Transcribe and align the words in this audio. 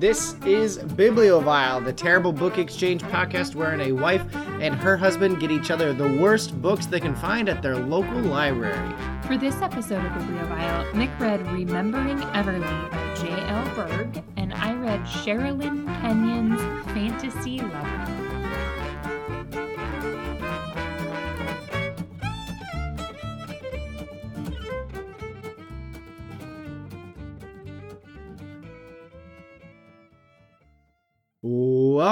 This 0.00 0.34
is 0.46 0.78
Bibliovile, 0.78 1.84
the 1.84 1.92
terrible 1.92 2.32
book 2.32 2.56
exchange 2.56 3.02
podcast 3.02 3.54
wherein 3.54 3.82
a 3.82 3.92
wife 3.92 4.24
and 4.58 4.74
her 4.76 4.96
husband 4.96 5.40
get 5.40 5.50
each 5.50 5.70
other 5.70 5.92
the 5.92 6.10
worst 6.14 6.58
books 6.62 6.86
they 6.86 7.00
can 7.00 7.14
find 7.14 7.50
at 7.50 7.60
their 7.60 7.76
local 7.76 8.18
library. 8.20 8.94
For 9.26 9.36
this 9.36 9.60
episode 9.60 10.02
of 10.02 10.12
Bibliovile, 10.12 10.94
Nick 10.94 11.10
read 11.20 11.46
Remembering 11.52 12.16
Everly 12.16 12.90
by 12.90 13.14
J.L. 13.14 13.74
Berg, 13.74 14.24
and 14.38 14.54
I 14.54 14.72
read 14.72 15.02
Sherilyn 15.02 15.84
Kenyon's 16.00 16.62
Fantasy 16.94 17.60
Lover. 17.60 18.19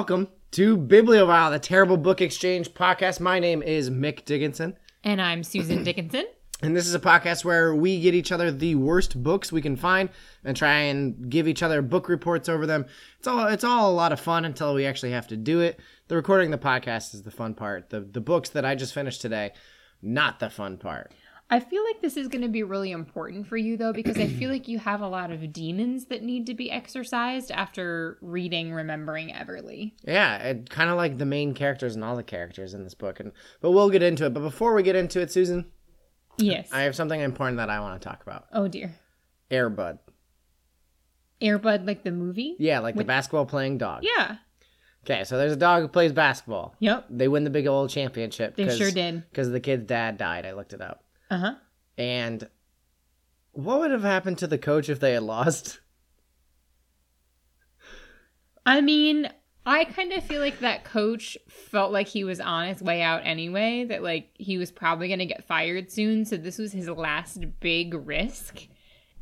Welcome 0.09 0.33
to 0.53 0.79
Bibliovile, 0.79 1.51
the 1.51 1.59
terrible 1.59 1.99
book 1.99 2.23
exchange 2.23 2.73
podcast. 2.73 3.21
My 3.21 3.39
name 3.39 3.63
is 3.63 3.91
Nick 3.91 4.25
Dickinson. 4.25 4.75
And 5.05 5.21
I'm 5.21 5.45
Susan 5.45 5.85
Dickinson. 5.85 6.25
And 6.63 6.75
this 6.75 6.87
is 6.87 6.95
a 6.95 6.99
podcast 6.99 7.45
where 7.45 7.75
we 7.75 8.01
get 8.01 8.15
each 8.15 8.33
other 8.33 8.51
the 8.51 8.75
worst 8.77 9.23
books 9.23 9.53
we 9.53 9.61
can 9.61 9.77
find 9.77 10.09
and 10.45 10.57
try 10.57 10.79
and 10.79 11.29
give 11.29 11.47
each 11.47 11.63
other 11.63 11.83
book 11.83 12.09
reports 12.09 12.49
over 12.49 12.65
them. 12.65 12.87
It's 13.19 13.29
all 13.29 13.49
it's 13.49 13.65
all 13.65 13.91
a 13.91 13.93
lot 13.93 14.13
of 14.13 14.19
fun 14.19 14.47
until 14.47 14.73
we 14.73 14.87
actually 14.87 15.13
have 15.13 15.27
to 15.27 15.37
do 15.37 15.61
it. 15.61 15.79
The 16.07 16.17
recording 16.17 16.53
the 16.53 16.57
podcast 16.57 17.13
is 17.13 17.25
the 17.25 17.31
fun 17.31 17.53
part. 17.53 17.91
The 17.91 18.01
the 18.01 18.23
books 18.23 18.49
that 18.49 18.65
I 18.65 18.77
just 18.77 18.95
finished 18.95 19.21
today, 19.21 19.53
not 20.01 20.41
the 20.41 20.49
fun 20.49 20.79
part. 20.79 21.13
I 21.51 21.61
feel 21.61 21.83
like 21.83 22.03
this 22.03 22.19
is 22.19 22.29
going 22.29 22.43
to 22.43 22.49
be 22.49 22.63
really 22.63 22.91
important 22.91 23.47
for 23.47 23.57
you, 23.57 23.79
though, 23.79 23.93
because 23.95 24.19
I 24.19 24.27
feel 24.27 24.51
like 24.51 24.69
you 24.69 24.79
have 24.79 25.01
a 25.01 25.09
lot 25.09 25.31
of 25.31 25.51
demons 25.53 26.07
that 26.07 26.23
need 26.23 26.47
to 26.47 26.55
be 26.55 26.71
exorcised 26.71 27.51
after 27.51 28.19
reading 28.21 28.75
Remembering 28.75 29.31
Everly. 29.31 29.93
Yeah, 30.07 30.37
it 30.39 30.69
kind 30.69 30.91
of 30.91 30.97
like 30.99 31.17
the 31.17 31.25
main 31.25 31.55
characters 31.55 31.95
and 31.95 32.05
all 32.05 32.17
the 32.17 32.23
characters 32.23 32.75
in 32.75 32.85
this 32.85 32.93
book. 32.95 33.19
And 33.19 33.33
but 33.63 33.71
we'll 33.71 33.89
get 33.89 34.03
into 34.03 34.27
it. 34.27 34.35
But 34.35 34.41
before 34.41 34.75
we 34.75 34.83
get 34.83 34.95
into 34.97 35.21
it, 35.21 35.33
Susan, 35.33 35.71
Yes. 36.39 36.69
I 36.73 36.83
have 36.83 36.95
something 36.95 37.21
important 37.21 37.57
that 37.57 37.71
I 37.71 37.81
want 37.81 38.01
to 38.01 38.09
talk 38.09 38.23
about. 38.23 38.47
oh, 38.53 38.69
dear. 38.69 38.95
Airbud. 39.51 39.99
Airbud, 41.41 41.87
like 41.87 42.03
the 42.05 42.11
movie? 42.11 42.57
Yeah, 42.59 42.81
like 42.81 42.95
the 42.97 43.05
basketball 43.05 43.47
playing 43.47 43.79
dog. 43.79 44.03
Yeah. 44.05 44.37
Okay, 45.05 45.25
so 45.25 45.39
there's 45.39 45.53
a 45.53 45.57
dog 45.57 45.83
who 45.83 45.89
plays 45.89 46.13
basketball. 46.13 46.75
Yep. 46.81 47.07
They 47.11 47.29
win 47.29 47.45
the 47.45 47.51
big 47.51 47.67
old 47.67 47.91
championship. 47.91 48.57
They 48.57 48.69
sure 48.77 48.91
did. 48.91 49.25
Because 49.31 49.51
the 49.51 49.61
kid's 49.61 49.87
dad 49.87 50.19
died. 50.19 50.45
I 50.45 50.53
looked 50.53 50.73
it 50.73 50.81
up. 50.81 51.05
Uh 51.31 51.39
huh. 51.39 51.55
And 51.97 52.49
what 53.53 53.81
would 53.81 53.91
have 53.91 54.03
happened 54.03 54.39
to 54.39 54.47
the 54.47 54.59
coach 54.59 54.89
if 54.89 55.01
they 55.01 55.13
had 55.13 55.23
lost? 55.23 55.81
I 58.65 58.81
mean, 58.81 59.31
I 59.67 59.85
kind 59.85 60.13
of 60.13 60.25
feel 60.25 60.41
like 60.41 60.61
that 60.61 60.85
coach 60.85 61.37
felt 61.49 61.93
like 61.93 62.07
he 62.07 62.25
was 62.25 62.41
on 62.41 62.69
his 62.69 62.83
way 62.83 63.03
out 63.03 63.23
anyway, 63.25 63.85
that 63.85 64.03
like 64.03 64.31
he 64.35 64.59
was 64.59 64.71
probably 64.71 65.09
going 65.09 65.19
to 65.19 65.27
get 65.27 65.47
fired 65.47 65.91
soon. 65.91 66.25
So 66.25 66.37
this 66.37 66.59
was 66.59 66.73
his 66.73 66.89
last 66.89 67.45
big 67.61 67.95
risk. 67.95 68.69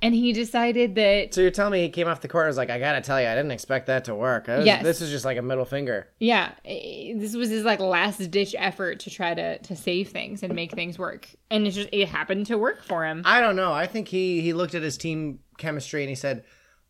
And 0.02 0.14
he 0.14 0.32
decided 0.34 0.94
that, 0.96 1.32
So 1.32 1.40
you're 1.40 1.50
telling 1.50 1.72
me 1.72 1.80
he 1.82 1.88
came 1.88 2.06
off 2.06 2.20
the 2.20 2.28
court 2.28 2.44
and 2.44 2.50
was 2.50 2.56
like, 2.58 2.68
I 2.70 2.78
gotta 2.78 3.00
tell 3.00 3.20
you, 3.20 3.26
I 3.28 3.34
didn't 3.34 3.50
expect 3.52 3.86
that 3.86 4.04
to 4.04 4.14
work. 4.14 4.46
Was- 4.46 4.66
Yes. 4.66 4.82
This 4.82 5.00
is 5.00 5.10
just 5.10 5.24
like 5.24 5.38
a 5.38 5.42
middle 5.42 5.64
finger. 5.64 6.08
yeah, 6.18 6.52
this 6.64 7.34
was 7.34 7.48
his 7.48 7.64
like 7.64 7.80
last 7.80 8.18
ditch 8.30 8.54
effort 8.58 9.00
to 9.00 9.10
try 9.10 9.32
to 9.34 9.58
to 9.58 9.74
save 9.74 10.10
things 10.10 10.42
and 10.42 10.54
make 10.54 10.72
things 10.72 10.98
work. 10.98 11.28
And 11.50 11.66
it 11.66 11.70
just 11.70 11.88
it 11.92 12.08
happened 12.08 12.46
to 12.46 12.58
work 12.58 12.82
for 12.84 13.06
him. 13.06 13.22
I 13.24 13.40
don't 13.40 13.56
know. 13.56 13.72
I 13.72 13.86
think 13.86 14.08
he 14.08 14.42
he 14.42 14.52
looked 14.52 14.74
at 14.74 14.82
his 14.82 14.98
team 14.98 15.38
chemistry 15.56 16.02
and 16.02 16.10
he 16.10 16.14
said, 16.14 16.44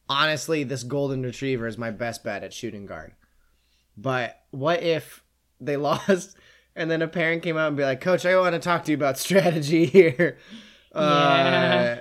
honestly, 0.08 0.64
this 0.64 0.82
golden 0.82 1.22
retriever 1.22 1.66
is 1.68 1.78
my 1.78 1.92
best 1.92 2.24
bet 2.24 2.42
at 2.42 2.52
shooting 2.52 2.86
guard. 2.86 3.12
But 3.96 4.36
what 4.50 4.82
if 4.82 5.22
they 5.60 5.76
lost 5.88 6.36
and 6.74 6.90
then 6.90 7.02
a 7.02 7.08
parent 7.08 7.42
came 7.44 7.56
out 7.56 7.68
and 7.68 7.76
be 7.76 7.84
like, 7.84 8.00
Coach, 8.00 8.26
I 8.26 8.36
want 8.38 8.54
to 8.54 8.58
talk 8.58 8.84
to 8.84 8.90
you 8.90 8.96
about 8.96 9.16
strategy 9.16 9.86
here. 9.98 10.38
Yeah. 10.94 11.00
Uh, 11.00 12.00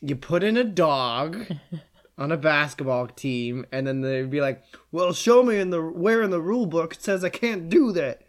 you 0.00 0.16
put 0.16 0.42
in 0.42 0.56
a 0.56 0.64
dog 0.64 1.46
on 2.18 2.32
a 2.32 2.36
basketball 2.36 3.06
team, 3.08 3.66
and 3.72 3.86
then 3.86 4.00
they'd 4.00 4.30
be 4.30 4.40
like, 4.40 4.62
Well, 4.92 5.12
show 5.12 5.42
me 5.42 5.58
in 5.58 5.70
the 5.70 5.82
where 5.82 6.22
in 6.22 6.30
the 6.30 6.40
rule 6.40 6.66
book 6.66 6.94
it 6.94 7.02
says 7.02 7.24
I 7.24 7.28
can't 7.28 7.68
do 7.68 7.92
that. 7.92 8.22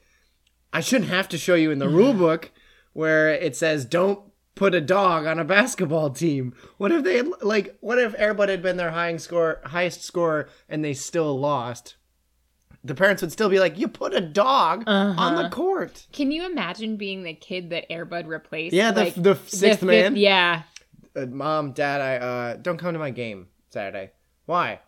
I 0.73 0.81
shouldn't 0.81 1.09
have 1.09 1.29
to 1.29 1.37
show 1.37 1.55
you 1.55 1.71
in 1.71 1.79
the 1.79 1.89
rule 1.89 2.13
book 2.25 2.51
where 2.93 3.29
it 3.29 3.55
says 3.55 3.85
don't 3.85 4.21
put 4.55 4.73
a 4.75 4.81
dog 4.81 5.25
on 5.25 5.39
a 5.39 5.45
basketball 5.45 6.09
team. 6.09 6.53
What 6.77 6.91
if 6.91 7.03
they 7.03 7.17
had, 7.17 7.29
like 7.41 7.77
what 7.79 7.99
if 7.99 8.15
Airbud 8.17 8.49
had 8.49 8.61
been 8.61 8.77
their 8.77 8.91
highest 8.91 9.25
score 9.25 9.61
highest 9.63 10.03
scorer 10.03 10.49
and 10.67 10.83
they 10.83 10.93
still 10.93 11.39
lost? 11.39 11.95
The 12.83 12.95
parents 12.95 13.21
would 13.21 13.31
still 13.31 13.49
be 13.49 13.59
like, 13.59 13.77
"You 13.77 13.87
put 13.87 14.13
a 14.13 14.21
dog 14.21 14.83
on 14.87 15.35
the 15.35 15.41
uh-huh. 15.41 15.49
court." 15.49 16.07
Can 16.13 16.31
you 16.31 16.45
imagine 16.45 16.95
being 16.95 17.23
the 17.23 17.33
kid 17.33 17.71
that 17.71 17.89
Airbud 17.89 18.27
replaced? 18.27 18.73
Yeah, 18.73 18.91
the- 18.91 19.05
Like, 19.05 19.15
the 19.15 19.35
sixth 19.47 19.83
man? 19.83 20.15
Yeah. 20.15 20.63
Uh, 21.17 21.25
Mom, 21.25 21.71
Dad, 21.71 21.99
I 22.01 22.15
uh 22.17 22.55
don't 22.57 22.77
come 22.77 22.93
to 22.93 22.99
my 22.99 23.09
game 23.09 23.47
Saturday. 23.69 24.11
Why? 24.45 24.79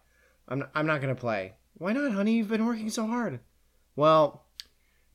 I'm 0.47 0.63
I'm 0.75 0.85
not 0.85 1.01
gonna 1.01 1.15
play. 1.15 1.53
Why 1.75 1.93
not, 1.93 2.11
honey? 2.11 2.33
You've 2.37 2.49
been 2.49 2.65
working 2.65 2.89
so 2.89 3.07
hard. 3.07 3.39
Well, 3.95 4.45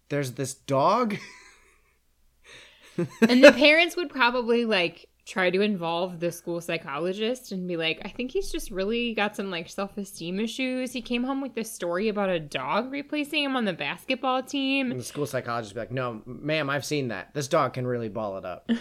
there's 0.08 0.32
this 0.32 0.54
dog. 0.54 1.16
and 2.96 3.42
the 3.44 3.52
parents 3.52 3.96
would 3.96 4.08
probably 4.10 4.64
like 4.64 5.06
try 5.26 5.48
to 5.50 5.60
involve 5.62 6.20
the 6.20 6.30
school 6.30 6.60
psychologist 6.60 7.50
and 7.50 7.66
be 7.66 7.76
like, 7.78 7.98
I 8.04 8.08
think 8.08 8.30
he's 8.30 8.52
just 8.52 8.70
really 8.70 9.14
got 9.14 9.34
some 9.34 9.50
like 9.50 9.68
self 9.68 9.96
esteem 9.96 10.38
issues. 10.40 10.92
He 10.92 11.00
came 11.02 11.24
home 11.24 11.40
with 11.40 11.54
this 11.54 11.72
story 11.72 12.08
about 12.08 12.28
a 12.28 12.38
dog 12.40 12.92
replacing 12.92 13.44
him 13.44 13.56
on 13.56 13.64
the 13.64 13.72
basketball 13.72 14.38
And 14.38 14.48
team. 14.48 14.88
the 14.90 15.02
school 15.04 15.26
psychologist 15.26 15.74
would 15.74 15.80
be 15.80 15.80
like, 15.86 15.92
"No, 15.92 16.22
ma'am, 16.26 16.68
I've 16.70 16.84
seen 16.84 17.08
that. 17.08 17.32
This 17.34 17.48
dog 17.48 17.72
can 17.74 17.86
really 17.86 18.08
ball 18.08 18.36
it 18.38 18.44
up." 18.44 18.68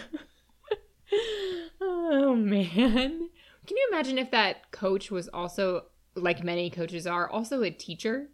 Oh 1.80 2.34
man. 2.34 3.28
Can 3.66 3.76
you 3.76 3.88
imagine 3.92 4.18
if 4.18 4.30
that 4.30 4.70
coach 4.70 5.10
was 5.10 5.28
also 5.28 5.84
like 6.14 6.44
many 6.44 6.70
coaches 6.70 7.06
are, 7.06 7.28
also 7.28 7.62
a 7.62 7.70
teacher? 7.70 8.28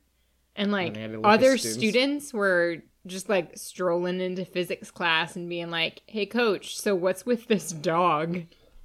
And 0.57 0.73
like 0.73 0.95
they 0.95 1.03
had 1.03 1.13
to 1.13 1.17
look 1.19 1.27
at 1.27 1.33
other 1.33 1.59
students. 1.59 1.79
students 1.79 2.35
were 2.35 2.77
just 3.07 3.29
like 3.29 3.57
strolling 3.57 4.21
into 4.21 4.45
physics 4.45 4.91
class 4.91 5.37
and 5.37 5.49
being 5.49 5.71
like, 5.71 6.03
Hey 6.07 6.27
coach, 6.27 6.79
so 6.79 6.95
what's 6.95 7.25
with 7.25 7.49
this 7.49 7.71
dog? 7.73 8.43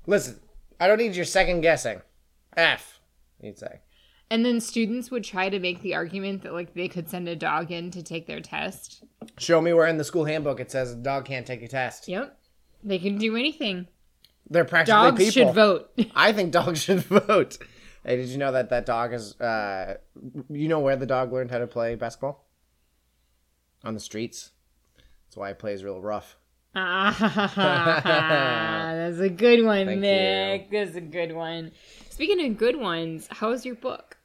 Listen, 0.07 0.39
I 0.79 0.88
don't 0.88 0.97
need 0.97 1.16
your 1.16 1.25
second 1.25 1.62
guessing. 1.62 2.01
F, 2.56 3.00
you'd 3.41 3.59
say. 3.59 3.79
And 4.29 4.44
then 4.44 4.59
students 4.59 5.12
would 5.12 5.23
try 5.23 5.50
to 5.50 5.59
make 5.59 5.81
the 5.81 5.94
argument 5.94 6.44
that 6.44 6.53
like 6.53 6.73
they 6.73 6.88
could 6.88 7.09
send 7.09 7.27
a 7.27 7.35
dog 7.35 7.72
in 7.72 7.91
to 7.91 8.01
take 8.01 8.27
their 8.27 8.41
test. 8.41 9.03
Show 9.38 9.62
me 9.62 9.73
where 9.73 9.88
in 9.88 9.97
the 9.97 10.03
school 10.03 10.25
handbook 10.25 10.59
it 10.59 10.72
says 10.72 10.94
a 10.94 10.95
dog 10.95 11.25
can't 11.25 11.45
take 11.45 11.62
a 11.62 11.67
test. 11.67 12.07
Yep. 12.07 12.38
They 12.85 13.00
can 13.00 13.18
do 13.18 13.35
anything. 13.35 13.88
They're 14.50 14.63
practically 14.63 14.94
Dogs 14.94 15.18
people. 15.18 15.31
should 15.31 15.56
vote. 15.56 15.90
I 16.16 16.31
think 16.31 16.51
dogs 16.51 16.81
should 16.84 17.00
vote. 17.00 17.57
Hey, 18.06 18.18
did 18.18 18.29
you 18.29 18.38
know 18.38 18.51
that 18.51 18.69
that 18.69 18.85
dog 18.85 19.13
is? 19.13 19.40
Uh, 19.41 19.97
you 20.50 20.68
know 20.68 20.79
where 20.79 20.95
the 20.95 21.07
dog 21.07 21.34
learned 21.34 21.50
how 21.50 21.57
to 21.57 21.66
play 21.68 21.95
basketball? 21.95 22.45
On 23.84 23.95
the 23.95 24.00
streets. 24.00 24.51
That's 25.25 25.38
why 25.38 25.47
he 25.50 25.53
plays 25.56 25.84
real 25.84 26.00
rough. 26.00 26.38
Ah, 26.75 27.16
that's 28.95 29.19
a 29.19 29.29
good 29.29 29.63
one, 29.66 29.85
Thank 29.88 30.01
Nick. 30.01 30.72
That's 30.72 30.95
a 30.95 31.01
good 31.01 31.34
one. 31.34 31.72
Speaking 32.09 32.45
of 32.45 32.57
good 32.57 32.75
ones, 32.75 33.28
how 33.31 33.50
was 33.50 33.66
your 33.66 33.75
book? 33.75 34.18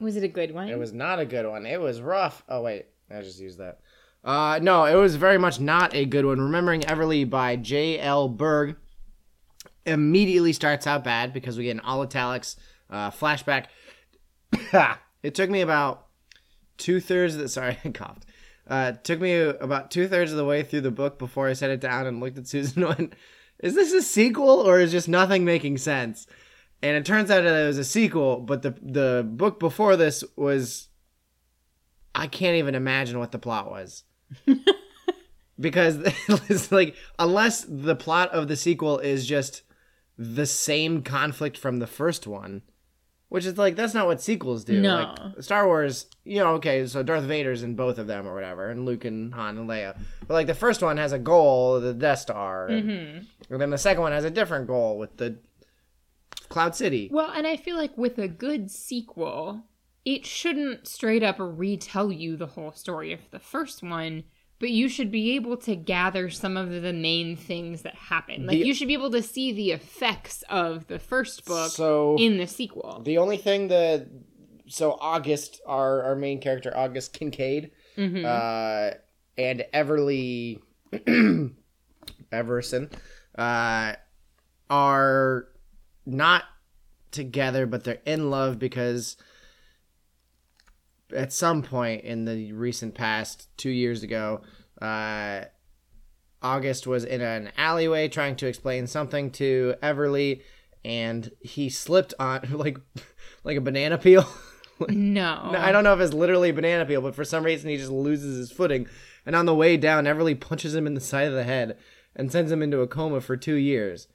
Was 0.00 0.16
it 0.16 0.24
a 0.24 0.28
good 0.28 0.52
one? 0.52 0.68
It 0.68 0.78
was 0.78 0.92
not 0.92 1.18
a 1.20 1.26
good 1.26 1.46
one. 1.46 1.66
It 1.66 1.80
was 1.80 2.00
rough. 2.00 2.42
Oh 2.48 2.62
wait, 2.62 2.86
I 3.10 3.20
just 3.22 3.38
used 3.40 3.58
that. 3.58 3.80
Uh, 4.24 4.58
no, 4.62 4.84
it 4.84 4.94
was 4.94 5.16
very 5.16 5.38
much 5.38 5.60
not 5.60 5.94
a 5.94 6.04
good 6.04 6.24
one. 6.24 6.40
Remembering 6.40 6.82
Everly 6.82 7.28
by 7.28 7.56
J. 7.56 7.98
L. 7.98 8.28
Berg 8.28 8.76
immediately 9.86 10.52
starts 10.52 10.86
out 10.86 11.04
bad 11.04 11.32
because 11.32 11.56
we 11.56 11.64
get 11.64 11.70
an 11.70 11.80
all 11.80 12.02
italics 12.02 12.56
uh, 12.90 13.10
flashback. 13.10 13.66
it 15.22 15.34
took 15.34 15.50
me 15.50 15.60
about 15.60 16.06
two 16.76 17.00
thirds 17.00 17.34
of 17.34 17.40
the 17.40 17.48
sorry, 17.48 17.78
I 17.84 17.90
coughed. 17.90 18.24
Uh, 18.66 18.92
took 18.92 19.20
me 19.20 19.34
about 19.34 19.90
two 19.90 20.08
thirds 20.08 20.30
of 20.30 20.36
the 20.36 20.44
way 20.44 20.62
through 20.62 20.82
the 20.82 20.90
book 20.90 21.18
before 21.18 21.48
I 21.48 21.54
set 21.54 21.70
it 21.70 21.80
down 21.80 22.06
and 22.06 22.20
looked 22.20 22.38
at 22.38 22.46
Susan 22.46 22.82
and 22.84 22.98
went, 22.98 23.14
"Is 23.60 23.74
this 23.74 23.92
a 23.92 24.02
sequel 24.02 24.60
or 24.60 24.78
is 24.78 24.92
just 24.92 25.08
nothing 25.08 25.44
making 25.44 25.78
sense?" 25.78 26.26
And 26.82 26.96
it 26.96 27.04
turns 27.04 27.30
out 27.30 27.42
that 27.42 27.64
it 27.64 27.66
was 27.66 27.78
a 27.78 27.84
sequel, 27.84 28.40
but 28.40 28.62
the 28.62 28.74
the 28.82 29.26
book 29.26 29.58
before 29.58 29.96
this 29.96 30.22
was 30.36 30.88
I 32.14 32.26
can't 32.26 32.56
even 32.56 32.74
imagine 32.74 33.18
what 33.18 33.32
the 33.32 33.38
plot 33.38 33.70
was. 33.70 34.04
because 35.60 35.98
it's 36.48 36.72
like 36.72 36.94
unless 37.18 37.64
the 37.68 37.96
plot 37.96 38.30
of 38.30 38.48
the 38.48 38.56
sequel 38.56 38.98
is 38.98 39.26
just 39.26 39.62
the 40.16 40.46
same 40.46 41.02
conflict 41.02 41.56
from 41.56 41.78
the 41.78 41.86
first 41.86 42.26
one, 42.26 42.62
which 43.28 43.44
is 43.44 43.56
like 43.58 43.76
that's 43.76 43.94
not 43.94 44.06
what 44.06 44.20
sequels 44.20 44.64
do. 44.64 44.80
No. 44.80 45.14
Like 45.18 45.42
Star 45.42 45.66
Wars, 45.66 46.06
you 46.24 46.38
know, 46.38 46.54
okay, 46.54 46.86
so 46.86 47.02
Darth 47.02 47.24
Vader's 47.24 47.62
in 47.62 47.74
both 47.74 47.98
of 47.98 48.06
them 48.06 48.26
or 48.26 48.34
whatever, 48.34 48.70
and 48.70 48.84
Luke 48.84 49.04
and 49.04 49.32
Han 49.34 49.58
and 49.58 49.68
Leia. 49.68 49.96
But 50.26 50.34
like 50.34 50.46
the 50.46 50.54
first 50.54 50.82
one 50.82 50.96
has 50.96 51.12
a 51.12 51.18
goal, 51.18 51.80
the 51.80 51.94
Death 51.94 52.20
Star, 52.20 52.66
and, 52.66 52.88
mm-hmm. 52.88 53.52
and 53.52 53.60
then 53.60 53.70
the 53.70 53.78
second 53.78 54.02
one 54.02 54.12
has 54.12 54.24
a 54.24 54.30
different 54.30 54.66
goal 54.66 54.98
with 54.98 55.16
the 55.16 55.38
Cloud 56.48 56.74
City. 56.74 57.08
Well, 57.12 57.30
and 57.30 57.46
I 57.46 57.56
feel 57.56 57.76
like 57.76 57.96
with 57.96 58.18
a 58.18 58.28
good 58.28 58.70
sequel, 58.70 59.64
it 60.04 60.24
shouldn't 60.26 60.86
straight 60.88 61.22
up 61.22 61.36
retell 61.38 62.10
you 62.12 62.36
the 62.36 62.46
whole 62.46 62.72
story 62.72 63.12
of 63.12 63.20
the 63.30 63.38
first 63.38 63.82
one, 63.82 64.24
but 64.58 64.70
you 64.70 64.88
should 64.88 65.10
be 65.10 65.34
able 65.36 65.56
to 65.58 65.76
gather 65.76 66.30
some 66.30 66.56
of 66.56 66.70
the 66.82 66.92
main 66.92 67.36
things 67.36 67.82
that 67.82 67.94
happen. 67.94 68.46
Like 68.46 68.58
The- 68.58 68.66
you 68.66 68.74
should 68.74 68.88
be 68.88 68.94
able 68.94 69.10
to 69.12 69.22
see 69.22 69.52
the 69.52 69.70
effects 69.72 70.42
of 70.48 70.86
the 70.86 70.98
first 70.98 71.44
book 71.44 71.70
So 71.70 72.16
in 72.18 72.38
the 72.38 72.46
sequel. 72.46 73.02
the 73.04 73.18
only 73.18 73.36
thing 73.36 73.68
that 73.68 74.06
so 74.66 74.98
August, 75.00 75.60
our 75.66 76.02
our 76.02 76.14
main 76.16 76.40
character, 76.40 76.76
August 76.76 77.12
Kincaid, 77.14 77.70
Mhm. 77.96 78.24
uh, 78.24 78.94
and 79.38 79.64
Everly 79.72 80.60
Everson, 82.32 82.90
uh, 83.36 83.94
are 84.70 85.48
not 86.04 86.44
together, 87.10 87.64
but 87.66 87.84
they're 87.84 88.00
in 88.04 88.30
love 88.30 88.58
because 88.58 89.16
at 91.14 91.32
some 91.32 91.62
point 91.62 92.04
in 92.04 92.24
the 92.24 92.52
recent 92.52 92.94
past, 92.94 93.48
two 93.56 93.70
years 93.70 94.02
ago, 94.02 94.42
uh, 94.80 95.44
August 96.42 96.86
was 96.86 97.04
in 97.04 97.20
an 97.20 97.50
alleyway 97.56 98.08
trying 98.08 98.36
to 98.36 98.46
explain 98.46 98.86
something 98.86 99.30
to 99.32 99.74
Everly, 99.82 100.42
and 100.84 101.30
he 101.40 101.68
slipped 101.68 102.14
on 102.18 102.40
like 102.52 102.78
like 103.44 103.56
a 103.56 103.60
banana 103.60 103.98
peel. 103.98 104.28
no. 104.88 105.54
I 105.56 105.72
don't 105.72 105.84
know 105.84 105.94
if 105.94 106.00
it's 106.00 106.14
literally 106.14 106.50
a 106.50 106.54
banana 106.54 106.86
peel, 106.86 107.00
but 107.00 107.14
for 107.14 107.24
some 107.24 107.44
reason 107.44 107.70
he 107.70 107.76
just 107.76 107.90
loses 107.90 108.36
his 108.36 108.52
footing. 108.52 108.86
And 109.26 109.34
on 109.34 109.46
the 109.46 109.54
way 109.54 109.76
down, 109.76 110.04
Everly 110.04 110.38
punches 110.40 110.74
him 110.74 110.86
in 110.86 110.94
the 110.94 111.00
side 111.00 111.26
of 111.26 111.34
the 111.34 111.44
head 111.44 111.76
and 112.14 112.30
sends 112.30 112.52
him 112.52 112.62
into 112.62 112.80
a 112.80 112.86
coma 112.86 113.20
for 113.20 113.36
two 113.36 113.54
years. 113.54 114.08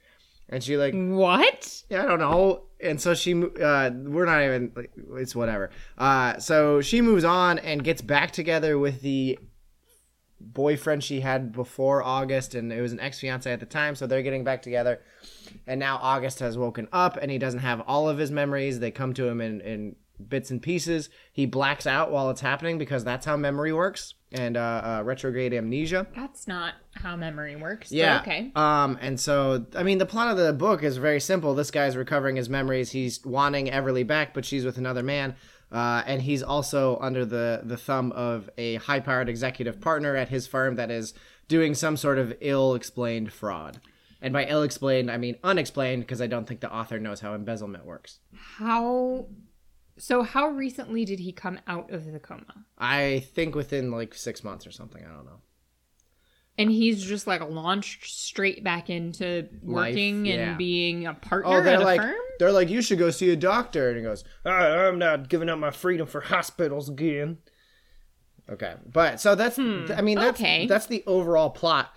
And 0.48 0.62
she 0.62 0.76
like, 0.76 0.94
What? 0.94 1.82
Yeah, 1.88 2.04
I 2.04 2.06
don't 2.06 2.18
know. 2.18 2.64
And 2.84 3.00
so 3.00 3.14
she, 3.14 3.34
uh, 3.34 3.90
we're 3.90 4.26
not 4.26 4.42
even, 4.42 4.72
like, 4.76 4.92
it's 5.16 5.34
whatever. 5.34 5.70
Uh, 5.96 6.38
so 6.38 6.80
she 6.80 7.00
moves 7.00 7.24
on 7.24 7.58
and 7.58 7.82
gets 7.82 8.02
back 8.02 8.30
together 8.30 8.78
with 8.78 9.00
the 9.00 9.38
boyfriend 10.40 11.02
she 11.02 11.20
had 11.20 11.52
before 11.52 12.02
August, 12.02 12.54
and 12.54 12.72
it 12.72 12.80
was 12.80 12.92
an 12.92 13.00
ex 13.00 13.20
fiance 13.20 13.50
at 13.50 13.60
the 13.60 13.66
time. 13.66 13.94
So 13.94 14.06
they're 14.06 14.22
getting 14.22 14.44
back 14.44 14.62
together. 14.62 15.00
And 15.66 15.80
now 15.80 15.98
August 16.02 16.40
has 16.40 16.58
woken 16.58 16.88
up 16.92 17.16
and 17.16 17.30
he 17.30 17.38
doesn't 17.38 17.60
have 17.60 17.80
all 17.86 18.08
of 18.08 18.18
his 18.18 18.30
memories. 18.30 18.80
They 18.80 18.90
come 18.90 19.14
to 19.14 19.26
him 19.26 19.40
in, 19.40 19.60
in 19.60 19.96
bits 20.28 20.50
and 20.50 20.60
pieces. 20.62 21.08
He 21.32 21.46
blacks 21.46 21.86
out 21.86 22.10
while 22.10 22.30
it's 22.30 22.40
happening 22.40 22.78
because 22.78 23.04
that's 23.04 23.26
how 23.26 23.36
memory 23.36 23.72
works 23.72 24.14
and 24.34 24.56
uh, 24.56 24.60
uh, 24.60 25.02
retrograde 25.04 25.54
amnesia. 25.54 26.06
That's 26.14 26.46
not 26.46 26.74
how 26.94 27.16
memory 27.16 27.56
works. 27.56 27.92
Yeah. 27.92 28.20
okay. 28.20 28.50
Um, 28.54 28.98
and 29.00 29.18
so 29.18 29.64
I 29.74 29.82
mean, 29.82 29.98
the 29.98 30.06
plot 30.06 30.30
of 30.30 30.36
the 30.36 30.52
book 30.52 30.82
is 30.82 30.96
very 30.96 31.20
simple. 31.20 31.54
This 31.54 31.70
guy's 31.70 31.96
recovering 31.96 32.36
his 32.36 32.50
memories. 32.50 32.90
He's 32.90 33.24
wanting 33.24 33.68
Everly 33.68 34.06
back, 34.06 34.34
but 34.34 34.44
she's 34.44 34.64
with 34.64 34.76
another 34.76 35.02
man. 35.02 35.36
Uh, 35.72 36.02
and 36.06 36.22
he's 36.22 36.42
also 36.42 36.98
under 37.00 37.24
the 37.24 37.62
the 37.64 37.76
thumb 37.76 38.12
of 38.12 38.50
a 38.58 38.76
high 38.76 39.00
powered 39.00 39.28
executive 39.28 39.80
partner 39.80 40.14
at 40.14 40.28
his 40.28 40.46
firm 40.46 40.76
that 40.76 40.90
is 40.90 41.14
doing 41.48 41.74
some 41.74 41.96
sort 41.96 42.18
of 42.18 42.34
ill 42.40 42.74
explained 42.74 43.32
fraud. 43.32 43.80
And 44.20 44.32
by 44.32 44.46
ill 44.46 44.62
explained, 44.62 45.10
I 45.10 45.16
mean 45.16 45.36
unexplained 45.44 46.02
because 46.02 46.20
I 46.20 46.26
don't 46.26 46.46
think 46.46 46.60
the 46.60 46.72
author 46.72 46.98
knows 46.98 47.20
how 47.20 47.34
embezzlement 47.34 47.84
works. 47.84 48.18
How 48.58 49.26
so 49.96 50.22
how 50.22 50.48
recently 50.48 51.04
did 51.04 51.20
he 51.20 51.32
come 51.32 51.60
out 51.66 51.92
of 51.92 52.10
the 52.10 52.18
coma? 52.18 52.64
I 52.78 53.24
think 53.34 53.54
within 53.54 53.90
like 53.90 54.14
six 54.14 54.42
months 54.42 54.66
or 54.66 54.70
something. 54.70 55.02
I 55.04 55.14
don't 55.14 55.24
know. 55.24 55.40
And 56.56 56.70
he's 56.70 57.04
just 57.04 57.26
like 57.26 57.40
launched 57.40 58.04
straight 58.06 58.62
back 58.62 58.88
into 58.88 59.48
working 59.62 60.26
yeah. 60.26 60.34
and 60.34 60.58
being 60.58 61.06
a 61.06 61.14
partner 61.14 61.50
Oh, 61.58 61.62
they're 61.62 61.74
at 61.74 61.82
a 61.82 61.84
like 61.84 62.00
firm? 62.00 62.14
they're 62.38 62.52
like 62.52 62.70
you 62.70 62.80
should 62.80 62.98
go 62.98 63.10
see 63.10 63.30
a 63.30 63.36
doctor, 63.36 63.88
and 63.88 63.96
he 63.96 64.02
goes, 64.04 64.22
"I- 64.44 64.86
"I'm 64.86 64.98
not 64.98 65.28
giving 65.28 65.48
up 65.48 65.58
my 65.58 65.70
freedom 65.72 66.06
for 66.06 66.20
hospitals 66.20 66.88
again." 66.88 67.38
Okay, 68.48 68.74
but 68.86 69.20
so 69.20 69.34
that's 69.34 69.56
hmm, 69.56 69.86
I 69.96 70.02
mean 70.02 70.18
that's 70.18 70.40
okay. 70.40 70.66
that's 70.66 70.86
the 70.86 71.02
overall 71.06 71.50
plot. 71.50 71.92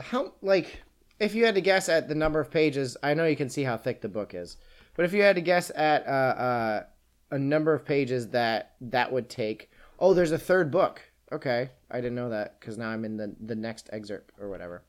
How 0.00 0.32
like 0.40 0.82
if 1.20 1.34
you 1.34 1.44
had 1.44 1.54
to 1.56 1.60
guess 1.60 1.88
at 1.88 2.08
the 2.08 2.14
number 2.14 2.40
of 2.40 2.50
pages, 2.50 2.96
I 3.02 3.14
know 3.14 3.26
you 3.26 3.36
can 3.36 3.50
see 3.50 3.64
how 3.64 3.76
thick 3.76 4.00
the 4.00 4.08
book 4.08 4.34
is, 4.34 4.56
but 4.94 5.04
if 5.04 5.12
you 5.12 5.22
had 5.22 5.36
to 5.36 5.42
guess 5.42 5.70
at 5.74 6.06
uh, 6.06 6.10
uh, 6.10 6.82
a 7.30 7.38
number 7.38 7.72
of 7.74 7.84
pages 7.84 8.28
that 8.28 8.74
that 8.80 9.12
would 9.12 9.28
take, 9.28 9.70
oh, 9.98 10.14
there's 10.14 10.32
a 10.32 10.38
third 10.38 10.70
book. 10.70 11.00
Okay, 11.30 11.70
I 11.90 11.96
didn't 11.96 12.14
know 12.14 12.28
that 12.28 12.60
because 12.60 12.76
now 12.76 12.88
I'm 12.88 13.04
in 13.04 13.16
the 13.16 13.34
the 13.40 13.54
next 13.54 13.88
excerpt 13.92 14.32
or 14.40 14.48
whatever. 14.50 14.82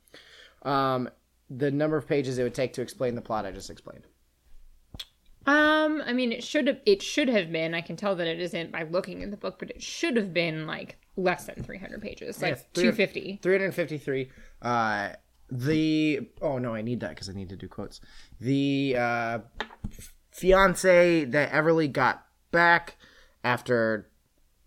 Um, 0.63 1.09
the 1.50 1.71
number 1.71 1.97
of 1.97 2.07
pages 2.07 2.38
it 2.38 2.44
would 2.44 2.53
take 2.53 2.73
to 2.73 2.81
explain 2.81 3.15
the 3.15 3.21
plot 3.21 3.45
I 3.45 3.51
just 3.51 3.69
explained. 3.69 4.07
Um, 5.45 6.01
I 6.05 6.13
mean, 6.13 6.31
it 6.31 6.44
should 6.44 6.67
have. 6.67 6.79
It 6.85 7.01
should 7.01 7.27
have 7.27 7.51
been. 7.51 7.73
I 7.73 7.81
can 7.81 7.95
tell 7.95 8.15
that 8.15 8.27
it 8.27 8.39
isn't 8.39 8.71
by 8.71 8.83
looking 8.83 9.23
at 9.23 9.31
the 9.31 9.38
book, 9.38 9.59
but 9.59 9.69
it 9.69 9.81
should 9.81 10.15
have 10.15 10.33
been 10.33 10.65
like 10.65 10.97
less 11.17 11.45
than 11.45 11.61
three 11.63 11.77
hundred 11.77 12.01
pages, 12.01 12.41
like 12.41 12.55
Yeah, 12.55 12.61
two 12.73 12.91
fifty. 12.94 13.39
353 13.41 14.29
uh 14.61 15.09
the 15.51 16.27
oh 16.41 16.57
no 16.57 16.73
i 16.73 16.81
need 16.81 16.99
that 17.01 17.09
because 17.09 17.29
i 17.29 17.33
need 17.33 17.49
to 17.49 17.55
do 17.55 17.67
quotes. 17.67 17.99
The 18.39 18.95
uh 18.97 19.39
fiance 20.31 21.25
that 21.25 21.51
everly 21.51 21.91
got 21.91 22.25
back 22.51 22.95
after 23.43 24.09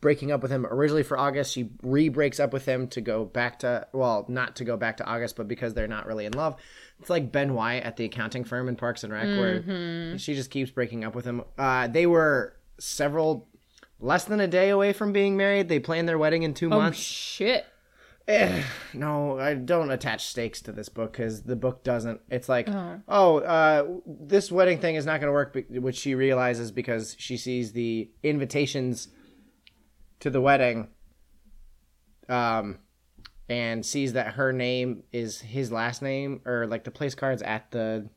breaking 0.01 0.31
up 0.31 0.41
with 0.43 0.51
him 0.51 0.65
originally 0.67 1.03
for 1.03 1.19
august 1.19 1.53
she 1.53 1.71
re-breaks 1.83 2.39
up 2.39 2.53
with 2.53 2.67
him 2.67 2.87
to 2.87 3.01
go 3.01 3.25
back 3.25 3.59
to 3.61 3.87
well 3.93 4.25
not 4.29 4.55
to 4.57 4.65
go 4.65 4.77
back 4.77 4.99
to 4.99 5.05
august 5.05 5.35
but 5.35 5.49
because 5.49 5.75
they're 5.75 5.89
not 5.89 6.07
really 6.07 6.27
in 6.27 6.33
love. 6.33 6.55
It's 7.01 7.11
like 7.11 7.33
ben 7.33 7.53
Wyatt 7.55 7.85
at 7.85 7.97
the 7.97 8.05
accounting 8.05 8.45
firm 8.45 8.69
in 8.69 8.77
parks 8.77 9.03
and 9.05 9.13
rec 9.13 9.25
where 9.27 10.17
she 10.19 10.35
just 10.35 10.51
keeps 10.51 10.71
breaking 10.71 11.05
up 11.05 11.15
with 11.15 11.25
him. 11.25 11.43
Uh 11.59 11.89
they 11.89 12.07
were 12.07 12.55
several 12.79 13.49
less 13.99 14.25
than 14.25 14.41
a 14.41 14.47
day 14.47 14.69
away 14.71 14.93
from 14.93 15.13
being 15.13 15.37
married. 15.37 15.69
They 15.69 15.79
planned 15.81 16.09
their 16.09 16.19
wedding 16.19 16.43
in 16.43 16.55
two 16.55 16.67
Oh 16.73 16.79
months. 16.79 16.99
shit! 16.99 17.65
Eh, 18.29 18.63
no, 18.95 19.39
I 19.39 19.55
don't 19.55 19.91
attach 19.91 20.27
stakes 20.27 20.61
to 20.63 20.73
this 20.73 20.89
book 20.89 21.13
because 21.13 21.43
the 21.43 21.57
book 21.57 21.85
doesn't. 21.85 22.21
It's 22.31 22.49
like, 22.49 22.69
Oh. 22.69 23.01
oh, 23.09 23.39
uh, 23.39 23.87
this 24.07 24.51
wedding 24.51 24.79
thing 24.79 24.97
is 24.97 25.07
not 25.07 25.21
going 25.21 25.29
to 25.29 25.33
work, 25.33 25.57
which 25.71 25.97
she 25.97 26.15
realizes 26.15 26.71
because 26.71 27.15
she 27.19 27.37
sees 27.37 27.73
the 27.73 28.11
invitations 28.23 29.09
to 30.21 30.31
the 30.31 30.41
wedding, 30.41 30.89
um, 32.29 32.79
and 33.49 33.85
sees 33.87 34.15
that 34.15 34.35
her 34.35 34.53
name 34.53 35.05
is 35.13 35.41
his 35.41 35.71
last 35.71 36.03
name, 36.03 36.41
or 36.45 36.67
like 36.67 36.85
the 36.85 36.91
place 36.91 37.15
cards 37.15 37.43
at 37.43 37.71
the 37.71 38.09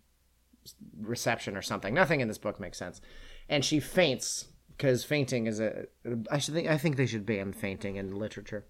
reception 1.00 1.56
or 1.56 1.62
something. 1.62 1.94
Nothing 1.94 2.22
in 2.22 2.28
this 2.28 2.38
book 2.38 2.60
makes 2.60 2.78
sense, 2.80 3.00
and 3.48 3.64
she 3.64 3.80
faints 3.80 4.46
because 4.70 5.04
fainting 5.04 5.46
is 5.46 5.60
a. 5.60 5.86
I 6.32 6.40
should 6.40 6.54
think. 6.56 6.68
I 6.68 6.78
think 6.78 6.96
they 6.96 7.06
should 7.06 7.26
ban 7.26 7.54
fainting 7.54 7.98
in 7.98 8.16
literature. 8.18 8.66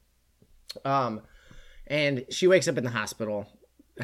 Um, 0.86 1.22
and 1.88 2.26
she 2.30 2.48
wakes 2.48 2.68
up 2.68 2.78
in 2.78 2.84
the 2.84 2.90
hospital. 2.90 3.48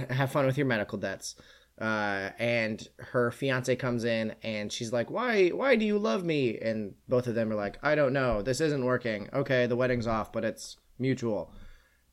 Have 0.10 0.32
fun 0.32 0.46
with 0.46 0.58
your 0.58 0.68
medical 0.68 0.98
debts. 0.98 1.36
Uh, 1.80 2.30
and 2.40 2.88
her 2.98 3.32
fiance 3.32 3.76
comes 3.76 4.06
in 4.06 4.34
and 4.44 4.72
she's 4.72 4.94
like, 4.94 5.12
"Why? 5.12 5.50
Why 5.50 5.76
do 5.76 5.86
you 5.86 5.98
love 5.98 6.24
me?" 6.24 6.58
And 6.58 6.96
both 7.08 7.28
of 7.28 7.36
them 7.36 7.52
are 7.52 7.56
like, 7.56 7.78
"I 7.84 7.96
don't 7.96 8.14
know. 8.14 8.42
This 8.42 8.62
isn't 8.62 8.86
working. 8.86 9.30
Okay, 9.34 9.68
the 9.68 9.76
wedding's 9.76 10.08
off, 10.08 10.32
but 10.32 10.46
it's 10.46 10.78
mutual." 10.98 11.54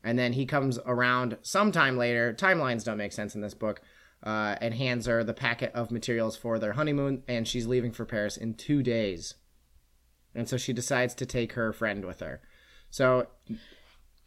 And 0.03 0.19
then 0.19 0.33
he 0.33 0.45
comes 0.45 0.79
around 0.85 1.37
sometime 1.43 1.97
later. 1.97 2.33
Timelines 2.33 2.83
don't 2.83 2.97
make 2.97 3.13
sense 3.13 3.35
in 3.35 3.41
this 3.41 3.53
book. 3.53 3.81
Uh, 4.21 4.55
and 4.61 4.73
hands 4.73 5.05
her 5.05 5.21
the 5.21 5.33
packet 5.33 5.69
of 5.73 5.91
materials 5.91 6.37
for 6.37 6.57
their 6.57 6.73
honeymoon, 6.73 7.23
and 7.27 7.45
she's 7.45 7.67
leaving 7.67 7.91
for 7.91 8.05
Paris 8.05 8.37
in 8.37 8.53
two 8.53 8.81
days. 8.81 9.35
And 10.33 10.47
so 10.47 10.55
she 10.55 10.71
decides 10.71 11.13
to 11.15 11.25
take 11.25 11.53
her 11.53 11.73
friend 11.73 12.05
with 12.05 12.21
her. 12.21 12.41
So 12.89 13.27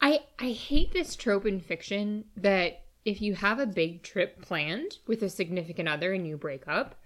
I 0.01 0.21
I 0.39 0.51
hate 0.51 0.93
this 0.93 1.17
trope 1.17 1.47
in 1.47 1.61
fiction 1.61 2.25
that 2.37 2.83
if 3.05 3.23
you 3.23 3.35
have 3.35 3.59
a 3.59 3.67
big 3.67 4.03
trip 4.03 4.43
planned 4.43 4.99
with 5.07 5.23
a 5.23 5.29
significant 5.29 5.89
other 5.89 6.13
and 6.13 6.27
you 6.27 6.37
break 6.37 6.67
up, 6.67 6.97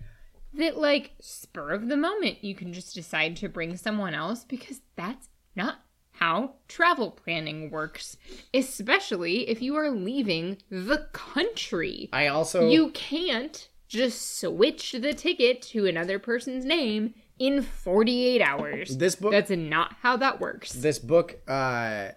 that 0.55 0.79
like 0.79 1.13
spur 1.21 1.71
of 1.73 1.89
the 1.89 1.97
moment 1.97 2.43
you 2.43 2.55
can 2.55 2.73
just 2.73 2.95
decide 2.95 3.37
to 3.37 3.49
bring 3.49 3.77
someone 3.77 4.15
else 4.15 4.45
because 4.45 4.81
that's 4.97 5.29
not 5.55 5.81
how 6.13 6.55
travel 6.69 7.11
planning 7.11 7.71
works, 7.71 8.17
especially 8.53 9.49
if 9.49 9.63
you 9.63 9.77
are 9.77 9.91
leaving 9.91 10.59
the 10.71 11.07
country. 11.13 12.09
I 12.13 12.27
also 12.27 12.69
You 12.69 12.91
can't 12.91 13.69
just 13.89 14.39
switch 14.39 14.93
the 14.93 15.15
ticket 15.15 15.63
to 15.63 15.87
another 15.87 16.19
person's 16.19 16.65
name 16.65 17.15
in 17.39 17.63
48 17.63 18.43
hours. 18.43 18.97
This 18.99 19.17
book- 19.17 19.33
That's 19.33 19.51
not 19.51 19.97
how 20.03 20.17
that 20.19 20.41
works. 20.41 20.73
this 20.73 20.99
book 20.99 21.39
uh 21.49 22.09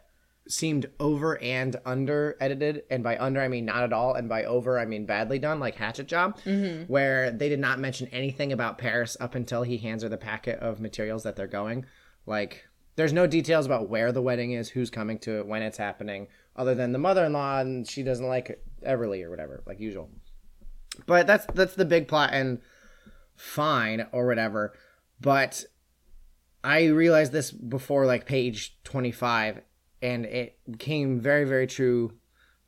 seemed 0.47 0.89
over 0.99 1.41
and 1.41 1.77
under 1.85 2.35
edited 2.39 2.83
and 2.91 3.01
by 3.01 3.17
under 3.17 3.39
i 3.39 3.47
mean 3.47 3.63
not 3.63 3.83
at 3.83 3.93
all 3.93 4.13
and 4.13 4.27
by 4.27 4.43
over 4.43 4.77
i 4.77 4.85
mean 4.85 5.05
badly 5.05 5.39
done 5.39 5.57
like 5.57 5.75
hatchet 5.75 6.05
job 6.05 6.37
mm-hmm. 6.41 6.83
where 6.91 7.31
they 7.31 7.47
did 7.47 7.59
not 7.59 7.79
mention 7.79 8.07
anything 8.07 8.51
about 8.51 8.77
paris 8.77 9.15
up 9.21 9.35
until 9.35 9.63
he 9.63 9.77
hands 9.77 10.03
her 10.03 10.09
the 10.09 10.17
packet 10.17 10.59
of 10.59 10.79
materials 10.79 11.23
that 11.23 11.35
they're 11.35 11.47
going. 11.47 11.85
Like 12.25 12.67
there's 12.95 13.13
no 13.13 13.27
details 13.27 13.65
about 13.65 13.89
where 13.89 14.11
the 14.11 14.21
wedding 14.21 14.51
is 14.51 14.69
who's 14.69 14.89
coming 14.89 15.17
to 15.19 15.39
it 15.39 15.47
when 15.47 15.63
it's 15.63 15.77
happening 15.77 16.27
other 16.55 16.75
than 16.75 16.91
the 16.91 16.99
mother-in-law 16.99 17.59
and 17.59 17.89
she 17.89 18.03
doesn't 18.03 18.27
like 18.27 18.63
everly 18.85 19.23
or 19.23 19.29
whatever 19.29 19.63
like 19.65 19.79
usual. 19.79 20.09
But 21.07 21.25
that's 21.25 21.45
that's 21.53 21.75
the 21.75 21.85
big 21.85 22.07
plot 22.07 22.29
and 22.33 22.59
fine 23.35 24.07
or 24.11 24.27
whatever. 24.27 24.73
But 25.19 25.65
I 26.63 26.85
realized 26.85 27.31
this 27.31 27.51
before 27.51 28.05
like 28.05 28.25
page 28.25 28.77
25, 28.83 29.61
and 30.03 30.25
it 30.25 30.59
came 30.79 31.19
very, 31.19 31.45
very 31.45 31.65
true 31.65 32.11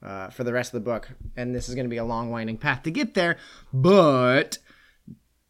uh, 0.02 0.30
for 0.30 0.46
the 0.46 0.54
rest 0.54 0.74
of 0.74 0.82
the 0.82 0.90
book. 0.90 1.10
And 1.36 1.54
this 1.54 1.68
is 1.68 1.76
going 1.76 1.86
to 1.86 1.90
be 1.90 1.98
a 1.98 2.06
long, 2.06 2.32
winding 2.32 2.58
path 2.58 2.84
to 2.84 2.92
get 2.92 3.14
there. 3.14 3.38
But 3.74 4.58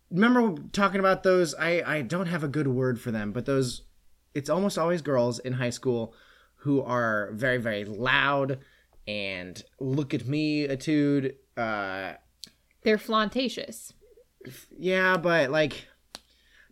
remember 0.10 0.56
talking 0.72 1.00
about 1.00 1.22
those? 1.22 1.54
I, 1.54 1.84
I 1.86 2.01
don't 2.01 2.25
have 2.25 2.44
a 2.44 2.48
good 2.48 2.68
word 2.68 3.00
for 3.00 3.12
them, 3.12 3.32
but 3.32 3.46
those, 3.46 3.84
it's 4.34 4.50
almost 4.50 4.80
always 4.80 5.04
girls 5.04 5.38
in 5.38 5.54
high 5.54 5.70
school 5.70 6.15
who 6.56 6.82
are 6.82 7.30
very, 7.34 7.60
very 7.60 7.86
loud 7.86 8.58
and 9.08 9.63
look 9.80 10.15
at 10.15 10.25
me 10.25 10.63
attitude. 10.63 11.36
Uh, 11.56 12.13
They're 12.84 12.98
flauntatious. 12.98 13.94
yeah, 14.75 15.18
but 15.18 15.51
like 15.51 15.88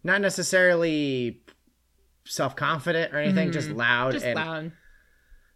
not 0.04 0.22
necessarily 0.22 1.44
self 2.26 2.56
confident 2.56 3.14
or 3.14 3.20
anything, 3.20 3.52
just 3.52 3.70
loud 3.70 4.14
Just 4.14 4.26
and 4.26 4.36
loud. 4.36 4.72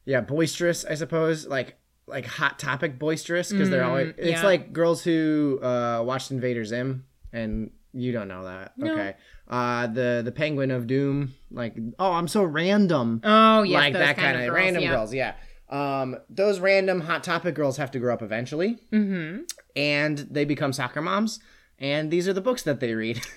Yeah, 0.08 0.22
boisterous, 0.22 0.86
I 0.86 0.96
suppose. 0.96 1.46
Like 1.46 1.76
like 2.08 2.26
hot 2.26 2.58
topic 2.58 2.98
boisterous 2.98 3.52
because 3.52 3.70
they're 3.70 3.84
always 3.84 4.14
it's 4.18 4.42
yeah. 4.42 4.44
like 4.44 4.72
girls 4.72 5.04
who 5.04 5.60
uh 5.62 6.02
watched 6.04 6.32
Invader 6.32 6.64
Zim 6.64 7.06
and 7.34 7.72
you 7.94 8.14
don't 8.14 8.30
know 8.30 8.46
that. 8.46 8.78
No. 8.78 8.94
Okay. 8.94 9.16
Uh 9.50 9.88
the 9.88 10.22
the 10.24 10.32
penguin 10.32 10.72
of 10.72 10.88
doom 10.88 11.34
like 11.52 11.76
oh, 12.00 12.14
I'm 12.14 12.30
so 12.30 12.44
random. 12.44 13.20
Oh, 13.24 13.64
yeah. 13.64 13.80
like 13.80 13.94
that 13.94 14.16
kind 14.16 14.20
kind 14.20 14.38
of 14.38 14.46
girls, 14.46 14.56
random 14.56 14.84
yeah. 14.84 14.90
girls, 14.90 15.14
yeah. 15.14 15.34
Um 15.70 16.16
those 16.30 16.62
random 16.62 17.02
hot 17.02 17.26
topic 17.26 17.54
girls 17.56 17.76
have 17.76 17.92
to 17.92 18.00
grow 18.00 18.14
up 18.14 18.22
eventually 18.22 18.80
Mm-hmm. 18.94 19.42
and 19.76 20.18
they 20.20 20.46
become 20.46 20.72
soccer 20.72 21.02
moms 21.02 21.42
and 21.78 22.10
these 22.10 22.30
are 22.30 22.34
the 22.34 22.42
books 22.42 22.64
that 22.64 22.80
they 22.80 22.94
read. 22.94 23.20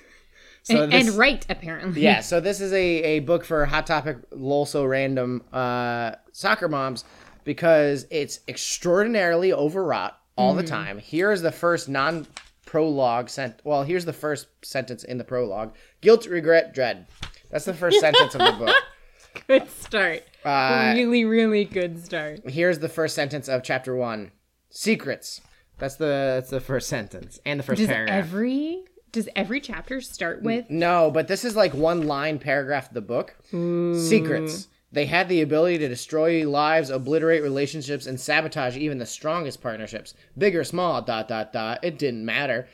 so 0.62 0.82
and, 0.84 0.92
this, 0.92 1.08
and 1.08 1.18
right, 1.18 1.44
apparently. 1.48 2.02
yeah, 2.02 2.20
so 2.20 2.40
this 2.40 2.60
is 2.60 2.72
a, 2.72 2.76
a 2.76 3.18
book 3.20 3.44
for 3.44 3.64
hot 3.66 3.86
topic 3.86 4.18
lol 4.30 4.66
so 4.66 4.84
random 4.84 5.42
uh, 5.52 6.12
soccer 6.32 6.68
moms 6.68 7.04
because 7.44 8.06
it's 8.10 8.40
extraordinarily 8.48 9.52
overwrought 9.52 10.16
all 10.36 10.54
the 10.54 10.62
time. 10.62 10.98
Here 10.98 11.32
is 11.32 11.42
the 11.42 11.52
first 11.52 11.88
non 11.88 12.26
prologue 12.66 13.28
sent. 13.28 13.60
Well, 13.64 13.82
here's 13.82 14.04
the 14.04 14.12
first 14.12 14.46
sentence 14.62 15.04
in 15.04 15.18
the 15.18 15.24
prologue: 15.24 15.74
guilt, 16.00 16.26
regret, 16.26 16.74
dread. 16.74 17.06
That's 17.50 17.64
the 17.64 17.74
first 17.74 18.00
sentence 18.00 18.34
of 18.34 18.40
the 18.40 18.64
book. 18.64 18.76
Good 19.46 19.70
start. 19.70 20.22
Uh, 20.44 20.92
really, 20.96 21.24
really 21.24 21.64
good 21.64 22.04
start. 22.04 22.48
here's 22.48 22.80
the 22.80 22.88
first 22.88 23.14
sentence 23.14 23.48
of 23.48 23.62
chapter 23.62 23.94
one: 23.94 24.32
secrets. 24.70 25.40
That's 25.78 25.96
the 25.96 26.04
that's 26.36 26.50
the 26.50 26.60
first 26.60 26.88
sentence 26.88 27.38
and 27.46 27.58
the 27.60 27.64
first 27.64 27.78
Does 27.78 27.88
paragraph. 27.88 28.16
every 28.18 28.84
does 29.12 29.28
every 29.34 29.60
chapter 29.60 30.00
start 30.00 30.42
with 30.42 30.70
No, 30.70 31.10
but 31.10 31.28
this 31.28 31.44
is 31.44 31.56
like 31.56 31.74
one 31.74 32.06
line 32.06 32.38
paragraph 32.38 32.88
of 32.88 32.94
the 32.94 33.00
book. 33.00 33.36
Secrets. 33.50 34.68
They 34.92 35.06
had 35.06 35.28
the 35.28 35.42
ability 35.42 35.78
to 35.78 35.88
destroy 35.88 36.48
lives, 36.48 36.90
obliterate 36.90 37.42
relationships, 37.42 38.06
and 38.06 38.18
sabotage 38.18 38.76
even 38.76 38.98
the 38.98 39.06
strongest 39.06 39.62
partnerships. 39.62 40.14
Big 40.36 40.56
or 40.56 40.64
small, 40.64 41.00
dot 41.02 41.28
dot 41.28 41.52
dot. 41.52 41.84
It 41.84 41.98
didn't 41.98 42.24
matter. 42.24 42.68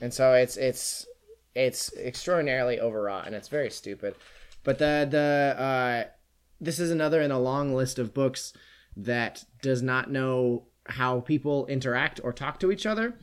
And 0.00 0.12
so 0.12 0.34
it's 0.34 0.56
it's 0.56 1.06
it's 1.54 1.92
extraordinarily 1.96 2.80
overwrought 2.80 3.26
and 3.26 3.34
it's 3.34 3.48
very 3.48 3.70
stupid. 3.70 4.14
But 4.64 4.78
the 4.78 5.08
the 5.10 5.62
uh 5.62 6.04
this 6.60 6.78
is 6.78 6.90
another 6.90 7.20
in 7.20 7.30
a 7.30 7.38
long 7.38 7.74
list 7.74 7.98
of 7.98 8.12
books 8.12 8.52
that 8.96 9.44
does 9.62 9.80
not 9.82 10.10
know 10.10 10.66
how 10.88 11.20
people 11.20 11.66
interact 11.66 12.20
or 12.24 12.32
talk 12.32 12.58
to 12.60 12.72
each 12.72 12.86
other. 12.86 13.14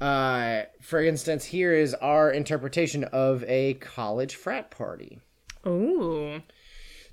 Uh, 0.00 0.62
for 0.80 1.02
instance, 1.02 1.44
here 1.44 1.72
is 1.72 1.94
our 1.94 2.30
interpretation 2.30 3.04
of 3.04 3.44
a 3.44 3.74
college 3.74 4.34
frat 4.34 4.70
party. 4.70 5.20
Oh. 5.64 6.40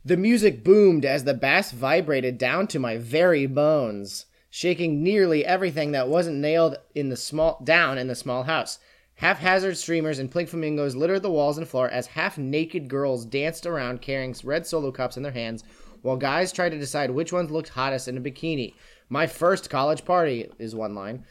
The 0.04 0.18
music 0.18 0.64
boomed 0.64 1.06
as 1.06 1.24
the 1.24 1.34
bass 1.34 1.72
vibrated 1.72 2.38
down 2.38 2.68
to 2.68 2.80
my 2.80 2.98
very 2.98 3.48
bones, 3.48 4.28
shaking 4.50 5.04
nearly 5.04 5.46
everything 5.46 5.92
that 5.94 6.08
wasn't 6.08 6.38
nailed 6.38 6.78
in 6.94 7.10
the 7.10 7.18
small 7.18 7.60
down 7.64 7.98
in 7.98 8.08
the 8.08 8.16
small 8.16 8.44
house. 8.44 8.80
Haphazard 9.16 9.78
streamers 9.78 10.20
and 10.20 10.30
pink 10.30 10.50
flamingos 10.50 10.96
littered 10.96 11.24
the 11.24 11.32
walls 11.32 11.58
and 11.58 11.68
floor 11.68 11.90
as 11.90 12.08
half-naked 12.08 12.88
girls 12.88 13.26
danced 13.26 13.66
around 13.66 14.02
carrying 14.02 14.36
red 14.44 14.68
solo 14.68 14.92
cups 14.92 15.16
in 15.18 15.24
their 15.24 15.32
hands, 15.32 15.64
while 16.02 16.18
guys 16.18 16.52
tried 16.52 16.70
to 16.70 16.78
decide 16.78 17.10
which 17.10 17.34
ones 17.34 17.50
looked 17.50 17.70
hottest 17.70 18.08
in 18.08 18.18
a 18.18 18.22
bikini. 18.22 18.74
My 19.10 19.28
first 19.28 19.70
college 19.70 20.06
party 20.06 20.50
is 20.60 20.76
one 20.76 20.96
line. 20.96 21.26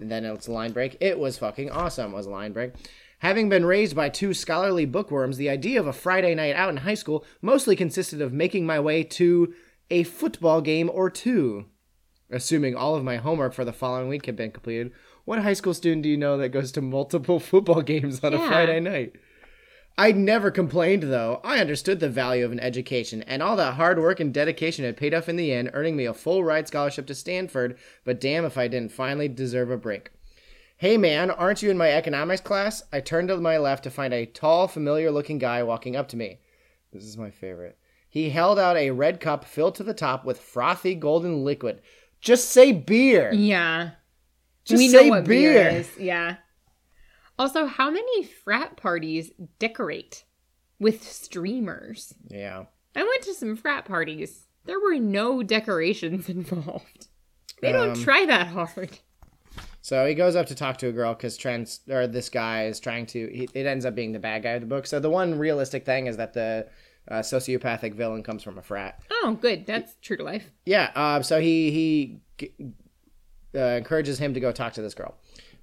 And 0.00 0.10
then 0.10 0.24
it's 0.24 0.46
a 0.46 0.52
line 0.52 0.72
break. 0.72 0.96
It 1.00 1.18
was 1.18 1.38
fucking 1.38 1.70
awesome, 1.70 2.12
was 2.12 2.26
a 2.26 2.30
line 2.30 2.52
break. 2.52 2.72
Having 3.20 3.48
been 3.48 3.66
raised 3.66 3.96
by 3.96 4.08
two 4.08 4.32
scholarly 4.32 4.84
bookworms, 4.84 5.36
the 5.36 5.50
idea 5.50 5.80
of 5.80 5.88
a 5.88 5.92
Friday 5.92 6.34
night 6.36 6.54
out 6.54 6.70
in 6.70 6.78
high 6.78 6.94
school 6.94 7.24
mostly 7.42 7.74
consisted 7.74 8.20
of 8.20 8.32
making 8.32 8.64
my 8.64 8.78
way 8.78 9.02
to 9.02 9.52
a 9.90 10.04
football 10.04 10.60
game 10.60 10.88
or 10.92 11.10
two. 11.10 11.66
Assuming 12.30 12.76
all 12.76 12.94
of 12.94 13.02
my 13.02 13.16
homework 13.16 13.54
for 13.54 13.64
the 13.64 13.72
following 13.72 14.08
week 14.08 14.26
had 14.26 14.36
been 14.36 14.52
completed, 14.52 14.92
what 15.24 15.40
high 15.40 15.54
school 15.54 15.74
student 15.74 16.02
do 16.02 16.08
you 16.08 16.16
know 16.16 16.36
that 16.38 16.50
goes 16.50 16.70
to 16.72 16.80
multiple 16.80 17.40
football 17.40 17.82
games 17.82 18.22
on 18.22 18.34
a 18.34 18.38
Friday 18.38 18.78
night? 18.80 19.16
I 19.98 20.12
never 20.12 20.52
complained, 20.52 21.02
though. 21.02 21.40
I 21.42 21.58
understood 21.58 21.98
the 21.98 22.08
value 22.08 22.44
of 22.44 22.52
an 22.52 22.60
education, 22.60 23.22
and 23.24 23.42
all 23.42 23.56
that 23.56 23.74
hard 23.74 23.98
work 23.98 24.20
and 24.20 24.32
dedication 24.32 24.84
had 24.84 24.96
paid 24.96 25.12
off 25.12 25.28
in 25.28 25.34
the 25.34 25.52
end, 25.52 25.70
earning 25.74 25.96
me 25.96 26.04
a 26.04 26.14
full 26.14 26.44
ride 26.44 26.68
scholarship 26.68 27.08
to 27.08 27.16
Stanford, 27.16 27.76
but 28.04 28.20
damn 28.20 28.44
if 28.44 28.56
I 28.56 28.68
didn't 28.68 28.92
finally 28.92 29.26
deserve 29.26 29.72
a 29.72 29.76
break. 29.76 30.12
Hey 30.76 30.96
man, 30.96 31.32
aren't 31.32 31.62
you 31.62 31.70
in 31.70 31.76
my 31.76 31.90
economics 31.90 32.40
class? 32.40 32.84
I 32.92 33.00
turned 33.00 33.26
to 33.26 33.38
my 33.38 33.58
left 33.58 33.82
to 33.82 33.90
find 33.90 34.14
a 34.14 34.24
tall, 34.24 34.68
familiar 34.68 35.10
looking 35.10 35.38
guy 35.38 35.64
walking 35.64 35.96
up 35.96 36.06
to 36.10 36.16
me. 36.16 36.38
This 36.92 37.02
is 37.02 37.16
my 37.16 37.32
favorite. 37.32 37.76
He 38.08 38.30
held 38.30 38.60
out 38.60 38.76
a 38.76 38.92
red 38.92 39.18
cup 39.18 39.44
filled 39.44 39.74
to 39.74 39.82
the 39.82 39.94
top 39.94 40.24
with 40.24 40.38
frothy 40.38 40.94
golden 40.94 41.44
liquid. 41.44 41.82
Just 42.20 42.50
say 42.50 42.70
beer! 42.70 43.32
Yeah. 43.32 43.90
Just 44.64 44.78
we 44.78 44.88
say 44.90 45.08
know 45.08 45.16
what 45.16 45.24
beer. 45.24 45.54
beer. 45.54 45.68
is. 45.80 45.90
Yeah. 45.98 46.36
Also, 47.38 47.66
how 47.66 47.90
many 47.90 48.24
frat 48.24 48.76
parties 48.76 49.30
decorate 49.58 50.24
with 50.78 51.02
streamers? 51.02 52.14
Yeah. 52.28 52.64
I 52.96 53.02
went 53.04 53.22
to 53.22 53.34
some 53.34 53.56
frat 53.56 53.84
parties. 53.84 54.46
There 54.64 54.80
were 54.80 54.98
no 54.98 55.42
decorations 55.42 56.28
involved. 56.28 57.06
They 57.60 57.72
don't 57.72 57.90
Um, 57.96 58.02
try 58.02 58.26
that 58.26 58.48
hard. 58.48 58.98
So 59.80 60.06
he 60.06 60.14
goes 60.14 60.36
up 60.36 60.46
to 60.46 60.54
talk 60.54 60.76
to 60.78 60.88
a 60.88 60.92
girl 60.92 61.14
because 61.14 61.36
trans 61.36 61.80
or 61.88 62.06
this 62.06 62.28
guy 62.28 62.66
is 62.66 62.78
trying 62.78 63.06
to. 63.06 63.28
He, 63.32 63.48
it 63.54 63.66
ends 63.66 63.84
up 63.86 63.94
being 63.94 64.12
the 64.12 64.18
bad 64.18 64.42
guy 64.42 64.50
of 64.50 64.60
the 64.60 64.66
book. 64.66 64.86
So 64.86 65.00
the 65.00 65.08
one 65.10 65.38
realistic 65.38 65.86
thing 65.86 66.06
is 66.08 66.16
that 66.18 66.34
the 66.34 66.66
uh, 67.08 67.20
sociopathic 67.20 67.94
villain 67.94 68.22
comes 68.22 68.42
from 68.42 68.58
a 68.58 68.62
frat. 68.62 69.00
Oh, 69.10 69.38
good. 69.40 69.64
That's 69.64 69.94
true 70.02 70.16
to 70.18 70.24
life. 70.24 70.50
Yeah. 70.66 70.90
Uh, 70.94 71.22
so 71.22 71.40
he 71.40 71.70
he 71.70 72.20
uh, 73.54 73.58
encourages 73.60 74.18
him 74.18 74.34
to 74.34 74.40
go 74.40 74.52
talk 74.52 74.74
to 74.74 74.82
this 74.82 74.94
girl. 74.94 75.16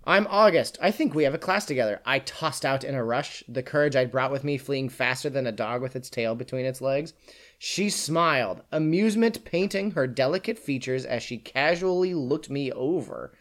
I'm 0.08 0.28
August. 0.30 0.78
I 0.84 0.92
think 0.92 1.16
we 1.16 1.24
have 1.24 1.34
a 1.34 1.40
class 1.40 1.66
together. 1.66 2.00
I 2.06 2.20
tossed 2.20 2.64
out 2.64 2.84
in 2.84 2.94
a 2.94 3.04
rush, 3.04 3.44
the 3.48 3.64
courage 3.64 3.96
I'd 3.96 4.12
brought 4.12 4.32
with 4.32 4.44
me 4.44 4.60
fleeing 4.60 4.88
faster 4.88 5.32
than 5.32 5.48
a 5.48 5.52
dog 5.52 5.82
with 5.82 5.96
its 5.96 6.12
tail 6.12 6.36
between 6.36 6.64
its 6.64 6.80
legs. 6.80 7.14
She 7.58 7.90
smiled, 7.90 8.62
amusement 8.72 9.44
painting 9.46 9.92
her 9.92 10.06
delicate 10.06 10.60
features 10.60 11.06
as 11.06 11.24
she 11.24 11.40
casually 11.40 12.14
looked 12.14 12.52
me 12.52 12.72
over. 12.72 13.34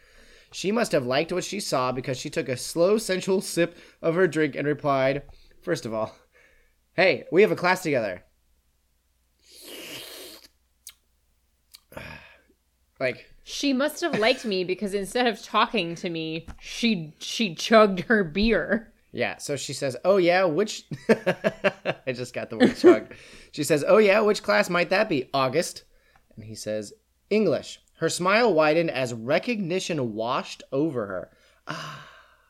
She 0.51 0.71
must 0.71 0.91
have 0.91 1.05
liked 1.05 1.31
what 1.31 1.43
she 1.43 1.59
saw 1.59 1.91
because 1.91 2.17
she 2.17 2.31
took 2.31 2.49
a 2.49 2.57
slow, 2.57 2.97
sensual 2.97 3.41
sip 3.41 3.77
of 4.01 4.15
her 4.15 4.27
drink 4.27 4.55
and 4.55 4.67
replied, 4.67 5.21
First 5.61 5.85
of 5.85 5.93
all, 5.93 6.15
hey, 6.93 7.25
we 7.31 7.43
have 7.43 7.51
a 7.51 7.55
class 7.55 7.83
together. 7.83 8.23
Like, 12.97 13.34
She 13.47 13.73
must 13.73 14.01
have 14.01 14.17
liked 14.17 14.43
me 14.43 14.63
because 14.63 14.95
instead 14.95 15.27
of 15.27 15.41
talking 15.41 15.93
to 15.95 16.09
me, 16.09 16.47
she 16.59 17.13
she 17.19 17.53
chugged 17.53 17.99
her 18.01 18.23
beer. 18.23 18.91
Yeah, 19.11 19.37
so 19.37 19.55
she 19.55 19.71
says, 19.71 19.95
"Oh 20.03 20.17
yeah, 20.17 20.45
which?" 20.45 20.83
I 21.09 22.11
just 22.11 22.33
got 22.33 22.49
the 22.49 22.57
word 22.57 22.75
chug. 22.75 23.13
she 23.51 23.63
says, 23.63 23.85
"Oh 23.87 23.99
yeah, 23.99 24.19
which 24.21 24.41
class 24.41 24.67
might 24.69 24.89
that 24.89 25.07
be?" 25.07 25.29
August, 25.31 25.83
and 26.35 26.43
he 26.45 26.55
says, 26.55 26.91
"English." 27.29 27.79
Her 27.99 28.09
smile 28.09 28.51
widened 28.51 28.89
as 28.89 29.13
recognition 29.13 30.15
washed 30.15 30.63
over 30.71 31.05
her. 31.05 31.29
Ah, 31.67 32.07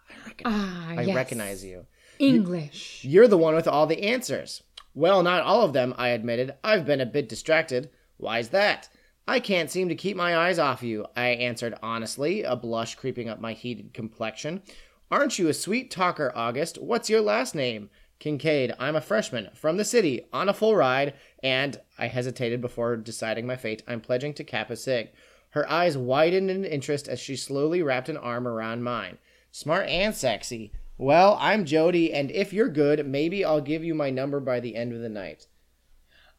I, 0.10 0.26
recognize, 0.28 0.54
Ah, 0.56 0.94
I 0.98 1.02
yes. 1.04 1.16
recognize 1.16 1.64
you. 1.66 1.86
English. 2.20 3.02
You're 3.04 3.28
the 3.28 3.38
one 3.38 3.54
with 3.54 3.68
all 3.68 3.86
the 3.86 4.02
answers. 4.04 4.64
Well, 4.94 5.22
not 5.24 5.44
all 5.44 5.62
of 5.64 5.74
them, 5.74 5.94
I 5.98 6.08
admitted. 6.10 6.56
I've 6.64 6.86
been 6.86 7.02
a 7.02 7.06
bit 7.06 7.28
distracted. 7.30 7.90
Why's 8.18 8.50
that? 8.50 8.88
I 9.28 9.40
can't 9.40 9.72
seem 9.72 9.90
to 9.90 9.96
keep 9.96 10.16
my 10.16 10.38
eyes 10.38 10.60
off 10.60 10.84
you, 10.84 11.08
I 11.16 11.30
answered 11.30 11.74
honestly, 11.82 12.44
a 12.44 12.56
blush 12.56 12.94
creeping 12.94 13.28
up 13.28 13.40
my 13.40 13.54
heated 13.54 13.94
complexion. 13.94 14.62
Aren't 15.10 15.40
you 15.40 15.48
a 15.48 15.54
sweet 15.54 15.90
talker, 15.90 16.32
August? 16.36 16.80
What's 16.80 17.10
your 17.10 17.22
last 17.22 17.56
name? 17.56 17.90
Kincaid. 18.20 18.74
I'm 18.80 18.96
a 18.96 19.02
freshman 19.02 19.50
from 19.56 19.78
the 19.78 19.86
city 19.86 20.28
on 20.32 20.48
a 20.48 20.54
full 20.54 20.76
ride, 20.76 21.16
and 21.42 21.80
I 21.98 22.08
hesitated 22.08 22.62
before 22.62 22.98
deciding 22.98 23.48
my 23.48 23.56
fate. 23.56 23.82
I'm 23.88 24.00
pledging 24.00 24.34
to 24.36 24.44
Kappa 24.44 24.76
Sig. 24.76 25.10
Her 25.52 25.70
eyes 25.70 25.98
widened 25.98 26.52
in 26.52 26.64
interest 26.64 27.08
as 27.08 27.20
she 27.20 27.36
slowly 27.36 27.82
wrapped 27.82 28.10
an 28.10 28.18
arm 28.18 28.48
around 28.48 28.84
mine. 28.84 29.18
Smart 29.52 29.88
and 29.88 30.14
sexy. 30.14 30.72
Well, 30.98 31.38
I'm 31.42 31.66
Jody, 31.66 32.14
and 32.14 32.30
if 32.30 32.54
you're 32.54 32.70
good, 32.70 33.08
maybe 33.08 33.44
I'll 33.44 33.62
give 33.62 33.84
you 33.84 33.96
my 33.96 34.10
number 34.10 34.40
by 34.40 34.60
the 34.60 34.76
end 34.76 34.94
of 34.94 35.02
the 35.02 35.10
night. 35.10 35.48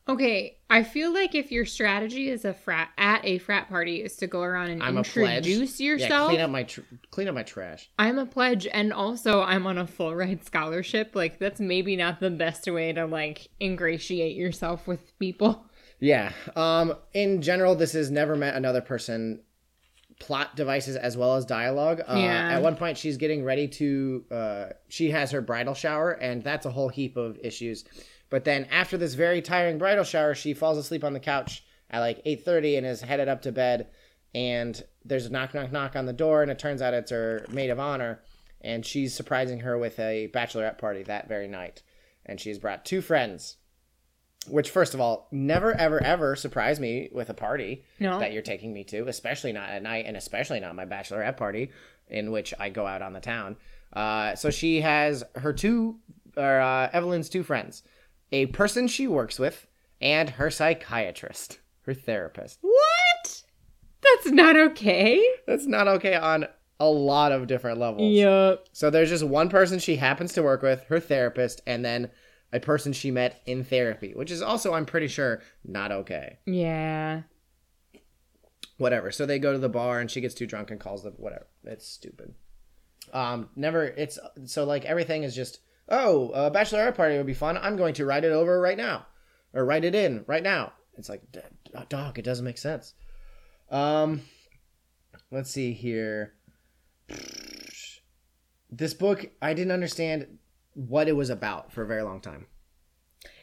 Okay, 0.08 0.58
I 0.70 0.84
feel 0.84 1.12
like 1.12 1.34
if 1.34 1.50
your 1.50 1.64
strategy 1.64 2.28
is 2.28 2.44
a 2.44 2.54
frat 2.54 2.90
at 2.96 3.24
a 3.24 3.38
frat 3.38 3.68
party 3.68 4.02
is 4.02 4.16
to 4.18 4.28
go 4.28 4.40
around 4.40 4.70
and 4.70 4.80
I'm 4.82 4.96
introduce 4.98 5.80
Yeah, 5.80 5.86
yourself, 5.86 6.28
clean 6.28 6.40
up 6.40 6.50
my 6.50 6.62
tr- 6.62 6.80
clean 7.10 7.26
up 7.26 7.34
my 7.34 7.42
trash. 7.42 7.90
I'm 7.98 8.18
a 8.18 8.26
pledge, 8.26 8.68
and 8.72 8.92
also 8.92 9.40
I'm 9.42 9.66
on 9.66 9.78
a 9.78 9.86
full 9.86 10.14
ride 10.14 10.44
scholarship. 10.44 11.16
Like 11.16 11.40
that's 11.40 11.58
maybe 11.58 11.96
not 11.96 12.20
the 12.20 12.30
best 12.30 12.70
way 12.70 12.92
to 12.92 13.04
like 13.06 13.48
ingratiate 13.60 14.36
yourself 14.36 14.86
with 14.86 15.18
people. 15.18 15.64
Yeah. 15.98 16.30
Um. 16.54 16.94
In 17.12 17.42
general, 17.42 17.74
this 17.74 17.92
has 17.94 18.10
never 18.10 18.36
met 18.36 18.54
another 18.54 18.80
person. 18.80 19.42
Plot 20.18 20.56
devices 20.56 20.96
as 20.96 21.16
well 21.16 21.34
as 21.36 21.44
dialogue. 21.44 22.00
Uh, 22.00 22.14
Yeah. 22.16 22.52
At 22.52 22.62
one 22.62 22.76
point, 22.76 22.96
she's 22.96 23.16
getting 23.16 23.42
ready 23.44 23.66
to. 23.68 24.24
Uh, 24.30 24.66
she 24.88 25.10
has 25.10 25.32
her 25.32 25.40
bridal 25.40 25.74
shower, 25.74 26.12
and 26.12 26.44
that's 26.44 26.64
a 26.64 26.70
whole 26.70 26.88
heap 26.88 27.16
of 27.16 27.38
issues. 27.42 27.84
But 28.30 28.44
then 28.44 28.66
after 28.70 28.96
this 28.96 29.14
very 29.14 29.40
tiring 29.42 29.78
bridal 29.78 30.04
shower, 30.04 30.34
she 30.34 30.54
falls 30.54 30.78
asleep 30.78 31.04
on 31.04 31.12
the 31.12 31.20
couch 31.20 31.64
at 31.90 32.00
like 32.00 32.20
eight 32.24 32.44
thirty 32.44 32.76
and 32.76 32.86
is 32.86 33.00
headed 33.02 33.28
up 33.28 33.42
to 33.42 33.52
bed. 33.52 33.88
And 34.34 34.82
there's 35.04 35.26
a 35.26 35.30
knock, 35.30 35.54
knock, 35.54 35.72
knock 35.72 35.96
on 35.96 36.06
the 36.06 36.12
door, 36.12 36.42
and 36.42 36.50
it 36.50 36.58
turns 36.58 36.82
out 36.82 36.92
it's 36.94 37.10
her 37.10 37.46
maid 37.50 37.70
of 37.70 37.78
honor, 37.80 38.20
and 38.60 38.84
she's 38.84 39.14
surprising 39.14 39.60
her 39.60 39.78
with 39.78 39.98
a 39.98 40.28
bachelorette 40.34 40.78
party 40.78 41.02
that 41.04 41.28
very 41.28 41.46
night. 41.48 41.82
And 42.26 42.40
she's 42.40 42.58
brought 42.58 42.84
two 42.84 43.00
friends 43.00 43.56
which 44.48 44.70
first 44.70 44.94
of 44.94 45.00
all 45.00 45.26
never 45.32 45.72
ever 45.74 46.00
ever 46.04 46.36
surprise 46.36 46.78
me 46.78 47.08
with 47.10 47.28
a 47.30 47.34
party 47.34 47.84
No. 47.98 48.20
that 48.20 48.32
you're 48.32 48.42
taking 48.42 48.72
me 48.72 48.84
to 48.84 49.08
especially 49.08 49.52
not 49.52 49.70
at 49.70 49.82
night 49.82 50.04
and 50.06 50.16
especially 50.16 50.60
not 50.60 50.76
my 50.76 50.84
bachelorette 50.86 51.36
party 51.36 51.72
in 52.08 52.30
which 52.30 52.54
i 52.60 52.68
go 52.70 52.86
out 52.86 53.02
on 53.02 53.12
the 53.12 53.18
town 53.18 53.56
uh, 53.92 54.36
so 54.36 54.50
she 54.50 54.82
has 54.82 55.24
her 55.34 55.52
two 55.52 55.98
or 56.36 56.60
uh, 56.60 56.88
evelyn's 56.92 57.28
two 57.28 57.42
friends 57.42 57.82
a 58.32 58.46
person 58.46 58.88
she 58.88 59.06
works 59.06 59.38
with 59.38 59.66
and 60.00 60.30
her 60.30 60.50
psychiatrist 60.50 61.60
her 61.82 61.94
therapist 61.94 62.58
What? 62.62 63.42
That's 64.02 64.30
not 64.32 64.56
okay. 64.56 65.24
that's 65.46 65.66
not 65.66 65.88
okay 65.88 66.14
on 66.14 66.46
a 66.78 66.86
lot 66.88 67.32
of 67.32 67.46
different 67.46 67.78
levels 67.78 68.12
Yup. 68.12 68.66
so 68.72 68.90
there's 68.90 69.08
just 69.08 69.24
one 69.24 69.48
person 69.48 69.78
she 69.78 69.96
happens 69.96 70.32
to 70.34 70.42
work 70.42 70.62
with 70.62 70.82
her 70.88 71.00
therapist 71.00 71.60
and 71.66 71.84
then 71.84 72.10
a 72.52 72.60
person 72.60 72.92
she 72.92 73.10
met 73.10 73.40
in 73.46 73.64
therapy 73.64 74.12
which 74.14 74.30
is 74.30 74.42
also 74.42 74.74
i'm 74.74 74.84
pretty 74.86 75.08
sure 75.08 75.40
not 75.64 75.90
okay 75.90 76.38
Yeah. 76.46 77.22
whatever. 78.78 79.10
So 79.10 79.24
they 79.26 79.38
go 79.38 79.52
to 79.52 79.58
the 79.58 79.68
bar 79.68 80.00
and 80.00 80.10
she 80.10 80.20
gets 80.20 80.34
too 80.34 80.46
drunk 80.46 80.70
and 80.70 80.78
calls 80.80 81.02
them 81.02 81.14
whatever. 81.16 81.46
It's 81.64 81.86
stupid. 81.88 82.34
Um, 83.12 83.48
never. 83.56 83.84
It's 83.84 84.18
so 84.44 84.64
like 84.64 84.84
everything 84.84 85.22
is 85.22 85.34
just 85.34 85.60
oh, 85.88 86.30
a 86.30 86.50
bachelorette 86.50 86.96
party 86.96 87.16
would 87.16 87.26
be 87.26 87.34
fun. 87.34 87.56
I'm 87.56 87.76
going 87.76 87.94
to 87.94 88.06
write 88.06 88.24
it 88.24 88.32
over 88.32 88.60
right 88.60 88.76
now, 88.76 89.06
or 89.52 89.64
write 89.64 89.84
it 89.84 89.94
in 89.94 90.24
right 90.26 90.42
now. 90.42 90.72
It's 90.96 91.08
like 91.08 91.22
d- 91.32 91.40
dog. 91.88 92.18
It 92.18 92.24
doesn't 92.24 92.44
make 92.44 92.58
sense. 92.58 92.94
Um, 93.70 94.22
let's 95.30 95.50
see 95.50 95.72
here. 95.72 96.34
This 98.70 98.94
book, 98.94 99.26
I 99.40 99.54
didn't 99.54 99.72
understand 99.72 100.38
what 100.74 101.08
it 101.08 101.12
was 101.12 101.30
about 101.30 101.72
for 101.72 101.82
a 101.82 101.86
very 101.86 102.02
long 102.02 102.20
time. 102.20 102.46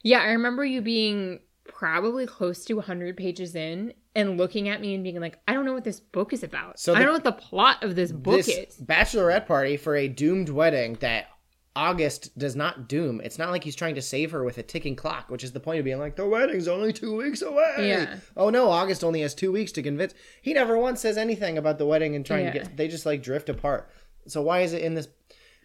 Yeah, 0.03 0.19
I 0.19 0.31
remember 0.31 0.65
you 0.65 0.81
being 0.81 1.39
probably 1.65 2.25
close 2.25 2.65
to 2.65 2.75
100 2.75 3.15
pages 3.17 3.55
in 3.55 3.93
and 4.15 4.37
looking 4.37 4.69
at 4.69 4.81
me 4.81 4.93
and 4.93 5.03
being 5.03 5.19
like, 5.19 5.39
I 5.47 5.53
don't 5.53 5.65
know 5.65 5.73
what 5.73 5.83
this 5.83 5.99
book 5.99 6.33
is 6.33 6.43
about. 6.43 6.79
So 6.79 6.93
I 6.93 6.97
don't 6.99 7.07
know 7.07 7.13
what 7.13 7.23
the 7.23 7.31
plot 7.31 7.83
of 7.83 7.95
this 7.95 8.11
book 8.11 8.45
this 8.45 8.47
is. 8.49 8.77
bachelorette 8.77 9.47
party 9.47 9.77
for 9.77 9.95
a 9.95 10.07
doomed 10.07 10.49
wedding 10.49 10.97
that 10.99 11.27
August 11.75 12.37
does 12.37 12.55
not 12.55 12.87
doom. 12.87 13.19
It's 13.23 13.39
not 13.39 13.49
like 13.49 13.63
he's 13.63 13.75
trying 13.75 13.95
to 13.95 14.01
save 14.01 14.31
her 14.31 14.43
with 14.43 14.59
a 14.59 14.63
ticking 14.63 14.95
clock, 14.95 15.29
which 15.29 15.43
is 15.43 15.53
the 15.53 15.59
point 15.59 15.79
of 15.79 15.85
being 15.85 15.97
like, 15.99 16.15
the 16.15 16.27
wedding's 16.27 16.67
only 16.67 16.93
two 16.93 17.15
weeks 17.15 17.41
away. 17.41 17.75
Yeah. 17.79 18.17
Oh 18.37 18.49
no, 18.49 18.69
August 18.69 19.03
only 19.03 19.21
has 19.21 19.33
two 19.33 19.51
weeks 19.51 19.71
to 19.73 19.81
convince. 19.81 20.13
He 20.41 20.53
never 20.53 20.77
once 20.77 21.01
says 21.01 21.17
anything 21.17 21.57
about 21.57 21.79
the 21.79 21.85
wedding 21.85 22.15
and 22.15 22.25
trying 22.25 22.45
to 22.45 22.51
get. 22.51 22.77
They 22.77 22.87
just 22.87 23.05
like 23.05 23.23
drift 23.23 23.49
apart. 23.49 23.89
So 24.27 24.41
why 24.41 24.61
is 24.61 24.73
it 24.73 24.83
in 24.83 24.93
this? 24.93 25.07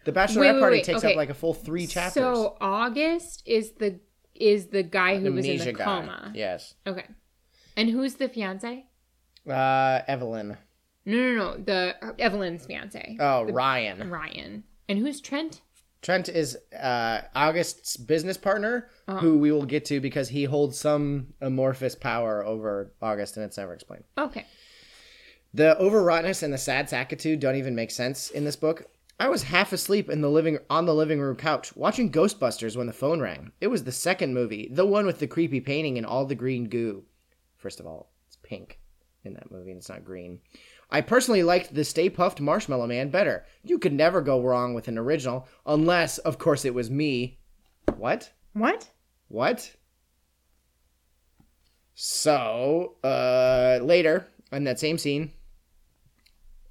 The 0.05 0.11
bachelorette 0.11 0.37
Wait, 0.39 0.53
wait, 0.53 0.59
party 0.59 0.75
wait, 0.77 0.85
takes 0.85 0.99
okay. 0.99 1.11
up 1.11 1.17
like 1.17 1.29
a 1.29 1.33
full 1.35 1.53
three 1.53 1.85
chapters. 1.85 2.13
So 2.23 2.57
August 2.59 3.43
is 3.45 3.73
the 3.73 3.99
is 4.33 4.67
the 4.67 4.83
guy 4.83 5.19
who 5.19 5.33
was 5.33 5.45
in 5.45 5.59
the 5.59 5.73
guy. 5.73 5.83
coma. 5.83 6.31
Yes. 6.33 6.73
Okay. 6.87 7.05
And 7.77 7.89
who's 7.89 8.15
the 8.15 8.29
fiance? 8.29 8.85
Uh, 9.47 10.01
Evelyn. 10.07 10.57
No, 11.05 11.17
no, 11.17 11.35
no. 11.35 11.57
The 11.57 11.95
Evelyn's 12.19 12.65
fiance. 12.65 13.17
Oh, 13.19 13.43
Ryan. 13.43 14.09
Ryan. 14.09 14.63
And 14.87 14.99
who's 14.99 15.21
Trent? 15.21 15.61
Trent 16.01 16.29
is 16.29 16.57
uh, 16.81 17.21
August's 17.35 17.97
business 17.97 18.37
partner, 18.37 18.89
Oh. 19.07 19.17
who 19.17 19.37
we 19.37 19.51
will 19.51 19.65
get 19.65 19.85
to 19.85 19.99
because 19.99 20.29
he 20.29 20.45
holds 20.45 20.77
some 20.79 21.33
amorphous 21.41 21.95
power 21.95 22.45
over 22.45 22.93
August, 23.01 23.35
and 23.37 23.45
it's 23.45 23.57
never 23.57 23.73
explained. 23.73 24.03
Okay. 24.17 24.45
The 25.53 25.75
overwroughtness 25.81 26.43
and 26.43 26.53
the 26.53 26.57
sad 26.57 26.87
sackitude 26.89 27.39
don't 27.39 27.55
even 27.55 27.75
make 27.75 27.91
sense 27.91 28.29
in 28.29 28.45
this 28.45 28.55
book. 28.55 28.85
I 29.19 29.27
was 29.27 29.43
half 29.43 29.73
asleep 29.73 30.09
in 30.09 30.21
the 30.21 30.29
living 30.29 30.59
on 30.69 30.85
the 30.85 30.93
living 30.95 31.19
room 31.19 31.35
couch 31.35 31.75
watching 31.75 32.11
Ghostbusters 32.11 32.77
when 32.77 32.87
the 32.87 32.93
phone 32.93 33.19
rang. 33.19 33.51
It 33.59 33.67
was 33.67 33.83
the 33.83 33.91
second 33.91 34.33
movie, 34.33 34.69
the 34.71 34.85
one 34.85 35.05
with 35.05 35.19
the 35.19 35.27
creepy 35.27 35.59
painting 35.59 35.97
and 35.97 36.05
all 36.05 36.25
the 36.25 36.35
green 36.35 36.69
goo. 36.69 37.03
First 37.57 37.79
of 37.81 37.85
all, 37.85 38.11
it's 38.27 38.37
pink 38.43 38.79
in 39.25 39.33
that 39.33 39.51
movie 39.51 39.71
and 39.71 39.79
it's 39.79 39.89
not 39.89 40.05
green. 40.05 40.39
I 40.91 41.01
personally 41.01 41.43
liked 41.43 41.73
the 41.73 41.83
Stay 41.83 42.09
Puft 42.09 42.39
Marshmallow 42.39 42.87
Man 42.87 43.09
better. 43.09 43.45
You 43.63 43.77
could 43.77 43.93
never 43.93 44.21
go 44.21 44.41
wrong 44.41 44.73
with 44.73 44.87
an 44.87 44.97
original, 44.97 45.47
unless, 45.65 46.17
of 46.17 46.39
course, 46.39 46.65
it 46.65 46.73
was 46.73 46.89
me. 46.89 47.39
What? 47.95 48.31
What? 48.53 48.89
What? 49.27 49.75
So, 51.93 52.95
uh, 53.03 53.79
later 53.81 54.27
in 54.51 54.63
that 54.63 54.79
same 54.79 54.97
scene, 54.97 55.31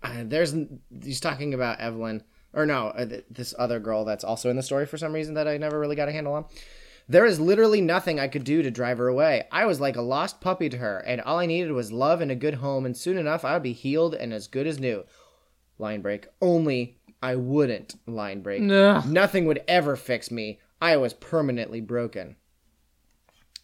uh, 0.03 0.25
there's 0.25 0.55
he's 1.03 1.21
talking 1.21 1.55
about 1.55 1.81
Evelyn, 1.81 2.23
or 2.53 2.67
no, 2.67 2.89
uh, 2.89 3.05
th- 3.05 3.25
this 3.31 3.55
other 3.59 3.79
girl 3.79 4.05
that's 4.05 4.25
also 4.25 4.49
in 4.51 4.57
the 4.57 4.63
story 4.63 4.87
for 4.87 4.97
some 4.97 5.13
reason 5.13 5.35
that 5.35 5.47
I 5.47 5.59
never 5.59 5.79
really 5.79 5.97
got 5.97 6.09
a 6.09 6.13
handle 6.13 6.33
on. 6.33 6.47
There 7.09 7.25
is 7.25 7.41
literally 7.41 7.81
nothing 7.81 8.21
I 8.21 8.29
could 8.29 8.45
do 8.45 8.63
to 8.63 8.71
drive 8.71 8.99
her 8.99 9.09
away. 9.09 9.45
I 9.51 9.65
was 9.65 9.81
like 9.81 9.97
a 9.97 10.03
lost 10.03 10.43
puppy 10.43 10.69
to 10.69 10.77
her, 10.77 10.99
and 10.99 11.23
all 11.23 11.39
I 11.39 11.47
needed 11.47 11.73
was 11.73 11.91
love 11.91 12.21
and 12.21 12.31
a 12.31 12.37
good 12.37 12.55
home, 12.55 12.85
and 12.85 12.95
soon 12.97 13.17
enough 13.17 13.45
I 13.45 13.55
would 13.55 13.63
be 13.63 13.73
healed 13.73 14.15
and 14.15 14.33
as 14.33 14.47
good 14.47 14.67
as 14.67 14.79
new. 14.79 15.05
Line 15.79 16.03
break. 16.03 16.27
Only 16.43 16.99
I 17.23 17.37
wouldn't 17.37 17.95
line 18.07 18.43
break. 18.43 18.63
Ugh. 18.71 19.07
Nothing 19.07 19.47
would 19.47 19.63
ever 19.67 19.97
fix 19.97 20.31
me. 20.31 20.61
I 20.81 20.97
was 20.99 21.15
permanently 21.15 21.81
broken. 21.81 22.37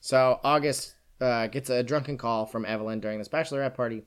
So 0.01 0.41
August 0.43 0.95
uh, 1.21 1.47
gets 1.49 1.71
a 1.71 1.83
drunken 1.83 2.17
call 2.19 2.47
from 2.47 2.65
Evelyn 2.65 3.01
during 3.01 3.19
this 3.19 3.29
bachelorette 3.29 3.75
party. 3.75 4.05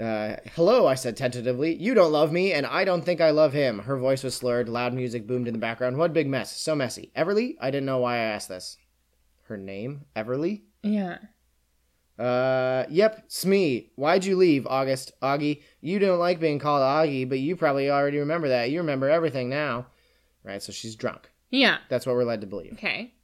Uh, 0.00 0.36
hello, 0.54 0.86
I 0.86 0.94
said 0.94 1.16
tentatively. 1.16 1.74
You 1.74 1.94
don't 1.94 2.10
love 2.10 2.32
me, 2.32 2.52
and 2.52 2.66
I 2.66 2.84
don't 2.84 3.04
think 3.04 3.20
I 3.20 3.30
love 3.30 3.52
him. 3.52 3.78
Her 3.80 3.96
voice 3.96 4.24
was 4.24 4.34
slurred. 4.34 4.68
Loud 4.68 4.92
music 4.92 5.26
boomed 5.26 5.46
in 5.46 5.54
the 5.54 5.58
background. 5.58 5.96
What 5.96 6.12
big 6.12 6.26
mess. 6.26 6.56
So 6.56 6.74
messy. 6.74 7.12
Everly? 7.16 7.54
I 7.60 7.70
didn't 7.70 7.86
know 7.86 7.98
why 7.98 8.16
I 8.16 8.22
asked 8.22 8.48
this. 8.48 8.76
Her 9.44 9.56
name? 9.56 10.06
Everly? 10.16 10.62
Yeah. 10.82 11.18
Uh, 12.18 12.84
yep, 12.90 13.24
Smee. 13.28 13.92
Why'd 13.96 14.24
you 14.24 14.36
leave, 14.36 14.66
August? 14.66 15.12
Augie, 15.20 15.62
you 15.80 15.98
don't 15.98 16.18
like 16.18 16.40
being 16.40 16.58
called 16.58 16.82
Augie, 16.82 17.28
but 17.28 17.38
you 17.38 17.56
probably 17.56 17.90
already 17.90 18.18
remember 18.18 18.48
that. 18.48 18.70
You 18.70 18.80
remember 18.80 19.08
everything 19.08 19.48
now. 19.48 19.86
Right, 20.44 20.62
so 20.62 20.72
she's 20.72 20.96
drunk. 20.96 21.30
Yeah. 21.50 21.78
That's 21.88 22.06
what 22.06 22.14
we're 22.16 22.24
led 22.24 22.40
to 22.42 22.46
believe. 22.46 22.74
Okay. 22.74 23.14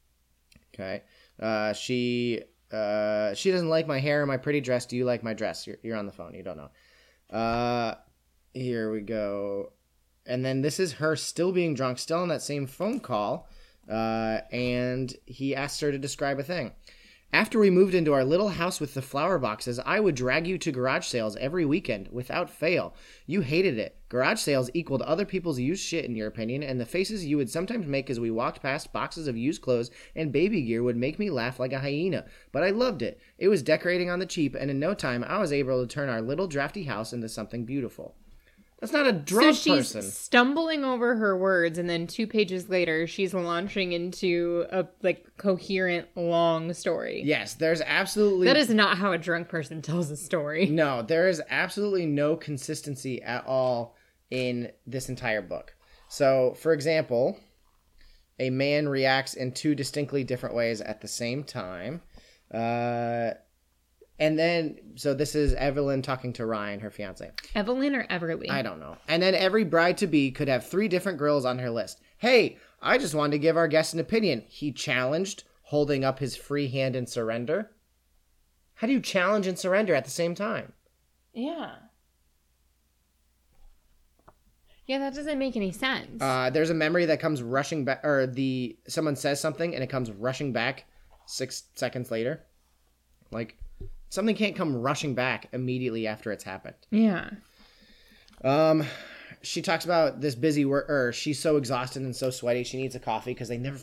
Okay. 0.74 1.02
Uh, 1.38 1.72
she 1.72 2.42
uh, 2.72 3.35
she 3.35 3.50
doesn't 3.50 3.68
like 3.68 3.87
my 3.87 3.98
hair 3.98 4.22
and 4.22 4.28
my 4.28 4.37
pretty 4.37 4.61
dress. 4.61 4.87
Do 4.87 4.96
you 4.96 5.04
like 5.04 5.22
my 5.22 5.35
dress? 5.35 5.66
You're, 5.66 5.78
you're 5.83 5.96
on 5.96 6.06
the 6.06 6.12
phone. 6.12 6.35
You 6.35 6.42
don't 6.42 6.56
know. 6.56 7.37
Uh, 7.37 7.94
here 8.54 8.90
we 8.92 9.00
go. 9.00 9.72
And 10.26 10.44
then 10.44 10.62
this 10.62 10.78
is 10.78 10.94
her 10.94 11.16
still 11.16 11.52
being 11.52 11.74
drunk, 11.74 11.98
still 11.98 12.20
on 12.20 12.28
that 12.28 12.42
same 12.42 12.66
phone 12.66 13.00
call. 13.00 13.48
Uh, 13.88 14.40
and 14.52 15.12
he 15.26 15.56
asked 15.56 15.80
her 15.80 15.90
to 15.90 15.98
describe 15.98 16.38
a 16.38 16.44
thing. 16.44 16.72
After 17.32 17.60
we 17.60 17.70
moved 17.70 17.94
into 17.94 18.12
our 18.12 18.24
little 18.24 18.48
house 18.48 18.80
with 18.80 18.94
the 18.94 19.02
flower 19.02 19.38
boxes, 19.38 19.78
I 19.78 20.00
would 20.00 20.16
drag 20.16 20.48
you 20.48 20.58
to 20.58 20.72
garage 20.72 21.06
sales 21.06 21.36
every 21.36 21.64
weekend 21.64 22.08
without 22.10 22.50
fail. 22.50 22.92
You 23.24 23.42
hated 23.42 23.78
it. 23.78 23.96
Garage 24.08 24.40
sales 24.40 24.68
equaled 24.74 25.02
other 25.02 25.24
people's 25.24 25.60
used 25.60 25.84
shit, 25.84 26.04
in 26.04 26.16
your 26.16 26.26
opinion, 26.26 26.64
and 26.64 26.80
the 26.80 26.84
faces 26.84 27.24
you 27.24 27.36
would 27.36 27.48
sometimes 27.48 27.86
make 27.86 28.10
as 28.10 28.18
we 28.18 28.32
walked 28.32 28.62
past 28.62 28.92
boxes 28.92 29.28
of 29.28 29.36
used 29.36 29.62
clothes 29.62 29.92
and 30.16 30.32
baby 30.32 30.62
gear 30.62 30.82
would 30.82 30.96
make 30.96 31.20
me 31.20 31.30
laugh 31.30 31.60
like 31.60 31.72
a 31.72 31.78
hyena. 31.78 32.24
But 32.50 32.64
I 32.64 32.70
loved 32.70 33.00
it. 33.00 33.20
It 33.38 33.46
was 33.46 33.62
decorating 33.62 34.10
on 34.10 34.18
the 34.18 34.26
cheap, 34.26 34.56
and 34.56 34.68
in 34.68 34.80
no 34.80 34.92
time, 34.92 35.22
I 35.22 35.38
was 35.38 35.52
able 35.52 35.80
to 35.80 35.86
turn 35.86 36.08
our 36.08 36.20
little 36.20 36.48
drafty 36.48 36.82
house 36.82 37.12
into 37.12 37.28
something 37.28 37.64
beautiful. 37.64 38.16
That's 38.80 38.92
not 38.94 39.06
a 39.06 39.12
drunk 39.12 39.56
so 39.56 39.60
she's 39.60 39.92
person. 39.92 40.02
stumbling 40.10 40.84
over 40.84 41.16
her 41.16 41.36
words 41.36 41.78
and 41.78 41.88
then 41.88 42.06
two 42.06 42.26
pages 42.26 42.70
later 42.70 43.06
she's 43.06 43.34
launching 43.34 43.92
into 43.92 44.64
a 44.72 44.86
like 45.02 45.26
coherent 45.36 46.08
long 46.16 46.72
story. 46.72 47.22
Yes, 47.22 47.54
there's 47.54 47.82
absolutely 47.82 48.46
That 48.46 48.56
is 48.56 48.70
not 48.70 48.96
how 48.96 49.12
a 49.12 49.18
drunk 49.18 49.48
person 49.48 49.82
tells 49.82 50.10
a 50.10 50.16
story. 50.16 50.66
No, 50.66 51.02
there 51.02 51.28
is 51.28 51.42
absolutely 51.50 52.06
no 52.06 52.36
consistency 52.36 53.22
at 53.22 53.46
all 53.46 53.96
in 54.30 54.70
this 54.86 55.08
entire 55.10 55.42
book. 55.42 55.74
So, 56.08 56.54
for 56.58 56.72
example, 56.72 57.38
a 58.38 58.48
man 58.50 58.88
reacts 58.88 59.34
in 59.34 59.52
two 59.52 59.74
distinctly 59.74 60.24
different 60.24 60.54
ways 60.54 60.80
at 60.80 61.02
the 61.02 61.08
same 61.08 61.44
time. 61.44 62.00
Uh, 62.52 63.32
and 64.20 64.38
then, 64.38 64.78
so 64.96 65.14
this 65.14 65.35
is 65.35 65.54
Evelyn 65.54 66.02
talking 66.02 66.33
to 66.35 66.46
Ryan, 66.46 66.80
her 66.80 66.90
fiance. 66.90 67.30
Evelyn 67.54 67.94
or 67.96 68.04
Everly? 68.04 68.50
I 68.50 68.61
don't 68.61 68.78
know. 68.78 68.96
And 69.09 69.22
then 69.22 69.35
every 69.35 69.64
bride 69.64 69.96
to 69.98 70.06
be 70.06 70.30
could 70.30 70.48
have 70.48 70.66
three 70.66 70.88
different 70.88 71.18
girls 71.18 71.46
on 71.46 71.59
her 71.59 71.70
list. 71.70 72.00
Hey, 72.18 72.59
I 72.83 72.98
just 72.98 73.14
wanted 73.14 73.33
to 73.33 73.38
give 73.38 73.56
our 73.56 73.66
guest 73.66 73.94
an 73.94 74.00
opinion. 74.00 74.44
He 74.46 74.72
challenged, 74.72 75.44
holding 75.62 76.04
up 76.04 76.18
his 76.18 76.37
free 76.37 76.68
hand 76.68 76.94
in 76.94 77.06
surrender. 77.06 77.70
How 78.74 78.87
do 78.87 78.92
you 78.92 79.00
challenge 79.00 79.46
and 79.46 79.59
surrender 79.59 79.94
at 79.94 80.04
the 80.04 80.11
same 80.11 80.35
time? 80.35 80.74
Yeah. 81.33 81.76
Yeah, 84.87 84.98
that 84.98 85.14
doesn't 85.14 85.38
make 85.38 85.56
any 85.56 85.70
sense. 85.72 86.20
Uh, 86.20 86.50
there's 86.50 86.70
a 86.70 86.74
memory 86.74 87.06
that 87.06 87.20
comes 87.20 87.42
rushing 87.42 87.85
back, 87.85 88.04
or 88.04 88.26
the 88.26 88.76
someone 88.88 89.16
says 89.16 89.40
something 89.40 89.74
and 89.74 89.85
it 89.85 89.88
comes 89.88 90.11
rushing 90.11 90.52
back 90.52 90.85
six 91.26 91.62
seconds 91.74 92.11
later. 92.11 92.44
Like 93.30 93.56
something 94.11 94.37
can't 94.37 94.55
come 94.55 94.77
rushing 94.77 95.14
back 95.14 95.49
immediately 95.53 96.07
after 96.07 96.31
it's 96.31 96.44
happened. 96.44 96.77
yeah. 96.90 97.31
Um, 98.42 98.85
she 99.42 99.61
talks 99.62 99.85
about 99.85 100.20
this 100.20 100.35
busy 100.35 100.64
work, 100.64 100.88
or 100.90 101.12
she's 101.12 101.38
so 101.38 101.57
exhausted 101.57 102.03
and 102.03 102.14
so 102.14 102.31
sweaty 102.31 102.62
she 102.64 102.77
needs 102.77 102.94
a 102.94 103.01
coffee 103.01 103.33
because 103.33 103.49
they 103.49 103.59
never 103.59 103.79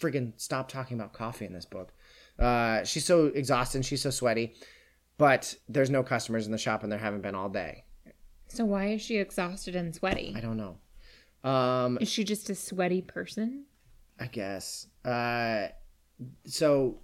freaking 0.00 0.32
stop 0.36 0.68
talking 0.68 0.96
about 0.98 1.12
coffee 1.12 1.44
in 1.44 1.52
this 1.52 1.64
book. 1.64 1.92
Uh, 2.38 2.84
she's 2.84 3.04
so 3.04 3.26
exhausted 3.26 3.78
and 3.78 3.86
she's 3.86 4.02
so 4.02 4.10
sweaty, 4.10 4.54
but 5.18 5.54
there's 5.68 5.90
no 5.90 6.02
customers 6.04 6.46
in 6.46 6.52
the 6.52 6.58
shop 6.58 6.82
and 6.82 6.92
there 6.92 6.98
haven't 6.98 7.22
been 7.22 7.34
all 7.34 7.48
day. 7.48 7.84
So 8.48 8.64
why 8.64 8.86
is 8.88 9.02
she 9.02 9.18
exhausted 9.18 9.74
and 9.76 9.94
sweaty? 9.94 10.32
I 10.36 10.40
don't 10.40 10.56
know. 10.56 10.78
Um, 11.48 11.98
Is 12.00 12.08
she 12.08 12.24
just 12.24 12.48
a 12.50 12.54
sweaty 12.54 13.02
person? 13.02 13.64
I 14.18 14.26
guess. 14.26 14.86
Uh, 15.04 15.68
so 16.44 17.00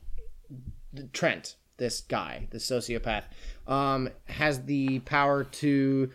Trent, 1.12 1.56
this 1.76 2.00
guy, 2.00 2.48
this 2.50 2.68
sociopath, 2.68 3.24
um, 3.66 4.08
has 4.26 4.64
the 4.64 5.00
power 5.00 5.44
to 5.44 6.10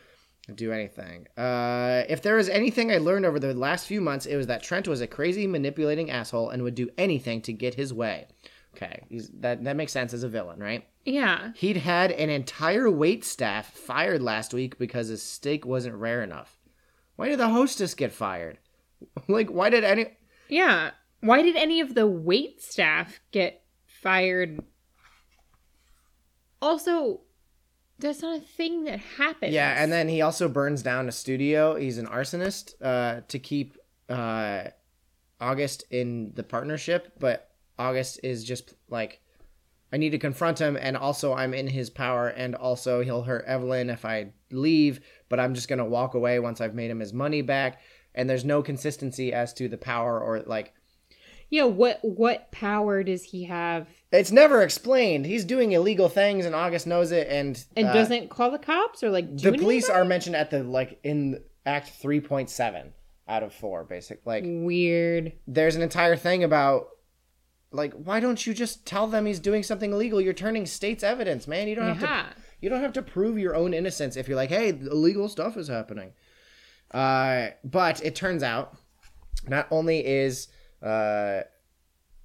do 0.55 0.71
anything. 0.71 1.27
Uh, 1.37 2.03
if 2.09 2.21
there 2.21 2.37
is 2.37 2.49
anything 2.49 2.91
I 2.91 2.97
learned 2.97 3.25
over 3.25 3.39
the 3.39 3.53
last 3.53 3.85
few 3.87 4.01
months, 4.01 4.25
it 4.25 4.35
was 4.35 4.47
that 4.47 4.63
Trent 4.63 4.87
was 4.87 5.01
a 5.01 5.07
crazy, 5.07 5.47
manipulating 5.47 6.09
asshole 6.09 6.49
and 6.49 6.63
would 6.63 6.75
do 6.75 6.89
anything 6.97 7.41
to 7.43 7.53
get 7.53 7.75
his 7.75 7.93
way. 7.93 8.27
Okay, 8.75 9.03
he's, 9.09 9.29
that 9.39 9.63
that 9.63 9.75
makes 9.75 9.91
sense 9.91 10.13
as 10.13 10.23
a 10.23 10.29
villain, 10.29 10.59
right? 10.59 10.87
Yeah. 11.03 11.51
He'd 11.55 11.77
had 11.77 12.11
an 12.11 12.29
entire 12.29 12.89
wait 12.89 13.25
staff 13.25 13.73
fired 13.73 14.21
last 14.21 14.53
week 14.53 14.77
because 14.77 15.07
his 15.07 15.23
steak 15.23 15.65
wasn't 15.65 15.95
rare 15.95 16.23
enough. 16.23 16.57
Why 17.15 17.29
did 17.29 17.39
the 17.39 17.49
hostess 17.49 17.95
get 17.95 18.11
fired? 18.11 18.59
like, 19.27 19.49
why 19.49 19.69
did 19.69 19.83
any? 19.83 20.07
Yeah. 20.47 20.91
Why 21.21 21.41
did 21.41 21.55
any 21.55 21.81
of 21.81 21.95
the 21.95 22.07
wait 22.07 22.61
staff 22.61 23.19
get 23.31 23.63
fired? 23.85 24.61
Also, 26.61 27.21
that's 27.99 28.21
not 28.21 28.37
a 28.37 28.41
thing 28.41 28.85
that 28.85 28.99
happens. 28.99 29.53
Yeah, 29.53 29.81
and 29.81 29.91
then 29.91 30.07
he 30.07 30.21
also 30.21 30.47
burns 30.47 30.81
down 30.81 31.07
a 31.07 31.11
studio. 31.11 31.75
He's 31.75 31.97
an 31.97 32.07
arsonist 32.07 32.73
uh, 32.81 33.21
to 33.27 33.39
keep 33.39 33.77
uh, 34.07 34.65
August 35.39 35.83
in 35.89 36.31
the 36.35 36.43
partnership, 36.43 37.13
but 37.19 37.51
August 37.77 38.19
is 38.23 38.43
just 38.43 38.73
like, 38.89 39.21
I 39.91 39.97
need 39.97 40.11
to 40.11 40.19
confront 40.19 40.59
him, 40.59 40.77
and 40.79 40.95
also 40.95 41.33
I'm 41.33 41.53
in 41.53 41.67
his 41.67 41.89
power, 41.89 42.27
and 42.27 42.55
also 42.55 43.01
he'll 43.01 43.23
hurt 43.23 43.45
Evelyn 43.45 43.89
if 43.89 44.05
I 44.05 44.33
leave, 44.51 44.99
but 45.29 45.39
I'm 45.39 45.53
just 45.53 45.67
gonna 45.67 45.85
walk 45.85 46.13
away 46.13 46.39
once 46.39 46.61
I've 46.61 46.75
made 46.75 46.91
him 46.91 46.99
his 46.99 47.13
money 47.13 47.41
back. 47.41 47.81
And 48.15 48.29
there's 48.29 48.45
no 48.45 48.61
consistency 48.61 49.31
as 49.31 49.53
to 49.53 49.67
the 49.69 49.77
power 49.77 50.19
or 50.19 50.41
like 50.41 50.73
Yeah, 51.49 51.63
what 51.63 51.99
what 52.03 52.51
power 52.51 53.03
does 53.03 53.23
he 53.23 53.45
have 53.45 53.87
it's 54.11 54.31
never 54.31 54.63
explained. 54.63 55.25
He's 55.27 55.45
doing 55.45 55.71
illegal 55.71 56.09
things, 56.09 56.45
and 56.45 56.55
August 56.55 56.87
knows 56.87 57.11
it, 57.11 57.27
and 57.27 57.63
and 57.75 57.87
uh, 57.87 57.93
doesn't 57.93 58.29
call 58.29 58.51
the 58.51 58.57
cops 58.59 59.03
or 59.03 59.09
like 59.09 59.37
the 59.37 59.51
police 59.51 59.89
are 59.89 60.03
mentioned 60.05 60.35
at 60.35 60.49
the 60.49 60.63
like 60.63 60.99
in 61.03 61.41
Act 61.65 61.89
three 61.89 62.19
point 62.21 62.49
seven 62.49 62.93
out 63.27 63.43
of 63.43 63.53
four, 63.53 63.83
basic. 63.83 64.25
Like 64.25 64.43
weird. 64.47 65.33
there's 65.47 65.75
an 65.75 65.81
entire 65.83 66.15
thing 66.15 66.43
about 66.43 66.87
like 67.71 67.93
why 67.93 68.19
don't 68.19 68.45
you 68.47 68.53
just 68.55 68.85
tell 68.87 69.05
them 69.05 69.25
he's 69.27 69.39
doing 69.39 69.61
something 69.61 69.91
illegal? 69.91 70.19
You're 70.19 70.33
turning 70.33 70.65
state's 70.65 71.03
evidence, 71.03 71.47
man. 71.47 71.67
You 71.67 71.75
don't 71.75 71.85
have 71.95 72.01
Yeah. 72.01 72.23
to. 72.23 72.41
You 72.61 72.69
don't 72.69 72.81
have 72.81 72.93
to 72.93 73.01
prove 73.01 73.37
your 73.37 73.55
own 73.55 73.73
innocence 73.73 74.17
if 74.17 74.27
you're 74.27 74.35
like, 74.35 74.49
hey, 74.49 74.69
illegal 74.69 75.29
stuff 75.29 75.55
is 75.55 75.67
happening. 75.67 76.11
Uh, 76.91 77.49
but 77.63 78.03
it 78.03 78.15
turns 78.15 78.41
out, 78.43 78.75
not 79.47 79.67
only 79.71 80.05
is 80.05 80.47
uh, 80.83 81.41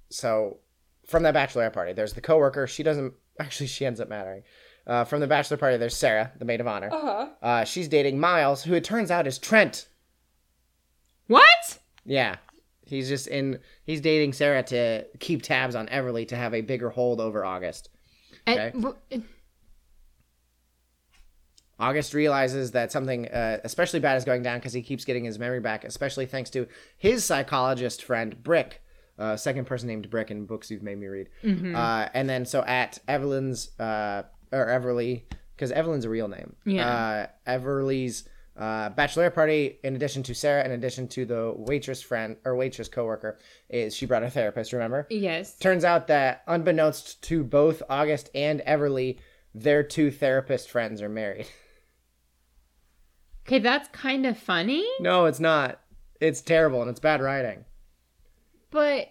so 0.09 0.57
from 1.07 1.23
that 1.23 1.33
bachelorette 1.35 1.73
party, 1.73 1.93
there's 1.93 2.13
the 2.13 2.21
coworker. 2.21 2.67
She 2.67 2.83
doesn't 2.83 3.13
actually. 3.39 3.67
She 3.67 3.85
ends 3.85 3.99
up 3.99 4.09
mattering. 4.09 4.43
Uh, 4.87 5.03
from 5.03 5.19
the 5.19 5.27
bachelor 5.27 5.57
party, 5.57 5.77
there's 5.77 5.97
Sarah, 5.97 6.31
the 6.37 6.45
maid 6.45 6.61
of 6.61 6.67
honor. 6.67 6.89
Uh-huh. 6.91 7.27
Uh, 7.41 7.63
she's 7.63 7.87
dating 7.87 8.19
Miles, 8.19 8.63
who 8.63 8.75
it 8.75 8.83
turns 8.83 9.09
out 9.09 9.25
is 9.25 9.39
Trent. 9.39 9.87
What? 11.27 11.79
Yeah. 12.05 12.35
He's 12.85 13.07
just 13.09 13.25
in 13.27 13.59
he's 13.83 13.99
dating 13.99 14.33
Sarah 14.33 14.61
to 14.63 15.05
keep 15.19 15.41
tabs 15.41 15.73
on 15.75 15.87
Everly 15.87 16.27
to 16.27 16.35
have 16.35 16.53
a 16.53 16.61
bigger 16.61 16.91
hold 16.91 17.19
over 17.19 17.43
August. 17.43 17.89
And- 18.45 18.59
Okay. 18.59 18.79
w- 18.79 19.23
August 21.79 22.13
realizes 22.13 22.71
that 22.71 22.91
something 22.91 23.27
uh, 23.27 23.59
especially 23.63 23.99
bad 23.99 24.15
is 24.15 24.23
going 24.23 24.41
down 24.43 24.59
because 24.59 24.73
he 24.73 24.81
keeps 24.81 25.03
getting 25.03 25.25
his 25.25 25.37
memory 25.37 25.59
back, 25.59 25.83
especially 25.83 26.25
thanks 26.25 26.49
to 26.51 26.67
his 26.97 27.25
psychologist 27.25 28.03
friend 28.03 28.41
Brick, 28.41 28.81
uh, 29.19 29.35
second 29.35 29.65
person 29.65 29.87
named 29.87 30.09
Brick 30.09 30.31
in 30.31 30.45
books 30.45 30.71
you've 30.71 30.83
made 30.83 30.97
me 30.97 31.07
read. 31.07 31.29
Mm-hmm. 31.43 31.75
Uh, 31.75 32.07
and 32.13 32.29
then 32.29 32.45
so 32.45 32.63
at 32.63 32.99
Evelyn's 33.07 33.77
uh, 33.79 34.23
or 34.51 34.67
Everly, 34.67 35.23
because 35.55 35.71
Evelyn's 35.71 36.05
a 36.05 36.09
real 36.09 36.27
name. 36.27 36.55
Yeah. 36.65 37.27
Uh, 37.47 37.49
Everly's 37.49 38.27
uh, 38.57 38.89
bachelorette 38.91 39.35
party, 39.35 39.79
in 39.83 39.95
addition 39.95 40.23
to 40.23 40.33
Sarah, 40.33 40.63
in 40.63 40.71
addition 40.71 41.09
to 41.09 41.25
the 41.25 41.53
waitress 41.57 42.01
friend 42.01 42.37
or 42.45 42.55
waitress 42.55 42.87
coworker, 42.87 43.37
is 43.69 43.93
she 43.93 44.05
brought 44.05 44.23
a 44.23 44.29
therapist. 44.29 44.71
Remember? 44.71 45.07
yes. 45.09 45.57
Turns 45.57 45.83
out 45.83 46.07
that 46.07 46.43
unbeknownst 46.47 47.21
to 47.23 47.43
both 47.43 47.83
August 47.89 48.29
and 48.33 48.61
Everly, 48.61 49.19
their 49.53 49.83
two 49.83 50.09
therapist 50.11 50.69
friends 50.69 51.01
are 51.01 51.09
married. 51.09 51.47
Okay, 53.47 53.59
that's 53.59 53.87
kind 53.89 54.25
of 54.25 54.37
funny, 54.37 54.85
No, 54.99 55.25
it's 55.25 55.39
not. 55.39 55.79
It's 56.19 56.41
terrible 56.41 56.81
and 56.81 56.89
it's 56.89 56.99
bad 56.99 57.21
writing. 57.21 57.65
but 58.71 59.09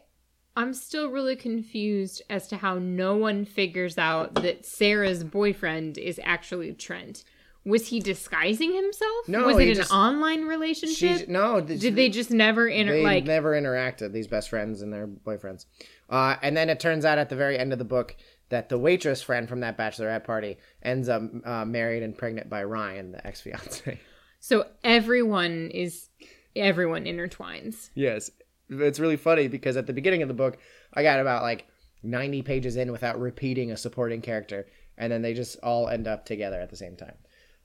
I'm 0.57 0.73
still 0.75 1.11
really 1.11 1.37
confused 1.37 2.23
as 2.31 2.47
to 2.49 2.57
how 2.57 2.79
no 2.79 3.17
one 3.17 3.45
figures 3.45 3.99
out 3.99 4.35
that 4.35 4.65
Sarah's 4.65 5.25
boyfriend 5.25 5.99
is 5.99 6.21
actually 6.23 6.73
Trent. 6.73 7.25
Was 7.65 7.89
he 7.89 7.99
disguising 7.99 8.75
himself? 8.75 9.27
No, 9.29 9.47
Was 9.47 9.59
it 9.59 9.69
an 9.71 9.75
just- 9.75 9.93
online 9.93 10.45
relationship? 10.45 11.29
No. 11.29 11.61
th- 11.61 11.81
Did 11.81 11.97
they 11.97 12.09
just 12.09 12.31
never 12.31 12.69
inter 12.69 12.93
They 12.93 13.03
like? 13.03 13.25
never 13.25 13.53
interacted. 13.53 14.13
These 14.13 14.27
best 14.29 14.49
friends 14.51 14.83
and 14.83 14.93
their 14.93 15.07
boyfriends. 15.07 15.65
Uh, 16.11 16.37
and 16.43 16.57
then 16.57 16.69
it 16.71 16.79
turns 16.79 17.05
out 17.05 17.19
at 17.19 17.31
the 17.31 17.37
very 17.37 17.59
end 17.59 17.73
of 17.73 17.79
the 17.79 17.85
book 17.85 18.17
that 18.51 18.69
the 18.69 18.79
waitress 18.79 19.23
friend 19.23 19.49
from 19.49 19.61
that 19.61 19.79
bachelorette 19.79 20.25
party 20.25 20.59
ends 20.83 21.09
up 21.09 21.23
uh, 21.45 21.65
married 21.65 22.03
and 22.03 22.17
pregnant 22.17 22.49
by 22.51 22.63
Ryan, 22.65 23.13
the 23.13 23.27
ex 23.27 23.41
fiance. 23.41 23.99
So 24.45 24.67
everyone 24.85 25.71
is 25.71 26.11
everyone 26.55 27.07
intertwines. 27.07 27.89
yes, 27.95 28.31
it's 28.69 29.01
really 29.01 29.17
funny 29.17 29.49
because 29.49 29.79
at 29.79 29.87
the 29.87 29.95
beginning 29.95 30.21
of 30.21 30.29
the 30.29 30.35
book, 30.35 30.59
I 30.93 31.03
got 31.03 31.19
about 31.19 31.43
like 31.43 31.67
ninety 32.03 32.43
pages 32.43 32.77
in 32.77 32.93
without 32.93 33.19
repeating 33.19 33.71
a 33.71 33.77
supporting 33.79 34.21
character, 34.21 34.67
and 34.99 35.11
then 35.11 35.23
they 35.23 35.33
just 35.33 35.57
all 35.63 35.89
end 35.89 36.07
up 36.07 36.27
together 36.27 36.61
at 36.61 36.69
the 36.69 36.77
same 36.77 36.95
time. 36.95 37.15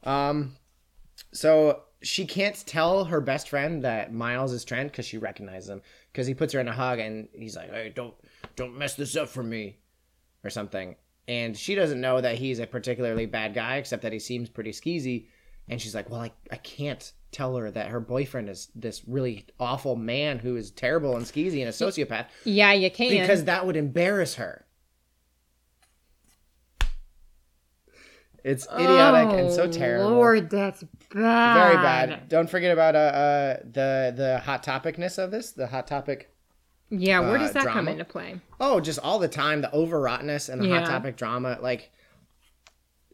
Um, 0.05 0.55
so 1.33 1.81
she 2.01 2.25
can't 2.25 2.55
tell 2.65 3.03
her 3.03 3.19
best 3.19 3.49
friend 3.49 3.83
that 3.83 4.13
Miles 4.13 4.53
is 4.53 4.63
Trent 4.63 4.89
because 4.89 5.05
she 5.05 5.17
recognizes 5.17 5.69
him 5.69 5.81
because 6.13 6.27
he 6.27 6.33
puts 6.33 6.53
her 6.53 6.61
in 6.61 6.69
a 6.69 6.73
hug 6.73 6.99
and 6.99 7.27
he's 7.33 7.57
like, 7.57 7.71
"Hey, 7.71 7.91
don't 7.93 8.13
don't 8.55 8.77
mess 8.77 8.95
this 8.95 9.17
up 9.17 9.27
for 9.27 9.43
me," 9.43 9.79
or 10.45 10.49
something. 10.49 10.95
And 11.27 11.57
she 11.57 11.75
doesn't 11.75 11.99
know 11.99 12.21
that 12.21 12.37
he's 12.37 12.59
a 12.59 12.65
particularly 12.65 13.25
bad 13.25 13.53
guy, 13.53 13.75
except 13.75 14.03
that 14.03 14.13
he 14.13 14.19
seems 14.19 14.47
pretty 14.47 14.71
skeezy. 14.71 15.25
And 15.69 15.79
she's 15.79 15.93
like, 15.93 16.09
"Well, 16.09 16.21
I 16.21 16.31
I 16.51 16.57
can't 16.57 17.11
tell 17.31 17.55
her 17.55 17.69
that 17.71 17.89
her 17.89 17.99
boyfriend 17.99 18.49
is 18.49 18.69
this 18.75 19.03
really 19.07 19.45
awful 19.59 19.95
man 19.95 20.39
who 20.39 20.55
is 20.55 20.71
terrible 20.71 21.15
and 21.15 21.25
skeezy 21.25 21.59
and 21.59 21.69
a 21.69 21.71
sociopath 21.71 22.25
Yeah, 22.43 22.73
you 22.73 22.89
can't 22.89 23.21
because 23.21 23.45
that 23.45 23.65
would 23.65 23.77
embarrass 23.77 24.35
her." 24.35 24.65
It's 28.43 28.65
idiotic 28.73 29.37
and 29.37 29.51
so 29.51 29.63
Oh, 29.63 29.71
terrible. 29.71 30.09
Lord, 30.11 30.49
that's 30.49 30.83
bad. 31.13 31.53
Very 31.53 31.75
bad. 31.75 32.29
Don't 32.29 32.49
forget 32.49 32.71
about 32.71 32.95
uh, 32.95 32.99
uh 32.99 33.57
the 33.63 34.13
the 34.15 34.41
hot 34.43 34.63
topicness 34.63 35.17
of 35.17 35.31
this. 35.31 35.51
The 35.51 35.67
hot 35.67 35.87
topic. 35.87 36.33
Yeah, 36.89 37.19
where 37.19 37.35
uh, 37.35 37.39
does 37.39 37.53
that 37.53 37.67
come 37.67 37.87
into 37.87 38.05
play? 38.05 38.39
Oh, 38.59 38.79
just 38.79 38.99
all 38.99 39.19
the 39.19 39.27
time. 39.27 39.61
The 39.61 39.67
overwroughtness 39.67 40.49
and 40.49 40.61
the 40.61 40.69
hot 40.69 40.85
topic 40.85 41.17
drama. 41.17 41.59
Like, 41.61 41.91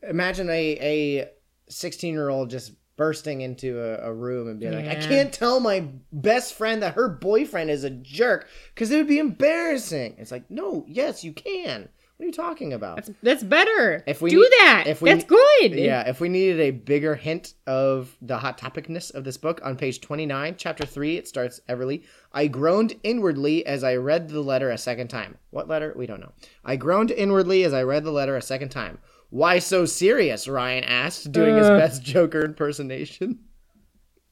imagine 0.01 0.49
a 0.49 0.77
a 0.79 1.29
sixteen 1.69 2.13
year 2.13 2.29
old 2.29 2.49
just 2.49 2.73
bursting 2.97 3.41
into 3.41 3.77
a, 3.81 4.09
a 4.09 4.13
room 4.13 4.47
and 4.47 4.57
being 4.59 4.71
like, 4.73 4.87
I 4.87 4.95
can't 4.95 5.33
tell 5.33 5.59
my 5.59 5.85
best 6.13 6.53
friend 6.53 6.81
that 6.81 6.93
her 6.93 7.09
boyfriend 7.09 7.69
is 7.69 7.83
a 7.83 7.89
jerk 7.89 8.47
because 8.73 8.89
it 8.89 8.95
would 8.97 9.07
be 9.07 9.19
embarrassing. 9.19 10.15
It's 10.17 10.31
like, 10.31 10.49
no, 10.49 10.85
yes, 10.87 11.23
you 11.23 11.33
can. 11.33 11.89
What 12.17 12.23
are 12.23 12.27
you 12.27 12.31
talking 12.33 12.71
about? 12.71 12.95
That's 12.95 13.09
that's 13.21 13.43
better. 13.43 14.01
If 14.07 14.21
we 14.21 14.29
do 14.29 14.37
need- 14.37 14.47
that, 14.59 14.85
if 14.87 15.01
we- 15.01 15.09
that's 15.09 15.25
good. 15.25 15.73
Yeah, 15.73 16.07
if 16.07 16.21
we 16.21 16.29
needed 16.29 16.61
a 16.61 16.71
bigger 16.71 17.15
hint 17.15 17.55
of 17.67 18.15
the 18.21 18.37
hot 18.37 18.57
topicness 18.57 19.13
of 19.13 19.25
this 19.25 19.35
book, 19.35 19.59
on 19.65 19.75
page 19.75 19.99
29, 19.99 20.55
chapter 20.57 20.85
3, 20.85 21.17
it 21.17 21.27
starts 21.27 21.59
Everly. 21.67 22.03
I 22.31 22.47
groaned 22.47 22.93
inwardly 23.03 23.65
as 23.65 23.83
I 23.83 23.95
read 23.97 24.29
the 24.29 24.39
letter 24.39 24.69
a 24.71 24.77
second 24.77 25.09
time. 25.09 25.37
What 25.49 25.67
letter? 25.67 25.93
We 25.97 26.05
don't 26.07 26.21
know. 26.21 26.31
I 26.63 26.77
groaned 26.77 27.11
inwardly 27.11 27.65
as 27.65 27.73
I 27.73 27.83
read 27.83 28.05
the 28.05 28.11
letter 28.11 28.37
a 28.37 28.41
second 28.41 28.69
time. 28.69 28.99
Why 29.35 29.59
so 29.59 29.83
serious? 29.83 30.47
Ryan 30.47 30.85
asked, 30.85 31.29
doing 31.33 31.57
his 31.57 31.67
Uh. 31.67 31.77
best 31.77 32.01
Joker 32.01 32.45
impersonation. 32.45 33.39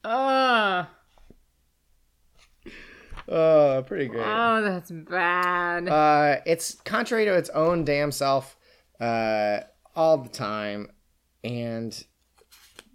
Ugh. 0.02 0.86
Oh, 3.26 3.82
pretty 3.86 4.06
great. 4.06 4.22
Oh, 4.26 4.60
that's 4.62 4.90
bad. 4.90 5.88
Uh, 5.88 6.40
it's 6.44 6.74
contrary 6.84 7.24
to 7.24 7.32
its 7.34 7.48
own 7.50 7.82
damn 7.84 8.12
self 8.12 8.54
uh, 9.00 9.60
all 9.96 10.18
the 10.18 10.28
time, 10.28 10.90
and 11.42 12.04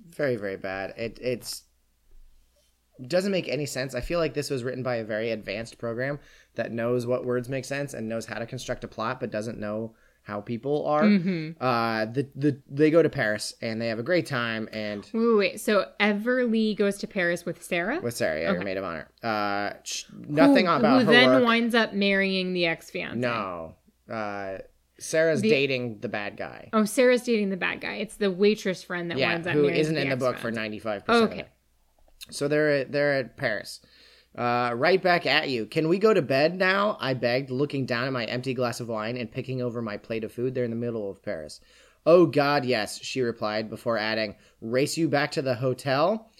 very, 0.07 0.35
very 0.35 0.55
bad. 0.57 0.93
It 0.97 1.17
it's 1.19 1.63
doesn't 3.07 3.31
make 3.31 3.49
any 3.49 3.65
sense. 3.65 3.95
I 3.95 4.01
feel 4.01 4.19
like 4.19 4.35
this 4.35 4.51
was 4.51 4.63
written 4.63 4.83
by 4.83 4.97
a 4.97 5.03
very 5.03 5.31
advanced 5.31 5.79
program 5.79 6.19
that 6.53 6.71
knows 6.71 7.07
what 7.07 7.25
words 7.25 7.49
make 7.49 7.65
sense 7.65 7.95
and 7.95 8.07
knows 8.07 8.27
how 8.27 8.37
to 8.37 8.45
construct 8.45 8.83
a 8.83 8.87
plot, 8.87 9.19
but 9.19 9.31
doesn't 9.31 9.59
know 9.59 9.95
how 10.23 10.41
people 10.41 10.85
are. 10.85 11.03
Mhm. 11.03 11.55
Uh, 11.59 12.05
the 12.05 12.27
the 12.35 12.57
they 12.69 12.91
go 12.91 13.01
to 13.01 13.09
Paris 13.09 13.53
and 13.61 13.81
they 13.81 13.87
have 13.87 13.99
a 13.99 14.03
great 14.03 14.25
time 14.27 14.69
and. 14.71 15.07
Wait, 15.13 15.19
wait, 15.27 15.37
wait. 15.37 15.59
So 15.61 15.85
Everly 15.99 16.75
goes 16.77 16.97
to 16.99 17.07
Paris 17.07 17.45
with 17.45 17.63
Sarah. 17.63 17.99
With 17.99 18.15
Sarah, 18.15 18.39
yeah, 18.39 18.47
your 18.49 18.55
Okay. 18.57 18.63
maid 18.65 18.77
of 18.77 18.83
honor. 18.83 19.07
Uh, 19.23 19.73
sh- 19.83 20.03
nothing 20.27 20.67
who, 20.67 20.71
about 20.73 20.99
who 21.01 21.05
her 21.07 21.11
then 21.11 21.29
work. 21.29 21.43
winds 21.45 21.73
up 21.75 21.93
marrying 21.93 22.53
the 22.53 22.65
ex 22.67 22.89
fiance. 22.91 23.17
No. 23.17 23.75
Uh, 24.09 24.59
Sarah's 24.99 25.41
The- 25.41 25.49
dating 25.49 25.99
the 26.01 26.09
bad 26.09 26.35
guy. 26.37 26.69
Oh, 26.73 26.83
Sarah's 26.83 27.23
dating 27.23 27.49
the 27.49 27.57
bad 27.57 27.79
guy. 27.81 27.95
It's 27.95 28.17
the 28.17 28.29
waitress 28.29 28.83
friend 28.83 29.09
that 29.09 29.17
yeah, 29.17 29.31
winds 29.33 29.47
up 29.47 29.53
who 29.53 29.67
isn't 29.69 29.95
in 29.97 30.09
the 30.09 30.17
book 30.17 30.37
for 30.37 30.51
ninety 30.51 30.77
five 30.79 31.05
percent. 31.05 31.31
Okay. 31.31 31.45
So 32.29 32.47
they're 32.47 32.83
they're 32.83 33.13
at 33.13 33.37
Paris. 33.37 33.79
Uh, 34.37 34.71
right 34.75 35.01
back 35.01 35.25
at 35.25 35.49
you. 35.49 35.65
Can 35.65 35.89
we 35.89 35.97
go 35.97 36.13
to 36.13 36.21
bed 36.21 36.55
now? 36.55 36.97
I 36.99 37.13
begged, 37.13 37.49
looking 37.49 37.85
down 37.85 38.05
at 38.05 38.13
my 38.13 38.25
empty 38.25 38.53
glass 38.53 38.79
of 38.79 38.87
wine 38.87 39.17
and 39.17 39.31
picking 39.31 39.61
over 39.61 39.81
my 39.81 39.97
plate 39.97 40.23
of 40.23 40.31
food. 40.31 40.53
They're 40.53 40.63
in 40.63 40.69
the 40.69 40.75
middle 40.75 41.09
of 41.09 41.23
Paris. 41.23 41.59
Oh 42.05 42.25
God, 42.25 42.63
yes, 42.63 43.03
she 43.03 43.21
replied 43.21 43.69
before 43.69 43.97
adding, 43.97 44.35
"Race 44.61 44.97
you 44.97 45.09
back 45.09 45.31
to 45.31 45.41
the 45.41 45.55
hotel." 45.55 46.31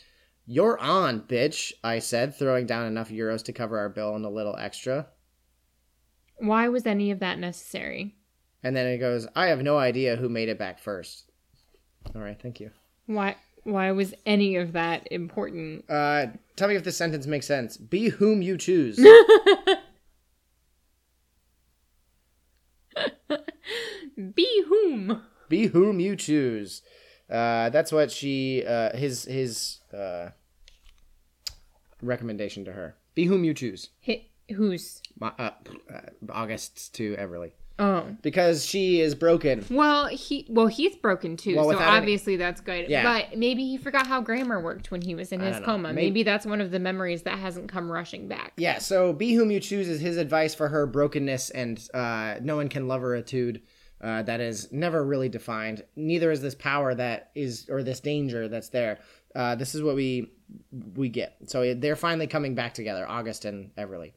You're 0.52 0.80
on, 0.80 1.22
bitch. 1.22 1.74
I 1.84 2.00
said, 2.00 2.36
throwing 2.36 2.66
down 2.66 2.88
enough 2.88 3.12
euros 3.12 3.44
to 3.44 3.54
cover 3.54 3.78
our 3.78 3.90
bill 3.90 4.16
and 4.16 4.26
a 4.26 4.30
little 4.30 4.56
extra. 4.58 5.06
Why 6.38 6.70
was 6.70 6.88
any 6.88 7.12
of 7.12 7.20
that 7.20 7.38
necessary? 7.38 8.16
And 8.64 8.76
then 8.76 8.88
it 8.88 8.98
goes, 8.98 9.28
I 9.36 9.48
have 9.48 9.62
no 9.62 9.78
idea 9.78 10.16
who 10.16 10.28
made 10.28 10.50
it 10.50 10.58
back 10.58 10.80
first. 10.80 11.30
All 12.16 12.22
right, 12.22 12.42
thank 12.42 12.60
you. 12.60 12.72
Why? 13.06 13.36
Why 13.64 13.92
was 13.92 14.14
any 14.26 14.56
of 14.56 14.74
that 14.74 15.08
important? 15.12 15.86
Uh, 15.90 16.28
tell 16.56 16.68
me 16.70 16.76
if 16.76 16.84
this 16.84 16.98
sentence 16.98 17.28
makes 17.28 17.46
sense. 17.46 17.78
Be 17.78 18.10
whom 18.10 18.42
you 18.42 18.58
choose. 18.58 18.98
Be 24.36 24.64
whom? 24.68 25.22
Be 25.48 25.68
whom 25.68 26.00
you 26.00 26.16
choose. 26.16 26.82
Uh, 27.30 27.70
that's 27.70 27.92
what 27.92 28.12
she, 28.12 28.64
uh, 28.66 28.96
his, 28.98 29.26
his, 29.26 29.80
uh, 29.94 30.30
recommendation 32.02 32.66
to 32.66 32.74
her. 32.74 32.96
Be 33.16 33.26
whom 33.26 33.44
you 33.44 33.54
choose. 33.54 33.90
Hit 34.00 34.24
who's? 34.56 35.02
Ma- 35.20 35.34
uh, 35.38 35.52
uh, 35.94 36.00
August 36.30 36.94
to 36.96 37.16
Everly. 37.18 37.52
Oh. 37.80 38.06
Because 38.22 38.66
she 38.66 39.00
is 39.00 39.16
broken. 39.16 39.66
Well, 39.70 40.08
he 40.08 40.46
well 40.50 40.68
he's 40.68 40.96
broken 40.98 41.38
too, 41.38 41.56
Well, 41.56 41.64
so 41.64 41.70
without 41.70 41.88
any- 41.88 41.98
obviously 41.98 42.36
that's 42.36 42.60
good. 42.62 42.90
Yeah. 42.90 43.04
But 43.04 43.38
maybe 43.38 43.64
he 43.64 43.78
forgot 43.78 44.06
how 44.06 44.22
grammar 44.22 44.60
worked 44.60 44.92
when 44.92 45.02
he 45.02 45.16
was 45.16 45.32
in 45.32 45.40
his 45.40 45.60
coma. 45.62 45.94
Maybe- 45.94 46.08
Maybe... 46.08 46.24
that's 46.24 46.46
one 46.46 46.60
of 46.62 46.72
the 46.72 46.80
memories 46.80 47.24
that 47.24 47.40
hasn't 47.40 47.70
come 47.70 47.90
rushing 47.92 48.28
back. 48.28 48.54
Yeah, 48.58 48.80
so 48.80 49.14
be 49.14 49.34
whom 49.34 49.50
you 49.50 49.60
choose 49.60 49.88
is 49.88 50.02
his 50.02 50.18
advice 50.18 50.54
for 50.54 50.68
her 50.68 50.86
brokenness 50.86 51.50
and 51.52 51.80
uh, 51.94 52.36
no 52.42 52.58
one 52.58 52.68
can 52.68 52.88
love 52.88 53.02
her 53.02 53.16
etude 53.16 53.62
uh, 54.02 54.24
that 54.24 54.40
is 54.42 54.72
never 54.72 55.04
really 55.04 55.30
defined. 55.30 55.84
Neither 55.96 56.32
is 56.32 56.42
this 56.42 56.56
power 56.56 56.94
that 56.96 57.32
is, 57.36 57.68
or 57.70 57.84
this 57.84 58.00
danger 58.00 58.48
that's 58.48 58.70
there. 58.70 59.00
Uh, 59.36 59.56
this 59.56 59.76
is 59.76 59.82
what 59.84 59.96
we 59.96 60.32
we 60.96 61.10
get. 61.10 61.38
So 61.48 61.74
they're 61.76 61.96
finally 61.96 62.28
coming 62.28 62.56
back 62.56 62.74
together, 62.74 63.06
August 63.08 63.46
and 63.46 63.72
Everly. 63.76 64.14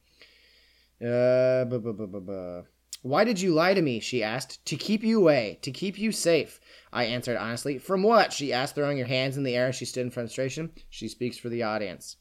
Uh, 1.00 1.64
bu- 1.64 1.80
bu- 1.80 1.92
bu- 1.92 2.06
bu- 2.06 2.20
bu. 2.20 2.62
Why 3.02 3.24
did 3.24 3.40
you 3.40 3.52
lie 3.52 3.74
to 3.74 3.82
me? 3.82 4.00
She 4.00 4.22
asked. 4.22 4.64
To 4.66 4.76
keep 4.76 5.02
you 5.02 5.18
away, 5.20 5.58
to 5.62 5.72
keep 5.72 5.98
you 5.98 6.12
safe. 6.12 6.60
I 6.92 7.04
answered 7.04 7.36
honestly. 7.36 7.78
From 7.78 8.02
what? 8.02 8.32
She 8.32 8.52
asked, 8.52 8.76
throwing 8.76 8.98
her 8.98 9.04
hands 9.04 9.36
in 9.36 9.42
the 9.42 9.56
air 9.56 9.68
as 9.68 9.74
she 9.76 9.84
stood 9.84 10.06
in 10.06 10.10
frustration. 10.10 10.70
She 10.88 11.08
speaks 11.08 11.36
for 11.36 11.48
the 11.48 11.62
audience. 11.62 12.16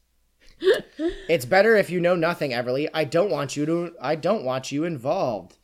It's 1.27 1.45
better 1.45 1.75
if 1.75 1.89
you 1.89 1.99
know 1.99 2.15
nothing, 2.15 2.51
Everly. 2.51 2.87
I 2.93 3.05
don't 3.05 3.31
want 3.31 3.55
you 3.55 3.65
to 3.65 3.91
I 4.01 4.15
don't 4.15 4.43
want 4.43 4.71
you 4.71 4.83
involved. 4.83 5.57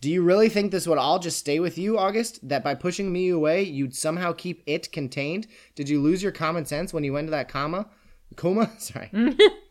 Do 0.00 0.10
you 0.10 0.22
really 0.22 0.48
think 0.48 0.70
this 0.70 0.86
would 0.86 0.98
all 0.98 1.18
just 1.18 1.38
stay 1.38 1.60
with 1.60 1.78
you, 1.78 1.98
August? 1.98 2.46
That 2.46 2.62
by 2.62 2.74
pushing 2.74 3.12
me 3.12 3.30
away, 3.30 3.62
you'd 3.62 3.96
somehow 3.96 4.32
keep 4.32 4.62
it 4.66 4.92
contained? 4.92 5.46
Did 5.74 5.88
you 5.88 6.00
lose 6.00 6.22
your 6.22 6.30
common 6.30 6.66
sense 6.66 6.92
when 6.92 7.04
you 7.04 7.12
went 7.12 7.26
to 7.26 7.30
that 7.32 7.48
comma? 7.48 7.88
Coma? 8.36 8.70
Sorry. 8.78 9.10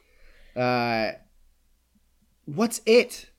uh 0.56 1.12
What's 2.46 2.82
it? 2.86 3.30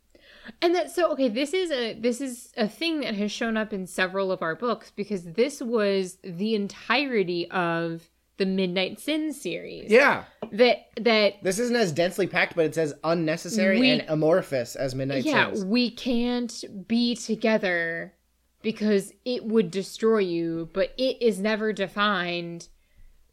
And 0.61 0.75
that 0.75 0.91
so 0.91 1.13
okay, 1.13 1.29
this 1.29 1.55
is 1.55 1.71
a 1.71 1.95
this 1.95 2.21
is 2.21 2.53
a 2.57 2.69
thing 2.69 3.01
that 3.01 3.15
has 3.15 3.33
shown 3.33 3.57
up 3.57 3.73
in 3.73 3.87
several 3.87 4.31
of 4.33 4.43
our 4.43 4.55
books 4.55 4.93
because 4.95 5.25
this 5.25 5.61
was 5.61 6.19
the 6.23 6.55
entirety 6.55 7.51
of 7.51 8.09
the 8.37 8.47
Midnight 8.47 8.99
Sin 8.99 9.33
series. 9.33 9.91
Yeah. 9.91 10.25
That 10.53 10.87
that 11.01 11.43
This 11.43 11.59
isn't 11.59 11.77
as 11.77 11.93
densely 11.93 12.27
packed, 12.27 12.57
but 12.57 12.67
it's 12.67 12.79
as 12.79 12.95
unnecessary 13.05 13.81
We- 13.81 13.91
and 13.91 14.05
amorphous 14.09 14.77
as 14.77 14.95
Midnight 14.95 15.25
yeah, 15.25 15.53
Sins. 15.53 15.65
we 15.65 15.91
can't 15.91 16.65
be 16.89 17.15
together 17.15 18.15
because 18.63 19.13
it 19.25 19.45
would 19.45 19.71
destroy 19.71 20.19
you, 20.19 20.69
but 20.73 20.95
it 20.97 21.21
is 21.21 21.39
never 21.39 21.73
defined. 21.73 22.69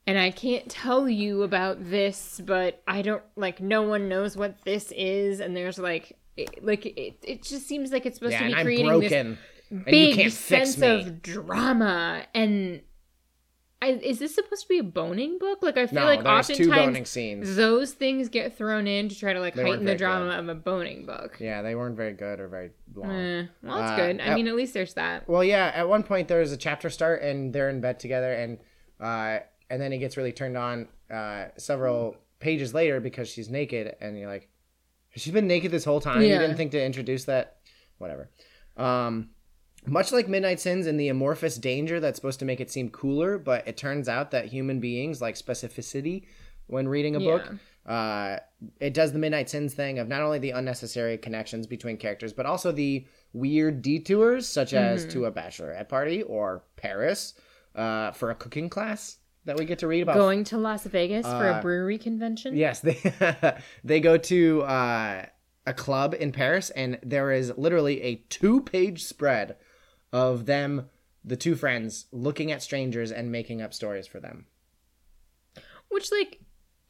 And 0.06 0.18
I 0.20 0.32
can't 0.32 0.68
tell 0.70 1.08
you 1.08 1.44
about 1.44 1.90
this, 1.90 2.42
but 2.44 2.82
I 2.88 3.02
don't 3.02 3.24
like 3.36 3.62
no 3.62 3.84
one 3.84 4.10
knows 4.10 4.36
what 4.36 4.64
this 4.66 4.92
is 4.92 5.40
and 5.40 5.56
there's 5.56 5.80
like 5.80 6.18
it, 6.44 6.64
like 6.66 6.86
it, 6.86 7.18
it 7.24 7.44
just 7.44 7.68
seems 7.68 7.92
like 7.92 8.06
it's 8.06 8.18
supposed 8.18 8.34
Yeah, 8.34 8.50
to 8.50 8.56
be 8.56 8.62
creating 8.64 9.00
this 9.00 9.10
broken. 9.12 9.38
And 9.72 9.86
big 9.86 10.10
you 10.10 10.16
can't 10.24 10.34
fix 10.34 10.74
sense 10.76 10.82
of 10.82 11.22
drama 11.22 12.26
and 12.34 12.82
I, 13.84 13.94
is 13.94 14.20
this 14.20 14.36
supposed 14.36 14.62
to 14.62 14.68
be 14.70 14.78
a 14.78 14.84
boning 14.84 15.40
book? 15.40 15.64
Like 15.64 15.76
I 15.76 15.88
feel 15.88 16.02
No, 16.02 16.06
like 16.06 16.24
there's 16.24 16.46
two 16.48 16.70
boning 16.70 16.80
oftentimes 16.90 17.10
scenes. 17.10 17.56
those 17.56 17.94
things 17.94 18.30
get 18.30 18.56
thrown 18.56 18.86
in 18.86 19.10
to 19.10 19.18
try 19.18 19.34
to 19.34 19.40
like 19.40 19.56
They 19.56 19.64
heighten 19.64 19.86
the 19.86 19.96
drama 19.96 20.38
of 20.38 20.48
a 20.50 20.54
boning 20.54 21.08
book. 21.08 21.38
Yeah, 21.40 21.64
they 21.64 21.74
weren't 21.74 21.98
very 21.98 22.14
good 22.14 22.40
or 22.40 22.48
very 22.48 22.70
long. 22.94 23.10
Eh, 23.12 23.46
well, 23.64 23.78
that's 23.80 23.92
Uh, 23.94 23.96
good. 23.96 24.22
I 24.22 24.26
at- 24.26 24.36
mean, 24.36 24.48
at 24.48 24.56
least 24.56 24.76
there's 24.76 24.94
that. 24.94 25.28
Well, 25.28 25.44
yeah. 25.44 25.72
At 25.74 25.90
one 25.90 26.04
point, 26.04 26.28
there's 26.28 26.52
a 26.52 26.58
chapter 26.58 26.92
start, 26.92 27.24
and 27.24 27.52
they're 27.54 27.70
in 27.72 27.82
bed 27.82 28.00
together, 28.00 28.32
and 28.34 28.60
uh, 29.00 29.40
and 29.72 29.82
then 29.82 29.92
it 29.94 29.98
gets 29.98 30.16
really 30.16 30.32
turned 30.32 30.58
on 30.58 30.88
uh, 31.10 31.46
several 31.58 32.18
pages 32.38 32.76
later 32.76 33.00
because 33.00 33.30
she's 33.30 33.50
naked, 33.50 33.96
and 34.00 34.16
you're 34.16 34.30
like, 34.30 34.48
has 35.14 35.28
been 35.28 35.48
naked 35.48 35.72
this 35.72 35.84
whole 35.86 36.00
time? 36.02 36.22
You 36.22 36.30
didn't 36.40 36.58
think 36.58 36.72
to 36.72 36.84
introduce 36.84 37.26
that, 37.26 37.58
whatever. 37.98 38.30
Um, 38.78 39.30
much 39.86 40.12
like 40.12 40.28
Midnight 40.28 40.60
Sins 40.60 40.86
and 40.88 41.00
the 41.00 41.10
amorphous 41.10 41.58
danger 41.58 42.00
that's 42.00 42.16
supposed 42.18 42.40
to 42.40 42.46
make 42.46 42.60
it 42.60 42.70
seem 42.72 42.90
cooler, 42.90 43.38
but 43.38 43.68
it 43.68 43.78
turns 43.78 44.08
out 44.08 44.32
that 44.32 44.46
human 44.46 44.80
beings 44.80 45.22
like 45.22 45.36
specificity 45.36 46.26
when 46.68 46.88
reading 46.88 47.16
a 47.16 47.20
book. 47.20 47.52
Uh, 47.86 48.38
it 48.80 48.94
does 48.94 49.12
the 49.12 49.18
Midnight 49.20 49.50
Sins 49.50 49.74
thing 49.74 49.98
of 49.98 50.08
not 50.08 50.22
only 50.22 50.38
the 50.38 50.52
unnecessary 50.52 51.18
connections 51.18 51.66
between 51.66 51.98
characters, 51.98 52.32
but 52.32 52.46
also 52.46 52.72
the 52.72 53.06
weird 53.34 53.82
detours, 53.82 54.48
such 54.48 54.74
as 54.74 55.02
Mm-hmm. 55.02 55.12
to 55.14 55.26
a 55.26 55.32
bachelorette 55.32 55.90
party 55.90 56.22
or 56.22 56.64
Paris 56.78 57.34
uh, 57.76 58.12
for 58.12 58.30
a 58.30 58.36
cooking 58.36 58.70
class 58.70 59.18
that 59.46 59.58
we 59.58 59.66
get 59.66 59.80
to 59.80 59.88
read 59.88 60.02
about. 60.02 60.16
Going 60.16 60.44
to 60.46 60.58
Las 60.58 60.84
Vegas 60.86 61.26
for 61.26 61.50
Uh, 61.50 61.60
a 61.60 61.62
brewery 61.62 61.98
convention. 61.98 62.56
Yes, 62.56 62.80
they 62.82 63.00
they 63.84 64.00
go 64.00 64.18
to 64.18 64.62
uh, 64.64 65.26
a 65.66 65.74
club 65.74 66.14
in 66.18 66.32
Paris, 66.32 66.70
and 66.72 67.00
there 67.04 67.32
is 67.32 67.54
literally 67.58 68.02
a 68.02 68.16
two-page 68.30 69.04
spread 69.04 69.56
of 70.14 70.46
them, 70.46 70.90
the 71.24 71.36
two 71.38 71.56
friends, 71.56 72.06
looking 72.12 72.52
at 72.52 72.62
strangers 72.62 73.12
and 73.12 73.32
making 73.32 73.62
up 73.62 73.74
stories 73.74 74.08
for 74.08 74.20
them. 74.20 74.46
Which, 75.90 76.12
like, 76.12 76.40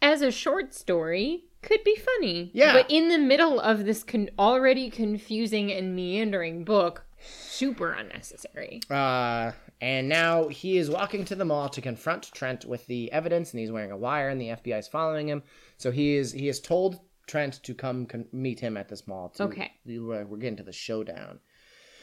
as 0.02 0.22
a 0.22 0.32
short 0.32 0.74
story, 0.74 1.46
could 1.62 1.84
be 1.84 1.96
funny. 1.96 2.52
Yeah. 2.54 2.74
But 2.74 2.90
in 2.90 3.10
the 3.10 3.18
middle 3.18 3.60
of 3.60 3.86
this 3.86 4.04
con- 4.04 4.30
already 4.38 4.90
confusing 4.90 5.72
and 5.72 5.96
meandering 5.96 6.64
book, 6.64 7.06
Super 7.24 7.92
unnecessary. 7.94 8.82
Uh, 8.90 9.52
and 9.80 10.10
now 10.10 10.48
he 10.48 10.78
is 10.78 10.90
walking 10.90 11.26
to 11.26 11.36
the 11.36 11.46
mall 11.46 11.70
to 11.70 11.82
confront 11.82 12.32
Trent 12.34 12.66
with 12.66 12.86
the 12.88 13.12
evidence, 13.12 13.52
and 13.52 13.60
he's 13.60 13.72
wearing 13.72 13.92
a 13.92 13.98
wire, 13.98 14.30
and 14.30 14.40
the 14.42 14.50
FBI 14.50 14.80
is 14.80 14.88
following 14.88 15.28
him. 15.30 15.44
So 15.78 15.92
he 15.92 16.16
is 16.16 16.32
he 16.32 16.48
has 16.48 16.60
told 16.60 17.00
Trent 17.28 17.62
to 17.64 17.74
come 17.74 18.06
con- 18.06 18.28
meet 18.32 18.60
him 18.60 18.78
at 18.78 18.90
this 18.90 19.08
mall. 19.08 19.30
To, 19.36 19.44
Okay. 19.44 19.72
we're 19.86 20.26
we're 20.26 20.38
getting 20.38 20.58
to 20.58 20.64
the 20.64 20.72
showdown. 20.74 21.40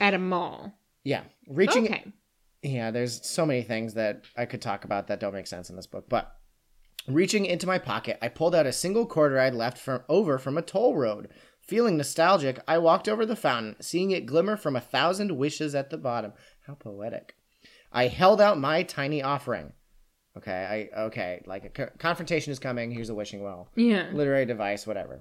At 0.00 0.14
a 0.14 0.18
mall. 0.18 0.72
Yeah, 1.04 1.22
reaching. 1.48 1.84
Okay. 1.86 2.04
Yeah, 2.62 2.90
there's 2.90 3.24
so 3.26 3.46
many 3.46 3.62
things 3.62 3.94
that 3.94 4.24
I 4.36 4.44
could 4.46 4.60
talk 4.62 4.84
about 4.84 5.06
that 5.08 5.20
don't 5.20 5.34
make 5.34 5.46
sense 5.46 5.70
in 5.70 5.76
this 5.76 5.86
book, 5.86 6.08
but. 6.08 6.34
Reaching 7.06 7.46
into 7.46 7.66
my 7.66 7.78
pocket, 7.78 8.18
I 8.20 8.28
pulled 8.28 8.54
out 8.54 8.66
a 8.66 8.72
single 8.72 9.06
quarter 9.06 9.38
I'd 9.40 9.54
left 9.54 9.78
from 9.78 10.02
over 10.10 10.36
from 10.36 10.58
a 10.58 10.62
toll 10.62 10.94
road. 10.94 11.28
Feeling 11.68 11.98
nostalgic, 11.98 12.58
I 12.66 12.78
walked 12.78 13.10
over 13.10 13.26
the 13.26 13.36
fountain, 13.36 13.76
seeing 13.78 14.10
it 14.10 14.24
glimmer 14.24 14.56
from 14.56 14.74
a 14.74 14.80
thousand 14.80 15.36
wishes 15.36 15.74
at 15.74 15.90
the 15.90 15.98
bottom. 15.98 16.32
How 16.66 16.72
poetic. 16.74 17.36
I 17.92 18.06
held 18.06 18.40
out 18.40 18.58
my 18.58 18.82
tiny 18.82 19.22
offering. 19.22 19.74
Okay, 20.34 20.88
I 20.94 21.00
okay, 21.02 21.42
like 21.44 21.66
a 21.66 21.68
co- 21.68 21.90
confrontation 21.98 22.52
is 22.52 22.58
coming. 22.58 22.90
Here's 22.90 23.10
a 23.10 23.14
wishing 23.14 23.42
well, 23.42 23.68
Yeah. 23.74 24.08
literary 24.14 24.46
device, 24.46 24.86
whatever. 24.86 25.20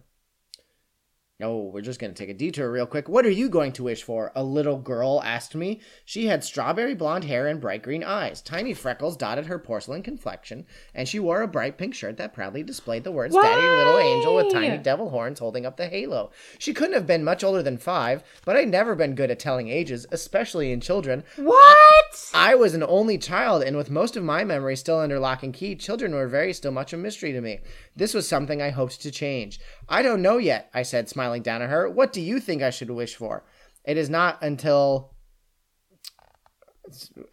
Oh, 1.40 1.66
we're 1.66 1.82
just 1.82 2.00
gonna 2.00 2.14
take 2.14 2.30
a 2.30 2.34
detour 2.34 2.72
real 2.72 2.88
quick. 2.88 3.08
What 3.08 3.24
are 3.24 3.30
you 3.30 3.48
going 3.48 3.72
to 3.74 3.84
wish 3.84 4.02
for? 4.02 4.32
A 4.36 4.44
little 4.44 4.80
girl 4.80 5.22
asked 5.24 5.54
me. 5.54 5.82
She 6.04 6.26
had 6.26 6.44
strawberry 6.44 6.96
blonde 6.96 7.26
hair 7.26 7.46
and 7.46 7.62
bright 7.62 7.84
green 7.84 8.04
eyes. 8.04 8.42
Tiny 8.42 8.74
freckles 8.74 9.16
dotted 9.16 9.46
her 9.46 9.60
porcelain 9.60 10.02
complexion, 10.02 10.66
and 10.96 11.08
she 11.08 11.20
wore 11.20 11.44
a 11.44 11.48
bright 11.48 11.78
pink 11.78 11.94
shirt 11.94 12.18
that 12.18 12.34
proudly 12.34 12.64
displayed 12.64 13.04
the 13.04 13.12
words 13.12 13.36
"Daddy, 13.36 13.68
little 13.70 14.00
angel" 14.00 14.36
with 14.36 14.52
tiny 14.52 14.80
devil 14.80 15.12
horns 15.12 15.38
holding 15.38 15.64
up 15.64 15.78
the 15.78 15.88
halo. 15.88 16.32
She 16.58 16.74
couldn't 16.74 16.96
have 16.96 17.06
been 17.06 17.24
much 17.24 17.44
older 17.44 17.62
than 17.62 17.78
five, 17.78 18.24
but 18.44 18.56
I'd 18.56 18.70
never 18.70 18.96
been 18.96 19.14
good 19.14 19.30
at 19.30 19.38
telling 19.38 19.68
ages, 19.68 20.08
especially 20.12 20.72
in 20.72 20.82
children. 20.82 21.24
What? 21.36 22.32
I 22.34 22.56
was 22.56 22.74
an 22.74 22.82
only 22.82 23.20
child, 23.20 23.62
and 23.62 23.78
with 23.78 23.92
most 23.92 24.18
of 24.18 24.24
my 24.24 24.44
memory 24.44 24.76
still 24.76 24.98
under 24.98 25.20
lock 25.20 25.44
and 25.44 25.54
key, 25.54 25.76
children 25.76 26.16
were 26.16 26.28
very 26.28 26.52
still 26.54 26.72
much 26.72 26.94
a 26.94 26.98
mystery 26.98 27.32
to 27.32 27.42
me. 27.42 27.60
This 27.98 28.14
was 28.14 28.28
something 28.28 28.62
I 28.62 28.70
hoped 28.70 29.02
to 29.02 29.12
change. 29.12 29.60
I 29.90 30.02
don't 30.04 30.22
know 30.22 30.38
yet, 30.38 30.70
I 30.74 30.84
said, 30.84 31.10
smiling 31.10 31.42
down 31.42 31.62
at 31.62 31.70
her. 31.70 31.90
What 31.90 32.14
do 32.14 32.22
you 32.22 32.40
think 32.40 32.62
I 32.62 32.70
should 32.70 32.92
wish 32.92 33.16
for? 33.16 33.44
It 33.84 33.98
is 33.98 34.10
not 34.10 34.42
until 34.44 35.16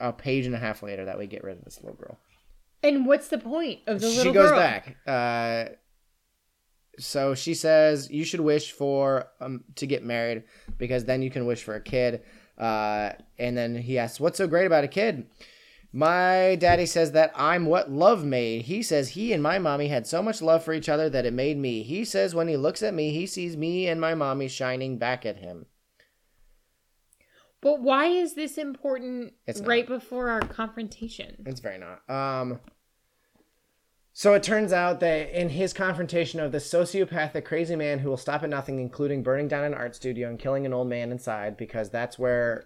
a 0.00 0.12
page 0.12 0.46
and 0.46 0.54
a 0.54 0.58
half 0.58 0.82
later 0.82 1.04
that 1.04 1.18
we 1.18 1.26
get 1.26 1.44
rid 1.44 1.58
of 1.58 1.64
this 1.64 1.80
little 1.82 1.96
girl. 1.96 2.18
And 2.82 3.06
what's 3.06 3.28
the 3.28 3.38
point 3.38 3.80
of 3.86 4.00
the 4.00 4.08
little 4.08 4.32
girl? 4.32 4.32
she 4.32 4.34
goes 4.34 4.50
girl? 4.50 4.58
back. 4.58 4.96
Uh, 5.06 5.74
so 6.98 7.34
she 7.34 7.54
says 7.54 8.10
you 8.10 8.24
should 8.24 8.40
wish 8.40 8.72
for 8.72 9.28
um, 9.40 9.64
to 9.76 9.86
get 9.86 10.04
married 10.04 10.44
because 10.78 11.04
then 11.04 11.22
you 11.22 11.30
can 11.30 11.46
wish 11.46 11.62
for 11.62 11.74
a 11.74 11.80
kid. 11.80 12.22
Uh, 12.56 13.12
and 13.38 13.56
then 13.56 13.74
he 13.74 13.98
asks, 13.98 14.20
"What's 14.20 14.38
so 14.38 14.46
great 14.46 14.66
about 14.66 14.84
a 14.84 14.88
kid?" 14.88 15.26
My 15.96 16.56
daddy 16.56 16.86
says 16.86 17.12
that 17.12 17.30
I'm 17.36 17.66
what 17.66 17.88
love 17.88 18.24
made. 18.24 18.62
He 18.62 18.82
says 18.82 19.10
he 19.10 19.32
and 19.32 19.40
my 19.40 19.60
mommy 19.60 19.86
had 19.86 20.08
so 20.08 20.24
much 20.24 20.42
love 20.42 20.64
for 20.64 20.74
each 20.74 20.88
other 20.88 21.08
that 21.08 21.24
it 21.24 21.32
made 21.32 21.56
me. 21.56 21.84
He 21.84 22.04
says 22.04 22.34
when 22.34 22.48
he 22.48 22.56
looks 22.56 22.82
at 22.82 22.94
me, 22.94 23.12
he 23.12 23.28
sees 23.28 23.56
me 23.56 23.86
and 23.86 24.00
my 24.00 24.12
mommy 24.16 24.48
shining 24.48 24.98
back 24.98 25.24
at 25.24 25.36
him. 25.36 25.66
But 27.60 27.80
why 27.80 28.06
is 28.06 28.34
this 28.34 28.58
important 28.58 29.34
It's 29.46 29.60
not. 29.60 29.68
right 29.68 29.86
before 29.86 30.30
our 30.30 30.40
confrontation? 30.40 31.36
It's 31.46 31.60
very 31.60 31.78
not. 31.78 32.10
Um 32.10 32.58
so 34.12 34.34
it 34.34 34.42
turns 34.42 34.72
out 34.72 34.98
that 34.98 35.30
in 35.30 35.50
his 35.50 35.72
confrontation 35.72 36.40
of 36.40 36.50
the 36.50 36.58
sociopathic 36.58 37.44
crazy 37.44 37.76
man 37.76 38.00
who 38.00 38.08
will 38.10 38.16
stop 38.16 38.42
at 38.42 38.50
nothing, 38.50 38.80
including 38.80 39.22
burning 39.22 39.46
down 39.46 39.62
an 39.62 39.74
art 39.74 39.94
studio 39.94 40.28
and 40.28 40.40
killing 40.40 40.66
an 40.66 40.72
old 40.72 40.88
man 40.88 41.12
inside, 41.12 41.56
because 41.56 41.88
that's 41.90 42.18
where 42.18 42.64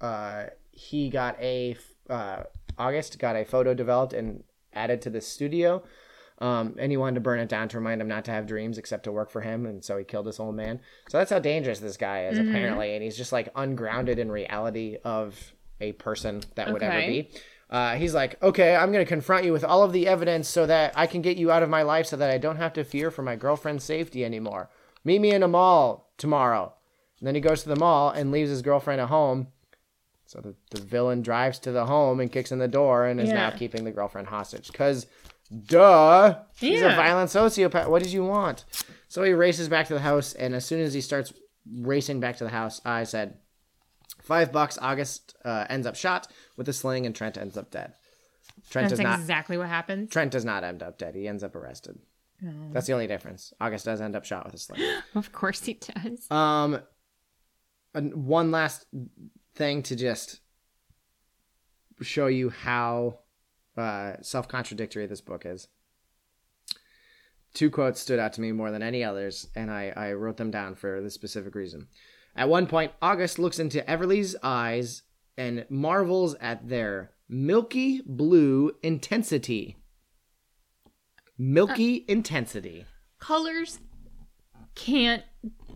uh, 0.00 0.44
he 0.72 1.10
got 1.10 1.38
a 1.42 1.76
uh, 2.10 2.42
August 2.78 3.18
got 3.18 3.36
a 3.36 3.44
photo 3.44 3.74
developed 3.74 4.12
and 4.12 4.44
added 4.72 5.02
to 5.02 5.10
the 5.10 5.20
studio. 5.20 5.82
Um, 6.38 6.76
and 6.78 6.90
he 6.90 6.96
wanted 6.96 7.16
to 7.16 7.20
burn 7.20 7.38
it 7.38 7.50
down 7.50 7.68
to 7.68 7.76
remind 7.76 8.00
him 8.00 8.08
not 8.08 8.24
to 8.24 8.30
have 8.30 8.46
dreams 8.46 8.78
except 8.78 9.04
to 9.04 9.12
work 9.12 9.28
for 9.30 9.42
him, 9.42 9.66
and 9.66 9.84
so 9.84 9.98
he 9.98 10.04
killed 10.04 10.24
this 10.26 10.40
old 10.40 10.54
man. 10.54 10.80
So 11.10 11.18
that's 11.18 11.30
how 11.30 11.38
dangerous 11.38 11.80
this 11.80 11.98
guy 11.98 12.28
is, 12.28 12.38
apparently, 12.48 12.94
and 12.94 13.02
he's 13.02 13.16
just 13.16 13.30
like 13.30 13.50
ungrounded 13.54 14.18
in 14.18 14.30
reality 14.32 14.96
of 15.04 15.52
a 15.82 15.92
person 15.92 16.42
that 16.54 16.72
would 16.72 16.82
ever 16.82 17.06
be. 17.06 17.30
Uh, 17.68 17.94
he's 17.96 18.14
like, 18.14 18.42
okay, 18.42 18.74
I'm 18.74 18.90
going 18.90 19.04
to 19.04 19.08
confront 19.08 19.44
you 19.44 19.52
with 19.52 19.64
all 19.64 19.82
of 19.82 19.92
the 19.92 20.08
evidence 20.08 20.48
so 20.48 20.64
that 20.66 20.94
I 20.96 21.06
can 21.06 21.20
get 21.20 21.36
you 21.36 21.50
out 21.52 21.62
of 21.62 21.68
my 21.68 21.82
life 21.82 22.06
so 22.06 22.16
that 22.16 22.30
I 22.30 22.38
don't 22.38 22.56
have 22.56 22.72
to 22.72 22.84
fear 22.84 23.10
for 23.10 23.22
my 23.22 23.36
girlfriend's 23.36 23.84
safety 23.84 24.24
anymore. 24.24 24.70
Meet 25.04 25.20
me 25.20 25.32
in 25.32 25.42
a 25.42 25.48
mall 25.48 26.10
tomorrow. 26.16 26.72
And 27.20 27.26
then 27.26 27.34
he 27.34 27.40
goes 27.42 27.62
to 27.62 27.68
the 27.68 27.76
mall 27.76 28.10
and 28.10 28.32
leaves 28.32 28.50
his 28.50 28.62
girlfriend 28.62 29.00
at 29.00 29.08
home. 29.08 29.48
So 30.30 30.40
the, 30.40 30.54
the 30.70 30.80
villain 30.80 31.22
drives 31.22 31.58
to 31.60 31.72
the 31.72 31.86
home 31.86 32.20
and 32.20 32.30
kicks 32.30 32.52
in 32.52 32.60
the 32.60 32.68
door 32.68 33.04
and 33.06 33.20
is 33.20 33.30
now 33.30 33.50
keeping 33.50 33.82
the 33.82 33.90
girlfriend 33.90 34.28
hostage. 34.28 34.68
Because, 34.68 35.08
duh, 35.66 36.36
he's 36.56 36.82
a 36.82 36.90
violent 36.90 37.30
sociopath. 37.30 37.88
What 37.88 38.00
did 38.00 38.12
you 38.12 38.24
want? 38.24 38.64
So 39.08 39.24
he 39.24 39.32
races 39.32 39.68
back 39.68 39.88
to 39.88 39.94
the 39.94 40.00
house, 40.00 40.32
and 40.34 40.54
as 40.54 40.64
soon 40.64 40.80
as 40.82 40.94
he 40.94 41.00
starts 41.00 41.32
racing 41.68 42.20
back 42.20 42.36
to 42.36 42.44
the 42.44 42.50
house, 42.50 42.80
I 42.84 43.02
said, 43.02 43.38
Five 44.22 44.52
bucks. 44.52 44.78
August 44.80 45.34
uh, 45.44 45.66
ends 45.68 45.84
up 45.84 45.96
shot 45.96 46.28
with 46.56 46.68
a 46.68 46.72
sling, 46.72 47.06
and 47.06 47.14
Trent 47.14 47.36
ends 47.36 47.56
up 47.56 47.72
dead. 47.72 47.94
Trent 48.70 48.88
That's 48.88 49.00
does 49.00 49.04
not. 49.04 49.18
exactly 49.18 49.58
what 49.58 49.66
happens. 49.66 50.10
Trent 50.10 50.30
does 50.30 50.44
not 50.44 50.62
end 50.62 50.80
up 50.80 50.96
dead. 50.96 51.16
He 51.16 51.26
ends 51.26 51.42
up 51.42 51.56
arrested. 51.56 51.98
That's 52.72 52.86
the 52.86 52.92
only 52.92 53.08
difference. 53.08 53.52
August 53.60 53.84
does 53.84 54.00
end 54.00 54.14
up 54.14 54.24
shot 54.24 54.44
with 54.44 54.54
a 54.54 54.58
sling. 54.58 54.80
Of 55.16 55.32
course 55.32 55.64
he 55.64 55.74
does. 55.74 56.30
Um, 56.30 56.80
and 57.94 58.14
one 58.14 58.52
last 58.52 58.86
thing 59.54 59.82
to 59.84 59.96
just 59.96 60.40
show 62.02 62.26
you 62.26 62.50
how 62.50 63.18
uh, 63.76 64.14
self-contradictory 64.22 65.06
this 65.06 65.20
book 65.20 65.44
is. 65.44 65.68
Two 67.52 67.70
quotes 67.70 68.00
stood 68.00 68.18
out 68.18 68.32
to 68.34 68.40
me 68.40 68.52
more 68.52 68.70
than 68.70 68.82
any 68.82 69.02
others, 69.02 69.48
and 69.56 69.70
I, 69.70 69.92
I 69.96 70.12
wrote 70.12 70.36
them 70.36 70.50
down 70.50 70.76
for 70.76 71.00
this 71.00 71.14
specific 71.14 71.54
reason. 71.54 71.88
At 72.36 72.48
one 72.48 72.66
point, 72.66 72.92
August 73.02 73.38
looks 73.38 73.58
into 73.58 73.88
Everly's 73.90 74.36
eyes 74.42 75.02
and 75.36 75.66
marvels 75.68 76.36
at 76.40 76.68
their 76.68 77.10
milky 77.28 78.02
blue 78.06 78.72
intensity. 78.82 79.76
Milky 81.36 82.04
intensity. 82.06 82.84
Colors 83.18 83.80
can't 84.74 85.24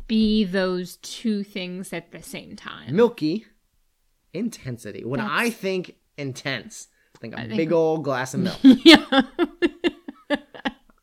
be 0.07 0.45
those 0.45 0.97
two 0.99 1.43
things 1.43 1.93
at 1.93 2.13
the 2.13 2.23
same 2.23 2.55
time. 2.55 2.95
milky 2.95 3.47
intensity. 4.35 5.05
When 5.05 5.19
That's- 5.21 5.41
I 5.41 5.51
think 5.51 5.97
intense, 6.19 6.89
I 7.15 7.19
think 7.19 7.35
a 7.35 7.37
think- 7.39 7.57
big 7.57 7.73
old 7.73 8.05
glass 8.05 8.35
of 8.35 8.41
milk. 8.41 8.59
yeah. 8.63 9.23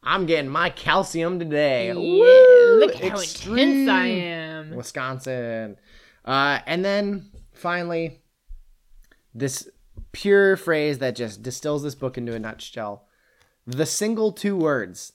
I'm 0.03 0.25
getting 0.25 0.49
my 0.49 0.69
calcium 0.69 1.39
today. 1.39 1.87
Yeah, 1.87 1.93
Woo! 1.93 2.79
Look 2.79 2.95
how 2.95 3.19
Extreme. 3.19 3.57
intense 3.59 3.89
I 3.89 4.05
am. 4.07 4.75
Wisconsin. 4.75 5.77
Uh, 6.25 6.59
and 6.65 6.83
then 6.83 7.31
finally, 7.53 8.19
this 9.33 9.69
pure 10.11 10.57
phrase 10.57 10.97
that 10.99 11.15
just 11.15 11.41
distills 11.41 11.83
this 11.83 11.95
book 11.95 12.17
into 12.17 12.33
a 12.35 12.39
nutshell. 12.39 13.07
The 13.65 13.85
single 13.85 14.31
two 14.33 14.57
words. 14.57 15.13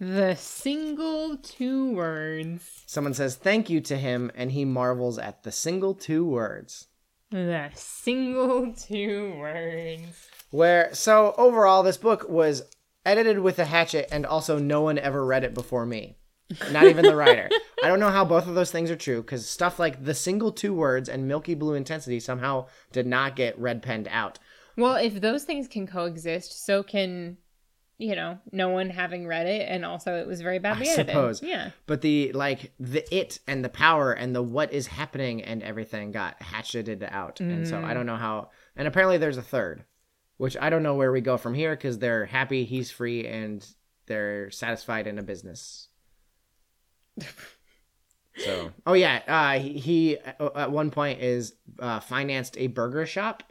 The 0.00 0.36
single 0.36 1.36
two 1.36 1.92
words. 1.92 2.84
Someone 2.86 3.14
says 3.14 3.34
thank 3.34 3.68
you 3.68 3.80
to 3.82 3.96
him, 3.96 4.30
and 4.34 4.52
he 4.52 4.64
marvels 4.64 5.18
at 5.18 5.42
the 5.42 5.50
single 5.50 5.94
two 5.94 6.24
words. 6.24 6.86
The 7.30 7.70
single 7.74 8.72
two 8.72 9.34
words. 9.38 10.28
Where 10.50 10.94
so 10.94 11.34
overall 11.36 11.82
this 11.82 11.96
book 11.96 12.28
was 12.28 12.62
edited 13.04 13.40
with 13.40 13.58
a 13.58 13.64
hatchet 13.64 14.08
and 14.10 14.24
also 14.24 14.58
no 14.58 14.82
one 14.82 14.98
ever 14.98 15.24
read 15.24 15.44
it 15.44 15.52
before 15.52 15.84
me. 15.84 16.16
Not 16.70 16.84
even 16.84 17.04
the 17.04 17.16
writer. 17.16 17.50
I 17.84 17.88
don't 17.88 18.00
know 18.00 18.10
how 18.10 18.24
both 18.24 18.46
of 18.46 18.54
those 18.54 18.70
things 18.70 18.90
are 18.90 18.96
true 18.96 19.22
cuz 19.22 19.46
stuff 19.46 19.78
like 19.78 20.04
the 20.04 20.14
single 20.14 20.52
two 20.52 20.72
words 20.72 21.08
and 21.08 21.28
milky 21.28 21.54
blue 21.54 21.74
intensity 21.74 22.20
somehow 22.20 22.66
did 22.92 23.06
not 23.06 23.36
get 23.36 23.58
red 23.58 23.82
penned 23.82 24.08
out. 24.08 24.38
Well, 24.76 24.94
if 24.94 25.20
those 25.20 25.44
things 25.44 25.68
can 25.68 25.86
coexist, 25.86 26.64
so 26.64 26.82
can, 26.82 27.36
you 27.98 28.14
know, 28.14 28.38
no 28.52 28.68
one 28.68 28.90
having 28.90 29.26
read 29.26 29.46
it, 29.46 29.68
and 29.68 29.84
also 29.84 30.14
it 30.14 30.26
was 30.26 30.40
very 30.40 30.60
badly 30.60 30.88
I 30.88 30.92
edited. 30.92 31.08
suppose. 31.08 31.42
Yeah. 31.42 31.70
But 31.86 32.00
the 32.00 32.32
like 32.32 32.72
the 32.78 33.04
it 33.14 33.40
and 33.48 33.64
the 33.64 33.68
power 33.68 34.12
and 34.12 34.34
the 34.34 34.42
what 34.42 34.72
is 34.72 34.86
happening 34.86 35.42
and 35.42 35.62
everything 35.62 36.12
got 36.12 36.40
hatcheted 36.40 37.02
out. 37.02 37.40
And 37.40 37.66
so 37.66 37.82
I 37.82 37.94
don't 37.94 38.06
know 38.06 38.16
how 38.16 38.50
and 38.76 38.86
apparently 38.86 39.18
there's 39.18 39.36
a 39.36 39.42
third, 39.42 39.84
which 40.36 40.56
I 40.60 40.70
don't 40.70 40.84
know 40.84 40.94
where 40.94 41.10
we 41.10 41.20
go 41.20 41.36
from 41.36 41.54
here 41.54 41.76
cuz 41.76 41.98
they're 41.98 42.26
happy 42.26 42.64
he's 42.64 42.90
free 42.92 43.26
and 43.26 43.66
they're 44.06 44.50
satisfied 44.50 45.06
in 45.08 45.18
a 45.18 45.22
business. 45.22 45.88
So, 48.38 48.70
oh 48.86 48.92
yeah, 48.92 49.20
uh, 49.26 49.58
he, 49.58 49.72
he 49.78 50.18
uh, 50.38 50.50
at 50.54 50.70
one 50.70 50.92
point 50.92 51.20
is 51.20 51.54
uh, 51.80 51.98
financed 51.98 52.56
a 52.56 52.68
burger 52.68 53.04
shop, 53.04 53.42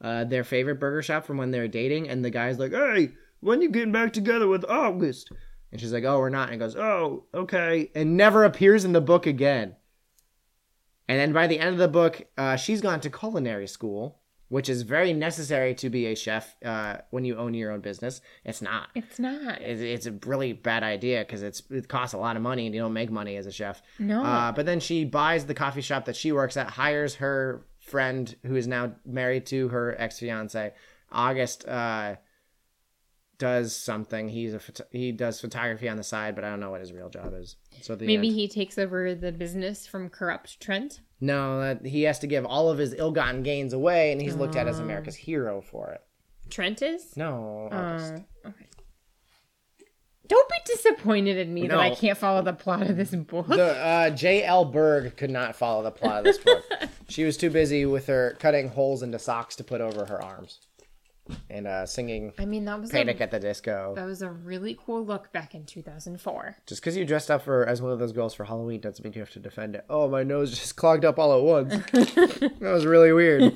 uh, 0.00 0.24
their 0.24 0.44
favorite 0.44 0.76
burger 0.78 1.02
shop 1.02 1.26
from 1.26 1.38
when 1.38 1.50
they 1.50 1.58
were 1.58 1.66
dating, 1.66 2.08
and 2.08 2.24
the 2.24 2.30
guy's 2.30 2.56
like, 2.56 2.70
"Hey, 2.70 3.10
when 3.40 3.62
you 3.62 3.70
getting 3.70 3.92
back 3.92 4.12
together 4.12 4.48
with 4.48 4.64
August?" 4.68 5.30
And 5.70 5.80
she's 5.80 5.92
like, 5.92 6.04
"Oh, 6.04 6.18
we're 6.18 6.30
not." 6.30 6.44
And 6.44 6.52
he 6.52 6.58
goes, 6.58 6.76
"Oh, 6.76 7.24
okay," 7.34 7.90
and 7.94 8.16
never 8.16 8.44
appears 8.44 8.84
in 8.84 8.92
the 8.92 9.00
book 9.00 9.26
again. 9.26 9.76
And 11.08 11.18
then 11.18 11.32
by 11.32 11.46
the 11.46 11.58
end 11.58 11.70
of 11.70 11.78
the 11.78 11.88
book, 11.88 12.22
uh, 12.36 12.56
she's 12.56 12.82
gone 12.82 13.00
to 13.00 13.10
culinary 13.10 13.66
school, 13.66 14.20
which 14.48 14.68
is 14.68 14.82
very 14.82 15.14
necessary 15.14 15.74
to 15.76 15.88
be 15.88 16.06
a 16.06 16.14
chef 16.14 16.54
uh, 16.62 16.98
when 17.10 17.24
you 17.24 17.36
own 17.36 17.54
your 17.54 17.72
own 17.72 17.80
business. 17.80 18.20
It's 18.44 18.60
not. 18.60 18.88
It's 18.94 19.18
not. 19.18 19.60
It's, 19.62 19.80
it's 19.80 20.06
a 20.06 20.12
really 20.26 20.52
bad 20.52 20.82
idea 20.82 21.20
because 21.20 21.42
it's 21.42 21.62
it 21.70 21.88
costs 21.88 22.12
a 22.12 22.18
lot 22.18 22.36
of 22.36 22.42
money 22.42 22.66
and 22.66 22.74
you 22.74 22.80
don't 22.80 22.92
make 22.92 23.10
money 23.10 23.36
as 23.36 23.46
a 23.46 23.52
chef. 23.52 23.82
No. 23.98 24.22
Uh, 24.22 24.52
but 24.52 24.66
then 24.66 24.80
she 24.80 25.06
buys 25.06 25.46
the 25.46 25.54
coffee 25.54 25.80
shop 25.80 26.04
that 26.04 26.16
she 26.16 26.30
works 26.30 26.56
at, 26.58 26.68
hires 26.68 27.16
her 27.16 27.66
friend 27.78 28.34
who 28.44 28.56
is 28.56 28.66
now 28.66 28.92
married 29.06 29.46
to 29.46 29.68
her 29.68 29.96
ex 29.98 30.18
fiance. 30.18 30.74
August 31.10 31.66
uh, 31.66 32.16
does 33.38 33.74
something. 33.74 34.28
He's 34.28 34.54
a 34.54 34.60
he 34.90 35.12
does 35.12 35.40
photography 35.40 35.88
on 35.88 35.96
the 35.96 36.02
side, 36.02 36.34
but 36.34 36.44
I 36.44 36.50
don't 36.50 36.60
know 36.60 36.70
what 36.70 36.80
his 36.80 36.92
real 36.92 37.08
job 37.08 37.32
is. 37.34 37.56
So 37.82 37.94
the 37.94 38.06
Maybe 38.06 38.28
end. 38.28 38.36
he 38.36 38.48
takes 38.48 38.78
over 38.78 39.14
the 39.14 39.32
business 39.32 39.86
from 39.86 40.08
corrupt 40.08 40.60
Trent. 40.60 41.00
no, 41.20 41.60
that 41.60 41.86
he 41.86 42.02
has 42.02 42.18
to 42.20 42.26
give 42.26 42.44
all 42.44 42.70
of 42.70 42.78
his 42.78 42.94
ill-gotten 42.94 43.42
gains 43.42 43.72
away, 43.72 44.12
and 44.12 44.20
he's 44.20 44.34
looked 44.34 44.56
at 44.56 44.66
as 44.68 44.78
America's 44.78 45.16
hero 45.16 45.60
for 45.60 45.90
it. 45.90 46.00
Trent 46.50 46.82
is? 46.82 47.16
No. 47.16 47.68
Oh, 47.70 48.48
okay. 48.48 48.66
Don't 50.26 50.48
be 50.50 50.56
disappointed 50.66 51.38
in 51.38 51.54
me 51.54 51.66
that 51.68 51.78
I 51.78 51.94
can't 51.94 52.18
follow 52.18 52.42
the 52.42 52.52
plot 52.52 52.82
of 52.82 52.96
this 52.98 53.14
book. 53.14 53.46
the 53.46 53.76
uh, 53.76 54.10
J.L. 54.10 54.66
Berg 54.66 55.16
could 55.16 55.30
not 55.30 55.56
follow 55.56 55.82
the 55.82 55.90
plot 55.90 56.18
of 56.18 56.24
this 56.24 56.38
book. 56.38 56.64
she 57.08 57.24
was 57.24 57.38
too 57.38 57.48
busy 57.48 57.86
with 57.86 58.06
her 58.08 58.36
cutting 58.38 58.68
holes 58.68 59.02
into 59.02 59.18
socks 59.18 59.56
to 59.56 59.64
put 59.64 59.80
over 59.80 60.04
her 60.04 60.22
arms, 60.22 60.60
and 61.50 61.66
uh, 61.66 61.84
singing 61.86 62.32
I 62.38 62.44
mean, 62.44 62.64
that 62.66 62.80
was 62.80 62.90
"Panic 62.90 63.20
a, 63.20 63.24
at 63.24 63.30
the 63.30 63.38
Disco." 63.40 63.92
that 63.96 64.04
was 64.04 64.22
a 64.22 64.30
really 64.30 64.78
cool 64.84 65.04
look 65.04 65.32
back 65.32 65.54
in 65.54 65.64
2004. 65.64 66.56
Just 66.66 66.80
because 66.80 66.96
you 66.96 67.04
dressed 67.04 67.30
up 67.30 67.42
for 67.42 67.66
as 67.66 67.80
one 67.82 67.92
of 67.92 67.98
those 67.98 68.12
girls 68.12 68.34
for 68.34 68.44
Halloween 68.44 68.80
doesn't 68.80 69.04
mean 69.04 69.12
you 69.12 69.20
have 69.20 69.30
to 69.30 69.38
defend 69.38 69.74
it. 69.74 69.84
Oh, 69.90 70.08
my 70.08 70.22
nose 70.22 70.50
just 70.58 70.76
clogged 70.76 71.04
up 71.04 71.18
all 71.18 71.36
at 71.36 71.42
once. 71.42 71.74
that 71.92 72.58
was 72.60 72.86
really 72.86 73.12
weird. 73.12 73.54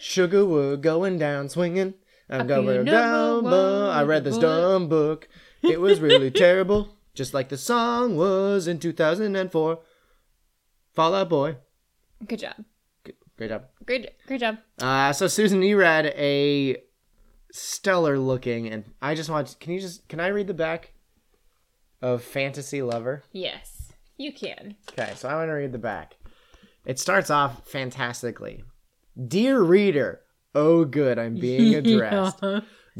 Sugar, 0.00 0.44
we're 0.46 0.76
going 0.76 1.18
down 1.18 1.48
swinging. 1.48 1.94
I'm 2.28 2.42
Up 2.42 2.46
going 2.48 2.84
down. 2.84 3.44
know, 3.44 3.50
bu- 3.50 3.90
I 3.90 4.02
read 4.02 4.24
this 4.24 4.38
dumb 4.38 4.88
book. 4.88 5.28
It 5.62 5.80
was 5.80 6.00
really 6.00 6.30
terrible, 6.32 6.96
just 7.14 7.32
like 7.34 7.48
the 7.48 7.56
song 7.56 8.16
was 8.16 8.66
in 8.66 8.78
2004. 8.78 9.78
Fall 10.94 11.14
Out 11.14 11.28
Boy. 11.28 11.56
Good 12.26 12.40
job. 12.40 12.64
Great 13.36 13.50
job. 13.50 13.64
Great, 13.86 14.10
great 14.26 14.40
job. 14.40 14.58
Uh, 14.80 15.12
so 15.12 15.26
Susan, 15.28 15.62
you 15.62 15.78
read 15.78 16.06
a 16.06 16.76
stellar 17.52 18.18
looking, 18.18 18.66
and 18.66 18.84
I 19.00 19.14
just 19.14 19.30
want. 19.30 19.56
Can 19.60 19.72
you 19.72 19.80
just? 19.80 20.08
Can 20.08 20.20
I 20.20 20.28
read 20.28 20.48
the 20.48 20.54
back 20.54 20.92
of 22.02 22.22
Fantasy 22.22 22.82
Lover? 22.82 23.22
Yes, 23.32 23.92
you 24.16 24.32
can. 24.32 24.76
Okay, 24.92 25.12
so 25.14 25.28
I 25.28 25.36
want 25.36 25.48
to 25.48 25.54
read 25.54 25.72
the 25.72 25.78
back. 25.78 26.16
It 26.84 26.98
starts 26.98 27.30
off 27.30 27.66
fantastically. 27.68 28.64
Dear 29.26 29.62
reader, 29.62 30.20
oh 30.54 30.84
good, 30.84 31.18
I'm 31.18 31.36
being 31.36 31.74
addressed. 31.86 32.42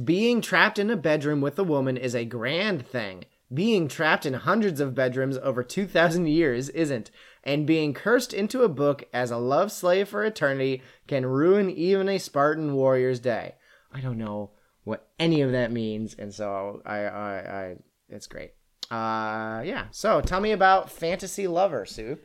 Being 0.02 0.40
trapped 0.40 0.78
in 0.78 0.90
a 0.90 0.96
bedroom 0.96 1.40
with 1.40 1.58
a 1.58 1.64
woman 1.64 1.96
is 1.96 2.14
a 2.14 2.24
grand 2.24 2.86
thing. 2.86 3.24
Being 3.52 3.88
trapped 3.88 4.26
in 4.26 4.34
hundreds 4.34 4.80
of 4.80 4.94
bedrooms 4.94 5.38
over 5.38 5.62
2,000 5.62 6.26
years 6.26 6.68
isn't. 6.70 7.10
And 7.46 7.64
being 7.64 7.94
cursed 7.94 8.34
into 8.34 8.64
a 8.64 8.68
book 8.68 9.04
as 9.12 9.30
a 9.30 9.36
love 9.36 9.70
slave 9.70 10.08
for 10.08 10.24
eternity 10.24 10.82
can 11.06 11.24
ruin 11.24 11.70
even 11.70 12.08
a 12.08 12.18
Spartan 12.18 12.74
warrior's 12.74 13.20
day. 13.20 13.54
I 13.92 14.00
don't 14.00 14.18
know 14.18 14.50
what 14.82 15.08
any 15.18 15.40
of 15.42 15.52
that 15.52 15.70
means, 15.70 16.14
and 16.18 16.34
so 16.34 16.82
I, 16.84 16.98
I, 17.04 17.34
I 17.38 17.76
it's 18.08 18.26
great. 18.26 18.50
Uh, 18.90 19.62
yeah. 19.64 19.86
So 19.92 20.20
tell 20.20 20.40
me 20.40 20.50
about 20.50 20.90
Fantasy 20.90 21.46
Lover, 21.46 21.86
Sue. 21.86 22.18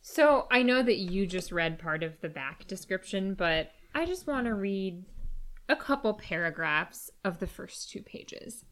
So 0.00 0.46
I 0.50 0.62
know 0.62 0.82
that 0.82 0.98
you 0.98 1.26
just 1.26 1.52
read 1.52 1.78
part 1.80 2.04
of 2.04 2.20
the 2.20 2.28
back 2.28 2.66
description, 2.68 3.34
but 3.34 3.72
I 3.94 4.06
just 4.06 4.28
want 4.28 4.46
to 4.46 4.54
read 4.54 5.04
a 5.68 5.76
couple 5.76 6.14
paragraphs 6.14 7.10
of 7.24 7.40
the 7.40 7.46
first 7.46 7.90
two 7.90 8.02
pages. 8.02 8.64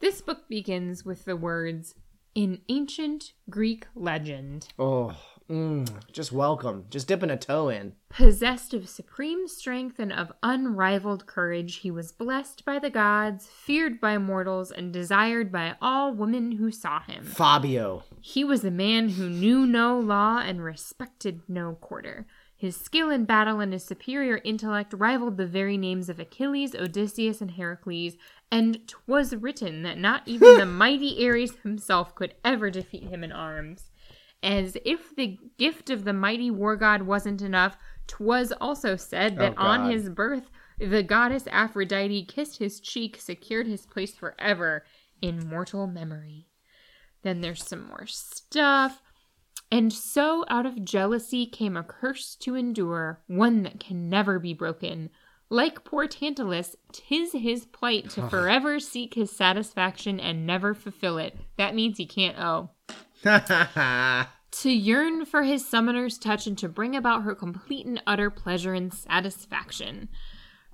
This 0.00 0.20
book 0.20 0.48
begins 0.48 1.04
with 1.06 1.24
the 1.24 1.36
words 1.36 1.94
in 2.34 2.60
ancient 2.68 3.32
Greek 3.50 3.86
legend. 3.94 4.68
Oh, 4.78 5.16
mm, 5.50 5.88
just 6.12 6.32
welcome. 6.32 6.84
Just 6.90 7.08
dipping 7.08 7.30
a 7.30 7.36
toe 7.36 7.68
in. 7.68 7.94
Possessed 8.08 8.74
of 8.74 8.88
supreme 8.88 9.48
strength 9.48 9.98
and 9.98 10.12
of 10.12 10.32
unrivaled 10.42 11.26
courage, 11.26 11.76
he 11.76 11.90
was 11.90 12.12
blessed 12.12 12.64
by 12.64 12.78
the 12.78 12.90
gods, 12.90 13.46
feared 13.46 14.00
by 14.00 14.18
mortals, 14.18 14.70
and 14.70 14.92
desired 14.92 15.52
by 15.52 15.76
all 15.80 16.12
women 16.12 16.52
who 16.52 16.70
saw 16.70 17.00
him. 17.00 17.24
Fabio. 17.24 18.04
He 18.20 18.44
was 18.44 18.64
a 18.64 18.70
man 18.70 19.10
who 19.10 19.28
knew 19.28 19.66
no 19.66 19.98
law 19.98 20.38
and 20.38 20.62
respected 20.62 21.42
no 21.48 21.74
quarter. 21.74 22.26
His 22.56 22.76
skill 22.76 23.08
in 23.08 23.24
battle 23.24 23.60
and 23.60 23.72
his 23.72 23.84
superior 23.84 24.40
intellect 24.42 24.92
rivaled 24.92 25.36
the 25.36 25.46
very 25.46 25.76
names 25.76 26.08
of 26.08 26.18
Achilles, 26.18 26.74
Odysseus, 26.74 27.40
and 27.40 27.52
Heracles, 27.52 28.16
and 28.50 28.86
'twas 28.88 29.36
written 29.36 29.82
that 29.82 29.96
not 29.96 30.22
even 30.26 30.58
the 30.58 30.66
mighty 30.84 31.24
Ares 31.24 31.54
himself 31.62 32.16
could 32.16 32.34
ever 32.44 32.68
defeat 32.68 33.04
him 33.04 33.22
in 33.22 33.30
arms. 33.30 33.90
As 34.42 34.76
if 34.84 35.14
the 35.16 35.38
gift 35.58 35.90
of 35.90 36.04
the 36.04 36.12
mighty 36.12 36.50
war 36.50 36.76
god 36.76 37.02
wasn't 37.02 37.42
enough, 37.42 37.76
'twas 38.06 38.52
also 38.60 38.96
said 38.96 39.36
that 39.38 39.54
Oh, 39.56 39.62
on 39.62 39.90
his 39.90 40.08
birth 40.08 40.50
the 40.78 41.02
goddess 41.02 41.48
Aphrodite 41.48 42.24
kissed 42.26 42.58
his 42.58 42.78
cheek, 42.80 43.16
secured 43.20 43.66
his 43.66 43.84
place 43.84 44.14
forever 44.14 44.84
in 45.20 45.48
mortal 45.48 45.86
memory. 45.86 46.46
Then 47.22 47.40
there's 47.40 47.66
some 47.66 47.88
more 47.88 48.06
stuff. 48.06 49.02
And 49.70 49.92
so 49.92 50.44
out 50.48 50.66
of 50.66 50.84
jealousy 50.84 51.46
came 51.46 51.76
a 51.76 51.82
curse 51.82 52.36
to 52.36 52.54
endure, 52.54 53.20
one 53.26 53.64
that 53.64 53.80
can 53.80 54.08
never 54.08 54.38
be 54.38 54.54
broken. 54.54 55.10
Like 55.50 55.84
poor 55.84 56.06
Tantalus, 56.06 56.76
tis 56.92 57.32
his 57.32 57.66
plight 57.66 58.10
to 58.10 58.24
oh. 58.24 58.28
forever 58.28 58.78
seek 58.78 59.14
his 59.14 59.34
satisfaction 59.34 60.20
and 60.20 60.46
never 60.46 60.74
fulfill 60.74 61.18
it. 61.18 61.36
That 61.56 61.74
means 61.74 61.98
he 61.98 62.06
can't 62.06 62.38
owe. 62.38 62.70
To 64.50 64.70
yearn 64.70 65.26
for 65.26 65.42
his 65.42 65.68
summoner's 65.68 66.18
touch 66.18 66.46
and 66.46 66.56
to 66.58 66.68
bring 66.68 66.96
about 66.96 67.22
her 67.22 67.34
complete 67.34 67.86
and 67.86 68.02
utter 68.06 68.30
pleasure 68.30 68.72
and 68.72 68.92
satisfaction. 68.92 70.08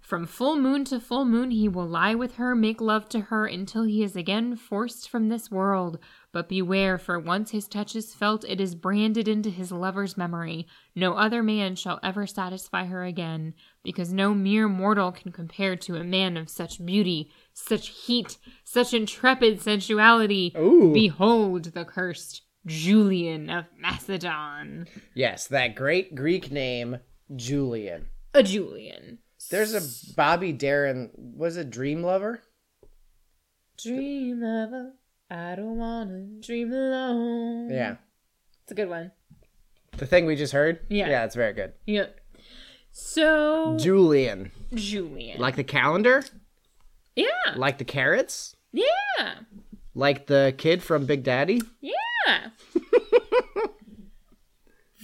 From 0.00 0.26
full 0.26 0.56
moon 0.56 0.84
to 0.86 1.00
full 1.00 1.24
moon, 1.24 1.50
he 1.50 1.66
will 1.66 1.86
lie 1.86 2.14
with 2.14 2.36
her, 2.36 2.54
make 2.54 2.80
love 2.80 3.08
to 3.08 3.20
her, 3.20 3.46
until 3.46 3.84
he 3.84 4.02
is 4.02 4.14
again 4.14 4.54
forced 4.54 5.08
from 5.08 5.28
this 5.28 5.50
world. 5.50 5.98
But 6.30 6.48
beware, 6.48 6.98
for 6.98 7.18
once 7.18 7.50
his 7.50 7.66
touch 7.66 7.96
is 7.96 8.14
felt, 8.14 8.44
it 8.44 8.60
is 8.60 8.74
branded 8.74 9.28
into 9.28 9.50
his 9.50 9.72
lover's 9.72 10.16
memory. 10.16 10.66
No 10.94 11.14
other 11.14 11.42
man 11.42 11.74
shall 11.74 12.00
ever 12.02 12.26
satisfy 12.26 12.84
her 12.84 13.02
again, 13.02 13.54
because 13.84 14.12
no 14.12 14.34
mere 14.34 14.66
mortal 14.68 15.12
can 15.12 15.30
compare 15.30 15.76
to 15.76 15.94
a 15.94 16.02
man 16.02 16.36
of 16.36 16.48
such 16.48 16.84
beauty, 16.84 17.30
such 17.52 17.88
heat, 17.88 18.38
such 18.64 18.92
intrepid 18.92 19.60
sensuality. 19.60 20.52
Ooh. 20.56 20.92
Behold 20.92 21.64
the 21.66 21.84
cursed 21.84 22.42
Julian 22.66 23.50
of 23.50 23.66
Macedon. 23.78 24.86
yes, 25.14 25.46
that 25.48 25.76
great 25.76 26.14
Greek 26.14 26.50
name, 26.50 26.98
Julian. 27.36 28.08
A 28.32 28.42
Julian. 28.42 29.18
There's 29.50 29.74
a 29.74 30.14
Bobby 30.16 30.52
Darin. 30.52 31.10
Was 31.14 31.58
it 31.58 31.70
Dream 31.70 32.02
Lover? 32.02 32.42
Dream 33.76 34.40
lover, 34.40 34.92
I 35.30 35.56
don't 35.56 35.76
wanna 35.76 36.26
dream 36.40 36.72
alone. 36.72 37.70
Yeah. 37.70 37.96
It's 38.62 38.72
a 38.72 38.74
good 38.74 38.88
one. 38.88 39.10
The 39.96 40.06
thing 40.06 40.26
we 40.26 40.36
just 40.36 40.52
heard? 40.52 40.80
Yeah. 40.88 41.08
Yeah, 41.08 41.24
it's 41.24 41.34
very 41.34 41.52
good. 41.52 41.72
Yeah. 41.86 42.06
So 42.96 43.76
Julian. 43.76 44.52
Julian. 44.72 45.40
Like 45.40 45.56
the 45.56 45.64
calendar? 45.64 46.24
yeah. 47.16 47.26
Like 47.56 47.78
the 47.78 47.84
carrots? 47.84 48.54
Yeah. 48.72 49.34
Like 49.96 50.26
the 50.26 50.54
kid 50.56 50.80
from 50.80 51.04
Big 51.04 51.24
Daddy? 51.24 51.60
Yeah. 51.80 52.50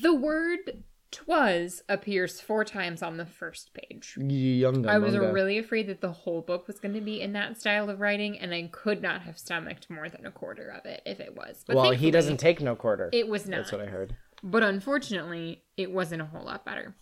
the 0.03 0.15
word 0.15 0.85
twas 1.11 1.83
appears 1.89 2.41
four 2.41 2.65
times 2.65 3.03
on 3.03 3.17
the 3.17 3.27
first 3.27 3.75
page. 3.75 4.15
Young 4.17 4.87
I 4.87 4.99
was 4.99 5.19
really 5.19 5.59
afraid 5.59 5.89
that 5.89 6.01
the 6.01 6.13
whole 6.13 6.43
book 6.43 6.69
was 6.69 6.79
going 6.79 6.95
to 6.95 7.01
be 7.01 7.21
in 7.21 7.33
that 7.33 7.61
style 7.61 7.91
of 7.91 7.99
writing, 7.99 8.39
and 8.39 8.55
I 8.55 8.69
could 8.71 9.03
not 9.03 9.23
have 9.23 9.37
stomached 9.37 9.91
more 9.91 10.09
than 10.09 10.25
a 10.27 10.31
quarter 10.31 10.69
of 10.69 10.87
it 10.87 11.03
if 11.05 11.19
it 11.19 11.35
was. 11.35 11.65
But 11.67 11.75
Well, 11.75 11.91
he 11.91 12.13
doesn't 12.13 12.37
take 12.37 12.61
no 12.61 12.77
quarter. 12.77 13.11
It 13.13 13.27
was 13.27 13.49
not. 13.49 13.59
That's 13.59 13.73
what 13.73 13.81
I 13.81 13.87
heard. 13.87 14.15
But 14.45 14.63
unfortunately, 14.63 15.65
it 15.77 15.91
wasn't 15.91 16.23
a 16.23 16.27
whole 16.27 16.45
lot 16.45 16.65
better. 16.65 16.95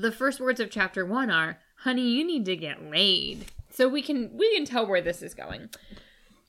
The 0.00 0.12
first 0.12 0.40
words 0.40 0.60
of 0.60 0.70
chapter 0.70 1.04
one 1.06 1.30
are, 1.30 1.58
"Honey, 1.78 2.08
you 2.08 2.24
need 2.26 2.44
to 2.46 2.56
get 2.56 2.84
laid." 2.90 3.46
So 3.70 3.88
we 3.88 4.02
can 4.02 4.36
we 4.36 4.54
can 4.54 4.64
tell 4.64 4.86
where 4.86 5.00
this 5.00 5.22
is 5.22 5.34
going. 5.34 5.70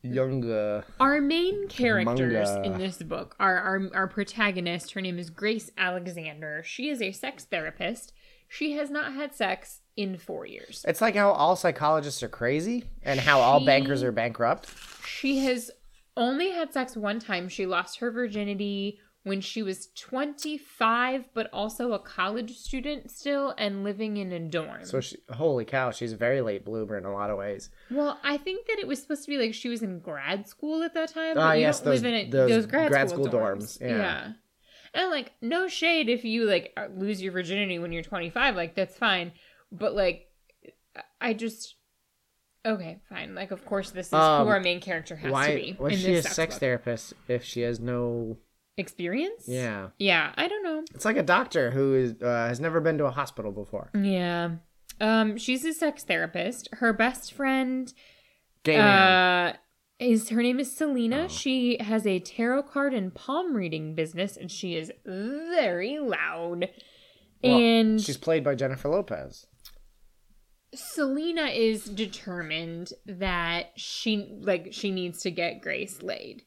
Young. 0.02 0.50
Uh, 0.50 0.84
Our 1.00 1.20
main 1.20 1.68
characters 1.68 2.50
Manga. 2.50 2.64
in 2.64 2.78
this 2.78 2.98
book 3.02 3.36
are 3.40 3.58
our 3.58 3.90
our 3.94 4.08
protagonist. 4.08 4.92
Her 4.94 5.02
name 5.02 5.18
is 5.18 5.30
Grace 5.30 5.72
Alexander. 5.78 6.62
She 6.64 6.90
is 6.90 7.02
a 7.02 7.12
sex 7.12 7.44
therapist. 7.46 8.14
She 8.48 8.74
has 8.74 8.92
not 8.92 9.14
had 9.14 9.34
sex 9.34 9.82
in 9.98 10.18
four 10.18 10.46
years. 10.46 10.86
it's 10.88 11.02
like 11.02 11.16
how 11.16 11.32
all 11.32 11.56
psychologists 11.56 12.22
are 12.22 12.28
crazy 12.30 12.84
and 13.02 13.20
how 13.20 13.40
all 13.40 13.66
bankers 13.66 14.04
are 14.04 14.12
bankrupt. 14.12 14.70
She 15.08 15.40
has 15.40 15.72
only 16.18 16.52
had 16.52 16.72
sex 16.74 16.96
one 16.96 17.20
time. 17.20 17.50
She 17.50 17.66
lost 17.66 18.00
her 18.00 18.12
virginity 18.12 19.00
when 19.26 19.42
she 19.42 19.62
was 19.64 19.88
25, 19.96 21.30
but 21.34 21.50
also 21.52 21.94
a 21.94 22.00
college 22.00 22.56
student 22.58 23.10
still 23.10 23.54
and 23.58 23.84
living 23.84 24.18
in 24.18 24.32
a 24.32 24.40
dorm. 24.40 24.86
So 24.86 25.02
she, 25.02 25.18
holy 25.32 25.66
cow, 25.66 25.90
she's 25.92 26.14
a 26.14 26.16
very 26.16 26.42
late 26.42 26.64
bloomer 26.64 26.98
in 26.98 27.06
a 27.06 27.12
lot 27.12 27.30
of 27.32 27.38
ways. 27.38 27.70
well, 27.90 28.20
I 28.24 28.38
think 28.38 28.68
that 28.68 28.78
it 28.80 28.88
was 28.88 29.02
supposed 29.02 29.24
to 29.26 29.30
be 29.32 29.38
like 29.38 29.54
she 29.54 29.68
was 29.68 29.82
in 29.82 30.00
grad 30.00 30.48
school 30.48 30.84
at 30.84 30.94
that 30.94 31.10
time. 31.14 31.38
Ah, 31.38 31.54
you 31.54 31.62
yes, 31.62 31.80
those- 31.80 32.02
live 32.04 32.14
in 32.14 32.28
a, 32.28 32.30
those 32.30 32.50
those, 32.50 32.66
grad, 32.68 32.90
grad 32.92 33.10
school, 33.10 33.26
school 33.26 33.40
dorms. 33.40 33.80
dorms, 33.80 33.82
yeah. 33.82 34.32
And 34.94 35.10
like, 35.12 35.34
no 35.42 35.68
shade 35.68 36.08
if 36.08 36.24
you 36.24 36.46
like 36.46 36.72
uh, 36.78 36.88
lose 36.96 37.22
your 37.22 37.34
virginity 37.34 37.80
when 37.80 37.92
you're 37.92 38.04
25, 38.04 38.56
like 38.56 38.76
that's 38.76 38.96
fine. 38.98 39.32
But 39.72 39.94
like, 39.96 40.28
I 41.20 41.34
just. 41.34 41.76
Okay, 42.66 43.00
fine. 43.10 43.36
Like, 43.36 43.52
of 43.52 43.64
course, 43.66 43.92
this 43.92 44.08
is 44.08 44.14
Um, 44.14 44.46
who 44.48 44.52
our 44.52 44.60
main 44.60 44.80
character 44.82 45.16
has 45.16 45.28
to 45.28 45.32
Why 45.32 45.54
be. 45.56 45.76
was 45.80 45.94
in 45.94 46.00
she 46.00 46.16
a 46.16 46.24
sex 46.24 46.56
book. 46.56 46.60
therapist 46.62 47.14
if 47.28 47.44
she 47.44 47.62
has 47.62 47.80
no? 47.80 48.38
Experience? 48.78 49.46
Yeah, 49.48 49.90
Yeah, 49.98 50.32
I 50.36 50.48
don't 50.48 50.64
know. 50.64 50.84
it's 50.94 51.06
like 51.06 51.18
a 51.18 51.24
doctor 51.24 51.72
who 51.72 51.94
is 51.96 52.16
uh, 52.22 52.48
has 52.48 52.60
never 52.60 52.82
been 52.82 52.98
to 53.00 53.06
a 53.06 53.12
hospital 53.12 53.52
before. 53.52 53.90
Yeah. 53.94 54.56
Um, 55.02 55.38
she's 55.38 55.66
a 55.66 55.74
sex 55.74 56.04
therapist. 56.04 56.70
Her 56.74 56.94
best 56.94 57.34
friend 57.34 57.92
Gay 58.64 58.78
uh 58.78 59.54
is 60.00 60.30
her 60.30 60.42
name 60.42 60.60
is 60.60 60.76
Selena. 60.76 61.24
Oh. 61.26 61.28
She 61.28 61.78
has 61.82 62.06
a 62.06 62.20
tarot 62.20 62.64
card 62.64 62.94
and 62.94 63.14
palm 63.14 63.56
reading 63.56 63.96
business 63.96 64.36
and 64.38 64.52
she 64.52 64.76
is 64.76 64.92
very 65.06 66.00
loud. 66.00 66.70
Well, 67.44 67.58
and 67.58 68.02
she's 68.02 68.18
played 68.18 68.44
by 68.44 68.56
Jennifer 68.56 68.90
Lopez. 68.90 69.46
Selena 70.74 71.44
is 71.46 71.86
determined 71.86 72.92
that 73.06 73.68
she 73.78 74.38
like 74.42 74.70
she 74.72 74.92
needs 74.92 75.22
to 75.22 75.32
get 75.32 75.62
Grace 75.62 76.02
laid. 76.02 76.44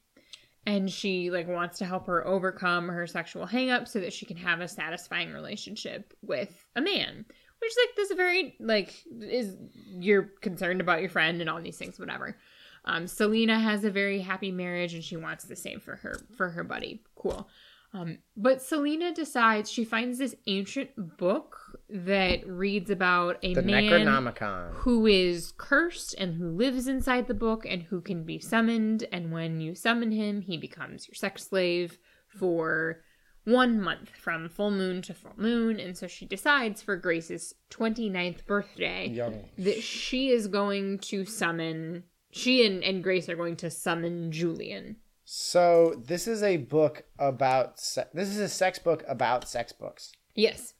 And 0.68 0.90
she 0.90 1.30
like 1.30 1.48
wants 1.48 1.78
to 1.78 1.86
help 1.86 2.06
her 2.08 2.26
overcome 2.26 2.88
her 2.88 3.06
sexual 3.06 3.46
hangup 3.46 3.88
so 3.88 4.00
that 4.00 4.12
she 4.12 4.26
can 4.26 4.36
have 4.36 4.60
a 4.60 4.68
satisfying 4.68 5.32
relationship 5.32 6.12
with 6.20 6.62
a 6.76 6.82
man. 6.82 7.24
Which 7.60 7.72
like 7.86 7.96
this 7.96 8.10
is 8.10 8.16
very 8.18 8.54
like 8.60 9.02
is 9.18 9.56
you're 9.98 10.30
concerned 10.42 10.82
about 10.82 11.00
your 11.00 11.08
friend 11.08 11.40
and 11.40 11.48
all 11.48 11.62
these 11.62 11.78
things, 11.78 11.98
whatever. 11.98 12.36
Um, 12.84 13.06
Selena 13.06 13.58
has 13.58 13.82
a 13.84 13.90
very 13.90 14.20
happy 14.20 14.52
marriage 14.52 14.92
and 14.92 15.02
she 15.02 15.16
wants 15.16 15.44
the 15.44 15.56
same 15.56 15.80
for 15.80 15.96
her 15.96 16.20
for 16.36 16.50
her 16.50 16.64
buddy. 16.64 17.02
Cool. 17.16 17.48
Um, 17.94 18.18
but 18.36 18.60
Selena 18.60 19.14
decides 19.14 19.70
she 19.70 19.86
finds 19.86 20.18
this 20.18 20.34
ancient 20.46 21.16
book 21.16 21.58
that 21.90 22.46
reads 22.46 22.90
about 22.90 23.38
a 23.42 23.54
The 23.54 23.62
man 23.62 23.84
Necronomicon. 23.84 24.72
who 24.74 25.06
is 25.06 25.52
cursed 25.56 26.14
and 26.18 26.34
who 26.34 26.48
lives 26.50 26.86
inside 26.86 27.26
the 27.28 27.34
book 27.34 27.64
and 27.66 27.82
who 27.84 28.00
can 28.00 28.24
be 28.24 28.38
summoned. 28.38 29.04
And 29.10 29.32
when 29.32 29.60
you 29.60 29.74
summon 29.74 30.10
him, 30.12 30.42
he 30.42 30.56
becomes 30.58 31.08
your 31.08 31.14
sex 31.14 31.46
slave 31.48 31.98
for 32.28 33.00
one 33.44 33.80
month 33.80 34.10
from 34.10 34.48
full 34.50 34.70
moon 34.70 35.00
to 35.02 35.14
full 35.14 35.32
moon. 35.38 35.80
And 35.80 35.96
so 35.96 36.06
she 36.06 36.26
decides 36.26 36.82
for 36.82 36.96
Grace's 36.96 37.54
29th 37.70 38.44
birthday 38.44 39.08
Young. 39.08 39.44
that 39.56 39.82
she 39.82 40.28
is 40.28 40.46
going 40.48 40.98
to 40.98 41.24
summon, 41.24 42.04
she 42.30 42.66
and, 42.66 42.84
and 42.84 43.02
Grace 43.02 43.28
are 43.30 43.36
going 43.36 43.56
to 43.56 43.70
summon 43.70 44.30
Julian. 44.30 44.96
So 45.24 45.94
this 46.04 46.26
is 46.28 46.42
a 46.42 46.58
book 46.58 47.04
about 47.18 47.78
se- 47.80 48.08
this 48.14 48.28
is 48.28 48.38
a 48.38 48.48
sex 48.48 48.78
book 48.78 49.04
about 49.08 49.48
sex 49.48 49.72
books. 49.72 50.12
Yes. 50.34 50.74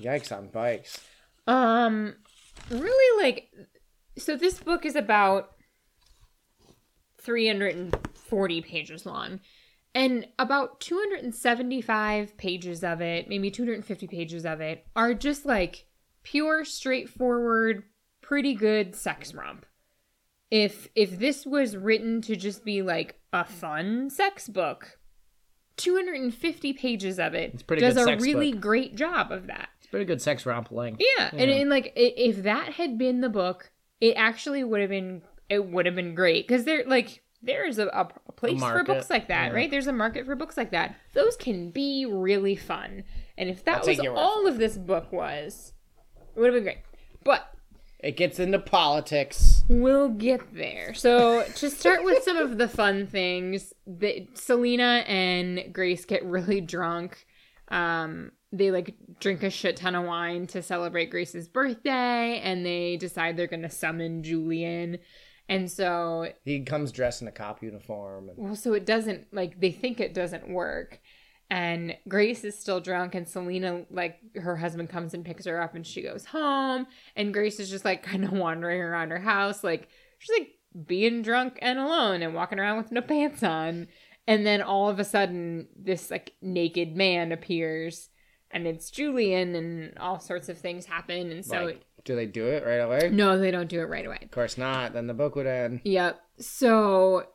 Yikes 0.00 0.36
on 0.36 0.48
bikes. 0.48 1.00
Um, 1.46 2.14
really 2.70 3.22
like, 3.22 3.50
so 4.18 4.36
this 4.36 4.58
book 4.58 4.84
is 4.84 4.96
about 4.96 5.50
340 7.20 8.62
pages 8.62 9.06
long. 9.06 9.40
And 9.94 10.26
about 10.38 10.80
275 10.80 12.36
pages 12.36 12.82
of 12.82 13.00
it, 13.00 13.28
maybe 13.28 13.50
250 13.50 14.08
pages 14.08 14.44
of 14.44 14.60
it, 14.60 14.84
are 14.96 15.14
just 15.14 15.46
like 15.46 15.86
pure, 16.24 16.64
straightforward, 16.64 17.84
pretty 18.20 18.54
good 18.54 18.96
sex 18.96 19.32
romp. 19.32 19.66
If 20.50 20.88
if 20.94 21.18
this 21.18 21.46
was 21.46 21.76
written 21.76 22.22
to 22.22 22.36
just 22.36 22.64
be 22.64 22.82
like 22.82 23.20
a 23.32 23.44
fun 23.44 24.10
sex 24.10 24.48
book, 24.48 24.98
250 25.76 26.72
pages 26.72 27.18
of 27.18 27.34
it 27.34 27.64
does 27.66 27.96
a 27.96 28.16
really 28.16 28.52
book. 28.52 28.60
great 28.60 28.96
job 28.96 29.30
of 29.30 29.46
that. 29.46 29.68
Pretty 29.94 30.06
good 30.06 30.20
sex 30.20 30.44
romp 30.44 30.72
length. 30.72 31.00
Yeah, 31.18 31.30
and, 31.32 31.48
and 31.48 31.70
like 31.70 31.92
if 31.94 32.42
that 32.42 32.72
had 32.72 32.98
been 32.98 33.20
the 33.20 33.28
book, 33.28 33.70
it 34.00 34.14
actually 34.14 34.64
would 34.64 34.80
have 34.80 34.90
been 34.90 35.22
it 35.48 35.66
would 35.66 35.86
have 35.86 35.94
been 35.94 36.16
great 36.16 36.48
because 36.48 36.64
there 36.64 36.82
like 36.84 37.22
there's 37.44 37.78
a, 37.78 37.86
a 37.86 38.32
place 38.32 38.60
for 38.60 38.82
books 38.82 39.08
like 39.08 39.28
that, 39.28 39.52
yeah. 39.52 39.54
right? 39.54 39.70
There's 39.70 39.86
a 39.86 39.92
market 39.92 40.26
for 40.26 40.34
books 40.34 40.56
like 40.56 40.72
that. 40.72 40.96
Those 41.12 41.36
can 41.36 41.70
be 41.70 42.06
really 42.06 42.56
fun, 42.56 43.04
and 43.38 43.48
if 43.48 43.64
that 43.66 43.82
I'll 43.82 43.86
was 43.86 44.00
all 44.16 44.48
of 44.48 44.58
this 44.58 44.76
book 44.76 45.12
was, 45.12 45.74
it 46.34 46.40
would 46.40 46.46
have 46.46 46.54
been 46.54 46.64
great. 46.64 46.78
But 47.22 47.54
It 48.00 48.16
gets 48.16 48.38
into 48.38 48.58
politics. 48.58 49.64
We'll 49.68 50.10
get 50.10 50.54
there. 50.54 50.92
So 50.92 51.44
to 51.44 51.70
start 51.70 52.02
with 52.02 52.24
some 52.24 52.36
of 52.36 52.58
the 52.58 52.68
fun 52.68 53.06
things, 53.06 53.72
that 53.86 54.36
Selena 54.36 55.04
and 55.06 55.72
Grace 55.72 56.04
get 56.04 56.24
really 56.24 56.60
drunk. 56.60 57.26
Um, 57.68 58.32
they 58.56 58.70
like 58.70 58.94
drink 59.20 59.42
a 59.42 59.50
shit 59.50 59.76
ton 59.76 59.94
of 59.94 60.04
wine 60.04 60.46
to 60.48 60.62
celebrate 60.62 61.10
Grace's 61.10 61.48
birthday, 61.48 62.40
and 62.42 62.64
they 62.64 62.96
decide 62.96 63.36
they're 63.36 63.46
gonna 63.46 63.70
summon 63.70 64.22
Julian. 64.22 64.98
And 65.48 65.70
so, 65.70 66.28
He 66.44 66.62
comes 66.62 66.90
dressed 66.90 67.20
in 67.20 67.28
a 67.28 67.32
cop 67.32 67.62
uniform. 67.62 68.30
And 68.30 68.38
well, 68.38 68.56
so 68.56 68.72
it 68.72 68.86
doesn't 68.86 69.26
like 69.32 69.60
they 69.60 69.72
think 69.72 70.00
it 70.00 70.14
doesn't 70.14 70.48
work. 70.48 71.00
And 71.50 71.96
Grace 72.08 72.42
is 72.42 72.58
still 72.58 72.80
drunk, 72.80 73.14
and 73.14 73.28
Selena, 73.28 73.84
like, 73.90 74.18
her 74.34 74.56
husband 74.56 74.88
comes 74.88 75.12
and 75.12 75.26
picks 75.26 75.44
her 75.44 75.60
up, 75.60 75.74
and 75.74 75.86
she 75.86 76.00
goes 76.02 76.24
home. 76.24 76.86
And 77.16 77.34
Grace 77.34 77.60
is 77.60 77.68
just 77.68 77.84
like 77.84 78.02
kind 78.10 78.24
of 78.24 78.32
wandering 78.32 78.80
around 78.80 79.10
her 79.10 79.18
house, 79.18 79.62
like, 79.62 79.88
she's 80.18 80.38
like 80.38 80.48
being 80.86 81.22
drunk 81.22 81.58
and 81.62 81.78
alone 81.78 82.22
and 82.22 82.34
walking 82.34 82.58
around 82.58 82.78
with 82.78 82.90
no 82.90 83.02
pants 83.02 83.42
on. 83.42 83.88
And 84.26 84.46
then 84.46 84.62
all 84.62 84.88
of 84.88 84.98
a 84.98 85.04
sudden, 85.04 85.68
this 85.76 86.10
like 86.10 86.32
naked 86.40 86.96
man 86.96 87.30
appears, 87.30 88.08
and 88.54 88.66
it's 88.66 88.90
Julian, 88.90 89.54
and 89.54 89.98
all 89.98 90.20
sorts 90.20 90.48
of 90.48 90.56
things 90.56 90.86
happen. 90.86 91.30
And 91.30 91.44
so, 91.44 91.64
like, 91.64 91.82
do 92.04 92.14
they 92.14 92.26
do 92.26 92.46
it 92.46 92.64
right 92.64 92.76
away? 92.76 93.10
no, 93.12 93.38
they 93.38 93.50
don't 93.50 93.68
do 93.68 93.80
it 93.80 93.88
right 93.88 94.06
away. 94.06 94.20
Of 94.22 94.30
course 94.30 94.56
not. 94.56 94.94
Then 94.94 95.08
the 95.08 95.14
book 95.14 95.36
would 95.36 95.46
end. 95.46 95.80
Yep. 95.84 96.20
So 96.38 97.26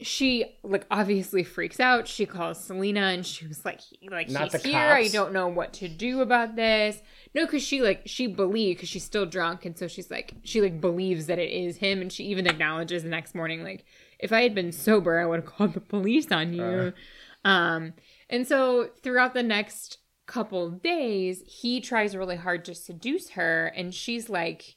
she 0.00 0.56
like 0.62 0.86
obviously 0.90 1.44
freaks 1.44 1.78
out. 1.78 2.08
She 2.08 2.24
calls 2.24 2.62
Selena 2.62 3.00
and 3.00 3.24
she 3.24 3.46
was 3.46 3.64
like, 3.64 3.80
like 4.10 4.30
Not 4.30 4.52
he's 4.52 4.62
here. 4.62 4.78
I 4.78 5.08
don't 5.08 5.32
know 5.32 5.48
what 5.48 5.74
to 5.74 5.88
do 5.88 6.22
about 6.22 6.56
this. 6.56 7.00
No, 7.34 7.44
because 7.44 7.62
she 7.62 7.82
like 7.82 8.02
she 8.06 8.26
believes 8.26 8.78
because 8.78 8.88
she's 8.88 9.04
still 9.04 9.26
drunk, 9.26 9.64
and 9.64 9.76
so 9.76 9.86
she's 9.88 10.10
like 10.10 10.34
she 10.42 10.60
like 10.62 10.80
believes 10.80 11.26
that 11.26 11.38
it 11.38 11.50
is 11.50 11.76
him, 11.76 12.00
and 12.00 12.12
she 12.12 12.24
even 12.24 12.46
acknowledges 12.46 13.02
the 13.02 13.08
next 13.08 13.34
morning 13.34 13.62
like 13.62 13.84
if 14.18 14.32
I 14.32 14.42
had 14.42 14.54
been 14.54 14.72
sober, 14.72 15.18
I 15.18 15.26
would 15.26 15.40
have 15.40 15.46
called 15.46 15.74
the 15.74 15.80
police 15.80 16.30
on 16.32 16.52
you. 16.52 16.92
Um, 17.44 17.94
and 18.28 18.46
so 18.46 18.90
throughout 19.02 19.34
the 19.34 19.42
next 19.42 19.98
couple 20.30 20.70
days, 20.70 21.42
he 21.46 21.80
tries 21.80 22.16
really 22.16 22.36
hard 22.36 22.64
to 22.66 22.74
seduce 22.74 23.30
her, 23.30 23.66
and 23.76 23.92
she's 23.94 24.30
like, 24.30 24.76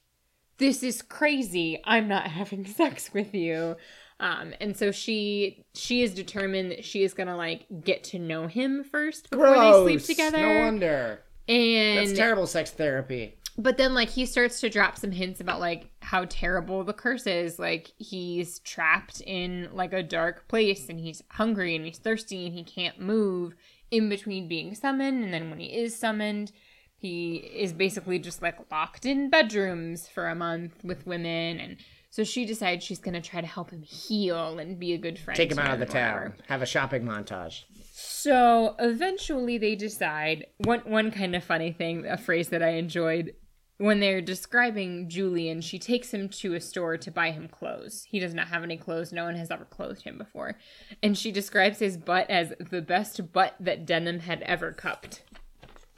"This 0.57 0.81
is 0.83 1.01
crazy. 1.01 1.79
I'm 1.85 2.07
not 2.07 2.27
having 2.39 2.65
sex 2.65 3.11
with 3.13 3.33
you." 3.35 3.75
Um, 4.19 4.53
and 4.61 4.75
so 4.75 4.91
she 4.91 5.63
she 5.73 6.01
is 6.01 6.13
determined 6.13 6.71
that 6.71 6.85
she 6.85 7.03
is 7.03 7.13
gonna 7.13 7.35
like 7.37 7.65
get 7.83 8.03
to 8.05 8.19
know 8.19 8.47
him 8.47 8.83
first 8.83 9.29
before 9.29 9.53
they 9.55 9.71
sleep 9.97 10.03
together. 10.03 10.37
No 10.37 10.59
wonder. 10.65 11.19
and 11.47 12.07
That's 12.07 12.17
terrible 12.17 12.47
sex 12.47 12.71
therapy. 12.71 13.37
but 13.57 13.77
then 13.77 13.93
like 13.93 14.09
he 14.09 14.25
starts 14.25 14.61
to 14.61 14.69
drop 14.69 14.97
some 14.97 15.11
hints 15.11 15.41
about 15.41 15.59
like 15.59 15.89
how 16.01 16.25
terrible 16.29 16.83
the 16.83 16.93
curse 16.93 17.27
is. 17.27 17.59
Like 17.59 17.91
he's 17.97 18.59
trapped 18.59 19.21
in 19.21 19.69
like 19.73 19.93
a 19.93 20.03
dark 20.03 20.47
place 20.47 20.89
and 20.89 20.99
he's 20.99 21.21
hungry 21.31 21.75
and 21.75 21.85
he's 21.85 21.97
thirsty 21.99 22.45
and 22.45 22.55
he 22.55 22.63
can't 22.63 22.99
move 23.01 23.55
in 23.93 24.09
between 24.09 24.47
being 24.47 24.73
summoned 24.73 25.23
and 25.23 25.33
then 25.33 25.49
when 25.49 25.59
he 25.59 25.67
is 25.67 25.95
summoned 25.95 26.51
he 26.95 27.35
is 27.35 27.73
basically 27.73 28.17
just 28.17 28.41
like 28.41 28.57
locked 28.71 29.05
in 29.05 29.29
bedrooms 29.29 30.07
for 30.07 30.27
a 30.27 30.35
month 30.35 30.83
with 30.83 31.05
women 31.05 31.59
and 31.59 31.77
so 32.09 32.23
she 32.23 32.45
decides 32.45 32.83
she's 32.83 32.99
going 32.99 33.19
to 33.19 33.27
try 33.27 33.41
to 33.41 33.47
help 33.47 33.71
him 33.71 33.81
heal 33.81 34.59
and 34.59 34.77
be 34.77 34.93
a 34.93 34.99
good 34.99 35.17
friend. 35.17 35.35
Take 35.35 35.51
him 35.51 35.57
out 35.57 35.73
of 35.73 35.79
the 35.79 35.87
town. 35.87 36.35
Have 36.47 36.61
a 36.61 36.65
shopping 36.67 37.01
montage. 37.05 37.63
So 37.91 38.75
eventually 38.77 39.57
they 39.57 39.73
decide 39.73 40.45
one 40.57 40.81
one 40.81 41.09
kind 41.09 41.35
of 41.35 41.43
funny 41.43 41.71
thing, 41.71 42.05
a 42.05 42.19
phrase 42.19 42.49
that 42.49 42.61
I 42.61 42.73
enjoyed 42.73 43.33
when 43.78 43.99
they're 43.99 44.21
describing 44.21 45.09
Julian, 45.09 45.61
she 45.61 45.80
takes 45.80 46.13
him 46.13 46.30
to 46.30 46.53
a 46.53 46.61
store 46.61 46.97
to 46.97 47.11
buy 47.11 47.32
him 47.32 47.47
clothes. 47.47 48.05
He 48.07 48.19
does 48.19 48.34
not 48.34 48.47
have 48.47 48.63
any 48.63 48.78
clothes. 48.78 49.11
No 49.11 49.26
one 49.26 49.36
has 49.36 49.51
ever 49.51 49.65
clothed 49.65 50.03
him 50.03 50.17
before. 50.17 50.57
And 51.01 51.17
she 51.17 51.32
describes 51.32 51.80
his 51.80 51.97
butt 51.97 52.30
as 52.30 52.53
the 52.59 52.82
best 52.82 53.34
butt 53.34 53.55
that 53.59 53.86
denim 53.86 54.19
had 54.19 54.41
ever 54.43 54.71
cupped. 54.71 55.24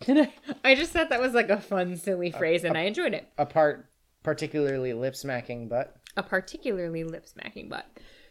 And 0.07 0.19
I, 0.19 0.33
I 0.63 0.75
just 0.75 0.91
thought 0.91 1.09
that 1.09 1.21
was 1.21 1.33
like 1.33 1.49
a 1.49 1.59
fun, 1.59 1.95
silly 1.97 2.31
phrase, 2.31 2.63
and 2.63 2.77
I 2.77 2.81
enjoyed 2.81 3.13
it. 3.13 3.27
A 3.37 3.45
part 3.45 3.89
particularly 4.23 4.93
lip 4.93 5.15
smacking 5.15 5.67
butt. 5.67 5.95
A 6.17 6.23
particularly 6.23 7.03
lip 7.03 7.27
smacking 7.27 7.69
butt. 7.69 7.85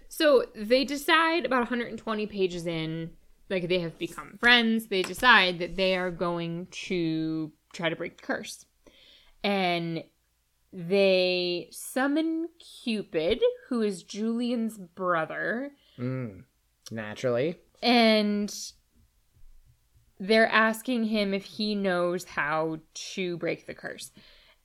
So 0.08 0.44
they 0.54 0.84
decide 0.84 1.44
about 1.44 1.60
120 1.60 2.26
pages 2.26 2.66
in, 2.66 3.10
like 3.50 3.68
they 3.68 3.80
have 3.80 3.98
become 3.98 4.38
friends. 4.40 4.86
They 4.86 5.02
decide 5.02 5.58
that 5.58 5.76
they 5.76 5.96
are 5.96 6.10
going 6.10 6.68
to 6.70 7.52
try 7.72 7.88
to 7.88 7.96
break 7.96 8.18
the 8.18 8.22
curse. 8.22 8.66
And 9.44 10.02
they 10.72 11.68
summon 11.70 12.48
Cupid, 12.82 13.40
who 13.68 13.82
is 13.82 14.02
Julian's 14.02 14.76
brother, 14.78 15.70
Mm. 15.98 16.42
Naturally. 16.90 17.56
and 17.80 18.52
they're 20.18 20.48
asking 20.48 21.04
him 21.04 21.32
if 21.34 21.44
he 21.44 21.74
knows 21.74 22.24
how 22.24 22.78
to 22.94 23.36
break 23.36 23.66
the 23.66 23.74
curse. 23.74 24.10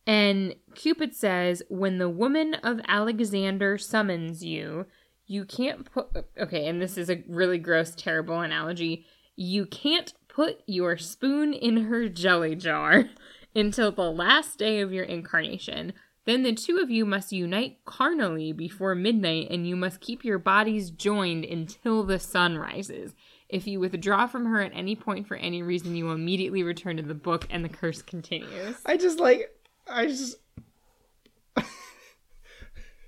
And 0.08 0.56
Cupid 0.76 1.14
says, 1.16 1.62
When 1.70 1.98
the 2.00 2.10
woman 2.10 2.56
of 2.56 2.80
Alexander 2.88 3.78
summons 3.78 4.44
you, 4.44 4.86
you 5.28 5.46
can't 5.46 5.86
put. 5.92 6.08
Okay, 6.40 6.68
and 6.68 6.82
this 6.82 6.98
is 6.98 7.10
a 7.10 7.24
really 7.28 7.60
gross, 7.60 7.94
terrible 7.96 8.40
analogy. 8.40 9.06
You 9.36 9.66
can't 9.68 10.14
put 10.28 10.62
your 10.66 10.98
spoon 10.98 11.54
in 11.54 11.86
her 11.86 12.10
jelly 12.10 12.56
jar 12.56 13.06
until 13.60 13.92
the 13.92 14.12
last 14.12 14.58
day 14.58 14.82
of 14.82 14.92
your 14.92 15.06
incarnation. 15.06 15.94
Then 16.26 16.44
the 16.44 16.54
two 16.54 16.78
of 16.78 16.90
you 16.90 17.06
must 17.06 17.32
unite 17.32 17.80
carnally 17.86 18.52
before 18.52 18.94
midnight, 18.94 19.48
and 19.50 19.68
you 19.68 19.76
must 19.76 20.02
keep 20.02 20.24
your 20.24 20.38
bodies 20.38 20.92
joined 20.92 21.46
until 21.46 22.04
the 22.04 22.20
sun 22.20 22.58
rises. 22.58 23.14
If 23.48 23.66
you 23.66 23.80
withdraw 23.80 24.28
from 24.28 24.46
her 24.46 24.62
at 24.62 24.72
any 24.76 24.96
point 24.96 25.28
for 25.28 25.36
any 25.38 25.64
reason, 25.64 25.96
you 25.96 26.06
will 26.06 26.14
immediately 26.14 26.62
return 26.62 26.98
to 26.98 27.04
the 27.04 27.16
book, 27.16 27.48
and 27.50 27.66
the 27.66 27.70
curse 27.70 28.02
continues. 28.02 28.78
I 28.86 28.98
just 28.98 29.20
like 29.20 29.56
I 29.88 30.06
just 30.08 30.38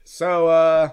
So 0.03 0.47
uh 0.47 0.89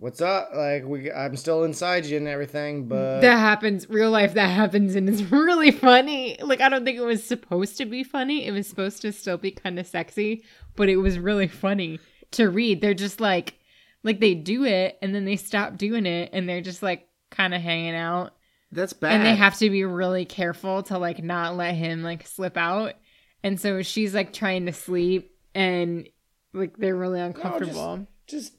what's 0.00 0.20
up? 0.20 0.50
Like 0.54 0.84
we 0.84 1.10
I'm 1.12 1.36
still 1.36 1.64
inside 1.64 2.06
you 2.06 2.16
and 2.16 2.26
everything, 2.28 2.88
but 2.88 3.20
that 3.20 3.38
happens 3.38 3.88
real 3.88 4.10
life 4.10 4.34
that 4.34 4.48
happens 4.48 4.94
and 4.96 5.08
it's 5.08 5.22
really 5.30 5.70
funny. 5.70 6.36
Like 6.42 6.60
i 6.60 6.68
don't 6.68 6.84
think 6.84 6.98
it 6.98 7.04
was 7.04 7.22
supposed 7.22 7.76
to 7.78 7.84
be 7.86 8.02
funny. 8.02 8.46
It 8.46 8.52
was 8.52 8.66
supposed 8.66 9.02
to 9.02 9.12
still 9.12 9.38
be 9.38 9.50
kind 9.52 9.78
of 9.78 9.86
sexy 9.86 10.42
but 10.76 10.88
it 10.88 10.96
was 10.96 11.18
really 11.18 11.48
funny 11.48 12.00
to 12.32 12.48
read. 12.48 12.80
They're 12.80 12.94
just 12.94 13.20
like 13.20 13.58
like 14.02 14.20
they 14.20 14.34
do 14.34 14.64
it 14.64 14.98
and 15.02 15.14
then 15.14 15.24
they 15.24 15.36
stop 15.36 15.76
doing 15.76 16.06
it 16.06 16.30
and 16.32 16.48
they're 16.48 16.62
just 16.62 16.82
like 16.82 17.06
kind 17.30 17.54
of 17.54 17.60
hanging 17.60 17.94
out. 17.94 18.32
That's 18.72 18.92
bad. 18.92 19.12
and 19.12 19.26
they 19.26 19.34
have 19.34 19.58
to 19.58 19.68
be 19.68 19.84
really 19.84 20.24
careful 20.24 20.82
to 20.84 20.98
like 20.98 21.22
not 21.22 21.56
let 21.56 21.74
him 21.74 22.02
like 22.02 22.26
slip 22.26 22.56
out. 22.56 22.94
And 23.42 23.60
so 23.60 23.82
she's 23.82 24.14
like 24.14 24.32
trying 24.32 24.66
to 24.66 24.72
sleep 24.72 25.36
and 25.54 26.08
like 26.52 26.76
they're 26.76 26.96
really 26.96 27.20
uncomfortable. 27.20 28.06
just 28.26 28.54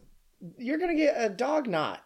you're 0.57 0.77
gonna 0.77 0.95
get 0.95 1.15
a 1.17 1.29
dog 1.29 1.67
knot. 1.67 2.01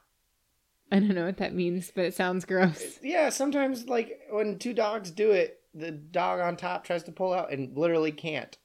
i 0.92 1.00
don't 1.00 1.16
know 1.16 1.26
what 1.26 1.38
that 1.38 1.54
means 1.54 1.92
but 1.94 2.06
it 2.06 2.14
sounds 2.14 2.46
gross 2.46 3.00
Yeah, 3.02 3.30
sometimes 3.30 3.88
like 3.88 4.20
when 4.30 4.58
two 4.60 4.74
dogs 4.74 5.12
do 5.12 5.32
it, 5.32 5.62
the 5.74 5.92
dog 5.92 6.40
on 6.40 6.56
top 6.58 6.84
tries 6.86 7.04
to 7.04 7.12
pull 7.12 7.34
out 7.34 7.52
and 7.52 7.78
literally 7.78 8.12
can't. 8.12 8.58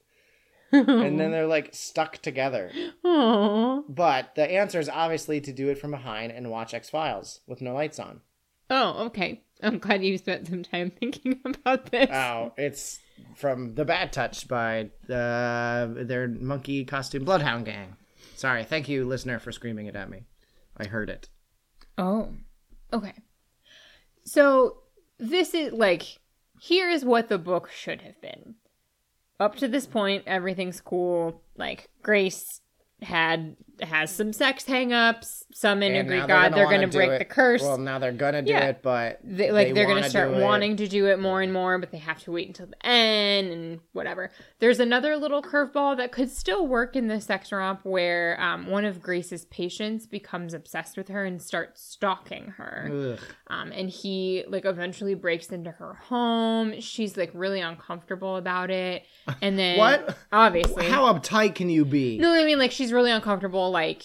And 0.71 1.19
then 1.19 1.31
they're 1.31 1.45
like 1.47 1.69
stuck 1.73 2.17
together. 2.19 2.71
Aww. 3.03 3.83
But 3.89 4.35
the 4.35 4.49
answer 4.49 4.79
is 4.79 4.87
obviously 4.87 5.41
to 5.41 5.51
do 5.51 5.67
it 5.69 5.77
from 5.77 5.91
behind 5.91 6.31
and 6.31 6.49
watch 6.49 6.73
X 6.73 6.89
Files 6.89 7.41
with 7.47 7.61
no 7.61 7.73
lights 7.73 7.99
on. 7.99 8.21
Oh, 8.69 9.05
okay. 9.07 9.41
I'm 9.61 9.79
glad 9.79 10.03
you 10.03 10.17
spent 10.17 10.47
some 10.47 10.63
time 10.63 10.89
thinking 10.99 11.41
about 11.43 11.91
this. 11.91 12.09
Oh, 12.11 12.53
it's 12.57 12.99
from 13.35 13.75
The 13.75 13.83
Bad 13.83 14.13
Touch 14.13 14.47
by 14.47 14.89
uh, 15.09 15.87
their 15.91 16.29
monkey 16.29 16.85
costume 16.85 17.25
Bloodhound 17.25 17.65
Gang. 17.65 17.97
Sorry, 18.41 18.63
thank 18.63 18.89
you, 18.89 19.05
listener, 19.05 19.37
for 19.37 19.51
screaming 19.51 19.85
it 19.85 19.95
at 19.95 20.09
me. 20.09 20.23
I 20.75 20.87
heard 20.87 21.11
it. 21.11 21.29
Oh, 21.95 22.29
okay. 22.91 23.13
So 24.25 24.77
this 25.19 25.53
is 25.53 25.71
like, 25.73 26.01
here 26.59 26.89
is 26.89 27.05
what 27.05 27.29
the 27.29 27.37
book 27.37 27.69
should 27.69 28.01
have 28.01 28.19
been. 28.19 28.55
Up 29.39 29.57
to 29.57 29.67
this 29.67 29.85
point, 29.85 30.23
everything's 30.25 30.81
cool. 30.81 31.43
Like 31.55 31.89
Grace 32.01 32.61
had 33.01 33.55
has 33.81 34.11
some 34.13 34.31
sex 34.31 34.63
hangups. 34.65 35.39
Some 35.53 35.81
in 35.81 35.95
a 35.95 35.99
And 35.99 36.07
Greek 36.07 36.27
god, 36.27 36.53
they're 36.53 36.65
wanna 36.65 36.77
gonna 36.77 36.87
break 36.87 37.09
it. 37.09 37.17
the 37.19 37.25
curse. 37.25 37.61
Well, 37.63 37.79
now 37.79 37.97
they're 37.97 38.11
gonna 38.11 38.43
do 38.43 38.51
Yeah. 38.51 38.67
it, 38.67 38.81
but 38.83 39.19
they, 39.23 39.51
like 39.51 39.73
they 39.73 39.81
are 39.81 39.87
gonna 39.87 40.07
start 40.07 40.31
wanting 40.33 40.77
to 40.77 40.87
do 40.87 41.07
it 41.07 41.19
more 41.19 41.41
and 41.41 41.51
more, 41.51 41.77
but 41.79 41.91
they 41.91 41.97
have 41.97 42.19
to 42.23 42.31
wait 42.31 42.47
until 42.47 42.67
the 42.67 42.85
end 42.85 43.51
and 43.51 43.79
whatever. 43.93 44.29
There's 44.59 44.79
another 44.79 45.17
little 45.17 45.41
curveball 45.41 45.97
that 45.97 46.11
could 46.11 46.29
still 46.29 46.67
work 46.67 46.95
in 46.95 47.07
the 47.07 47.19
sex 47.19 47.51
romp 47.51 47.79
where 47.83 48.39
um, 48.39 48.67
one 48.67 48.85
of 48.85 49.01
Grace's 49.01 49.45
patients 49.45 50.05
becomes 50.05 50.53
obsessed 50.53 50.95
with 50.95 51.07
her 51.09 51.25
and 51.25 51.41
starts 51.41 51.81
stalking 51.81 52.53
her. 52.57 53.17
Um, 53.47 53.71
and 53.71 53.89
he 53.89 54.43
like 54.47 54.63
eventually 54.65 55.15
breaks 55.15 55.47
into 55.47 55.71
her 55.71 55.95
home. 55.95 56.79
She's 56.79 57.17
like 57.17 57.31
really 57.33 57.61
uncomfortable 57.61 58.35
about 58.37 58.69
it, 58.69 59.03
and 59.41 59.57
then 59.57 59.77
What? 59.79 60.15
Obviously, 60.31 60.85
How 60.87 61.11
uptight 61.11 61.55
can 61.55 61.69
you 61.69 61.83
be? 61.83 62.19
no, 62.19 62.31
I 62.31 62.45
mean 62.45 62.59
like 62.59 62.71
she's 62.71 62.90
really 62.91 63.11
uncomfortable. 63.11 63.71
Like 63.71 64.03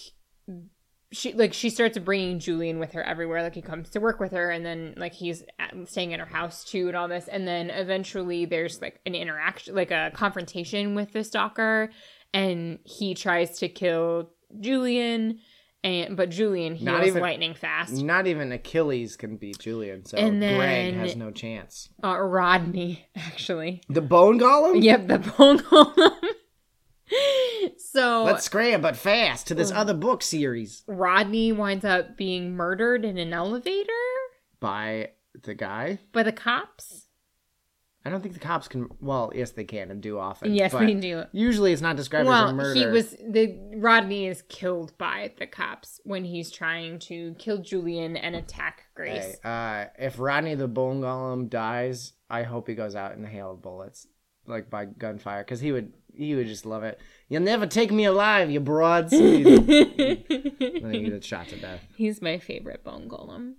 she 1.13 1.33
like 1.33 1.53
she 1.53 1.69
starts 1.69 1.97
bringing 1.99 2.39
Julian 2.39 2.79
with 2.79 2.91
her 2.93 3.03
everywhere. 3.03 3.41
Like 3.43 3.55
he 3.55 3.61
comes 3.61 3.89
to 3.91 3.99
work 3.99 4.19
with 4.19 4.31
her, 4.33 4.49
and 4.49 4.65
then 4.65 4.93
like 4.97 5.13
he's 5.13 5.43
at, 5.59 5.73
staying 5.87 6.13
at 6.13 6.19
her 6.19 6.25
house 6.25 6.63
too, 6.65 6.87
and 6.87 6.97
all 6.97 7.07
this. 7.07 7.27
And 7.27 7.47
then 7.47 7.69
eventually 7.69 8.45
there's 8.45 8.81
like 8.81 8.99
an 9.05 9.15
interaction, 9.15 9.73
like 9.75 9.91
a 9.91 10.11
confrontation 10.13 10.95
with 10.95 11.13
the 11.13 11.23
stalker, 11.23 11.89
and 12.33 12.79
he 12.83 13.13
tries 13.15 13.59
to 13.59 13.69
kill 13.69 14.31
Julian. 14.59 15.39
And 15.83 16.17
but 16.17 16.29
Julian 16.31 16.73
heals 16.75 16.85
Not 16.85 17.05
even- 17.05 17.21
lightning 17.21 17.53
fast. 17.53 17.93
Not 18.03 18.25
even 18.27 18.51
Achilles 18.51 19.15
can 19.15 19.37
beat 19.37 19.59
Julian, 19.59 20.03
so 20.03 20.17
And 20.17 20.39
Greg 20.39 20.95
has 20.95 21.15
no 21.15 21.31
chance. 21.31 21.87
Uh, 22.03 22.17
Rodney 22.19 23.07
actually. 23.15 23.81
The 23.87 24.01
bone 24.01 24.39
golem? 24.39 24.83
Yep, 24.83 25.07
the 25.07 25.19
bone 25.19 25.59
golem. 25.59 26.11
So 27.77 28.23
Let's 28.23 28.43
scram, 28.45 28.81
but 28.81 28.95
fast 28.95 29.47
to 29.47 29.55
this 29.55 29.71
other 29.71 29.93
book 29.93 30.21
series 30.21 30.83
Rodney 30.87 31.51
winds 31.51 31.85
up 31.85 32.17
being 32.17 32.55
murdered 32.55 33.03
in 33.05 33.17
an 33.17 33.33
elevator 33.33 33.91
by 34.59 35.11
the 35.43 35.53
guy. 35.53 35.99
by 36.11 36.23
the 36.23 36.31
cops. 36.31 37.03
I 38.05 38.09
don't 38.09 38.21
think 38.21 38.35
the 38.35 38.39
cops 38.39 38.69
can. 38.69 38.87
Well, 39.01 39.33
yes, 39.35 39.51
they 39.51 39.65
can 39.65 39.91
and 39.91 40.01
do 40.01 40.17
often. 40.17 40.53
yes, 40.53 40.71
but 40.71 40.85
they 40.85 40.93
do. 40.93 41.23
Usually, 41.33 41.73
it's 41.73 41.81
not 41.81 41.97
described 41.97 42.21
as 42.21 42.27
a 42.27 42.31
Well, 42.45 42.53
murder. 42.53 42.73
he 42.79 42.85
was 42.85 43.11
the 43.11 43.59
Rodney 43.75 44.27
is 44.27 44.43
killed 44.43 44.97
by 44.97 45.33
the 45.37 45.45
cops 45.45 45.99
when 46.05 46.23
he's 46.23 46.49
trying 46.49 46.99
to 46.99 47.35
kill 47.37 47.57
Julian 47.57 48.15
and 48.15 48.33
attack 48.33 48.83
Grace. 48.95 49.35
Hey, 49.43 49.89
uh, 49.97 50.01
if 50.01 50.19
Rodney 50.19 50.55
the 50.55 50.69
Bone 50.69 51.01
Golem 51.01 51.49
dies, 51.49 52.13
I 52.29 52.43
hope 52.43 52.69
he 52.69 52.75
goes 52.75 52.95
out 52.95 53.11
in 53.17 53.25
a 53.25 53.27
hail 53.27 53.51
of 53.51 53.61
bullets, 53.61 54.07
like 54.45 54.69
by 54.69 54.85
gunfire, 54.85 55.43
because 55.43 55.59
he 55.59 55.73
would 55.73 55.91
he 56.17 56.35
would 56.35 56.47
just 56.47 56.65
love 56.65 56.83
it. 56.83 56.99
You'll 57.29 57.43
never 57.43 57.65
take 57.65 57.91
me 57.91 58.05
alive, 58.05 58.49
you 58.49 58.59
broads. 58.59 59.11
then 59.11 59.43
he 59.47 61.09
gets 61.09 61.27
shot 61.27 61.47
to 61.49 61.57
death. 61.57 61.81
he's 61.95 62.21
my 62.21 62.39
favorite 62.39 62.83
bone 62.83 63.07
golem. 63.09 63.53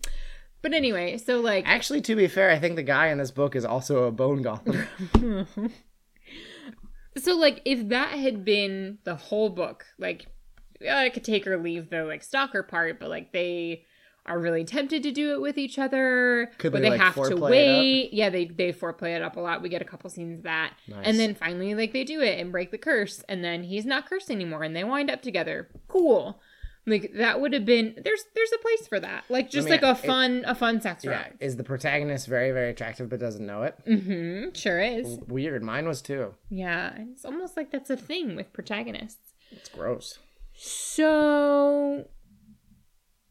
But 0.60 0.74
anyway, 0.74 1.18
so 1.18 1.40
like 1.40 1.64
Actually, 1.68 2.00
to 2.02 2.16
be 2.16 2.26
fair, 2.26 2.50
I 2.50 2.58
think 2.58 2.76
the 2.76 2.82
guy 2.82 3.08
in 3.08 3.18
this 3.18 3.30
book 3.30 3.54
is 3.54 3.64
also 3.64 4.04
a 4.04 4.12
bone 4.12 4.42
golem. 4.42 5.46
So 7.16 7.36
like 7.36 7.62
if 7.64 7.88
that 7.88 8.10
had 8.10 8.44
been 8.44 8.98
the 9.04 9.16
whole 9.16 9.50
book, 9.50 9.84
like 9.98 10.26
I 10.88 11.08
could 11.08 11.24
take 11.24 11.46
or 11.46 11.58
leave 11.60 11.90
the 11.90 12.04
like 12.04 12.22
stalker 12.22 12.62
part, 12.62 13.00
but 13.00 13.08
like 13.08 13.32
they 13.32 13.84
are 14.26 14.38
really 14.38 14.64
tempted 14.64 15.02
to 15.04 15.10
do 15.10 15.32
it 15.32 15.40
with 15.40 15.56
each 15.56 15.78
other, 15.78 16.50
Could 16.58 16.72
but 16.72 16.82
they, 16.82 16.90
they, 16.90 16.98
like, 16.98 17.00
have 17.00 17.14
to 17.14 17.22
it 17.22 17.38
wait. 17.38 18.12
Yeah, 18.12 18.28
they 18.30 18.44
they 18.44 18.72
foreplay 18.72 19.16
it 19.16 19.22
up 19.22 19.36
a 19.36 19.40
lot. 19.40 19.62
We 19.62 19.68
get 19.68 19.80
a 19.82 19.86
couple 19.86 20.10
scenes 20.10 20.38
of 20.38 20.42
that, 20.44 20.74
Nice. 20.86 20.98
and 21.04 21.18
then 21.18 21.34
finally 21.34 21.74
like 21.74 21.92
they 21.92 22.04
do 22.04 22.20
it 22.20 22.38
and 22.38 22.52
break 22.52 22.70
the 22.70 22.78
curse, 22.78 23.22
and 23.28 23.42
then 23.42 23.62
he's 23.62 23.86
not 23.86 24.08
cursed 24.08 24.30
anymore, 24.30 24.62
and 24.62 24.76
they 24.76 24.84
wind 24.84 25.10
up 25.10 25.22
together. 25.22 25.68
Cool. 25.88 26.40
Like 26.86 27.12
that 27.16 27.38
would 27.40 27.52
have 27.52 27.66
been 27.66 27.94
there's 28.02 28.24
there's 28.34 28.52
a 28.52 28.58
place 28.58 28.88
for 28.88 28.98
that. 29.00 29.24
Like 29.28 29.50
just 29.50 29.66
me- 29.66 29.72
like 29.72 29.82
a 29.82 29.90
it- 29.90 29.98
fun 29.98 30.42
a 30.46 30.54
fun 30.54 30.80
sex 30.80 31.04
yeah, 31.04 31.28
is 31.38 31.56
the 31.56 31.64
protagonist 31.64 32.26
very 32.26 32.50
very 32.50 32.70
attractive 32.70 33.10
but 33.10 33.20
doesn't 33.20 33.44
know 33.46 33.62
it? 33.64 33.76
Mm-hmm. 33.86 34.54
Sure 34.54 34.80
is. 34.80 35.18
Weird. 35.26 35.62
Mine 35.62 35.86
was 35.86 36.00
too. 36.00 36.34
Yeah, 36.48 36.92
it's 37.12 37.24
almost 37.26 37.56
like 37.58 37.70
that's 37.70 37.90
a 37.90 37.96
thing 37.96 38.36
with 38.36 38.52
protagonists. 38.54 39.32
It's 39.50 39.68
gross. 39.68 40.18
So, 40.54 42.06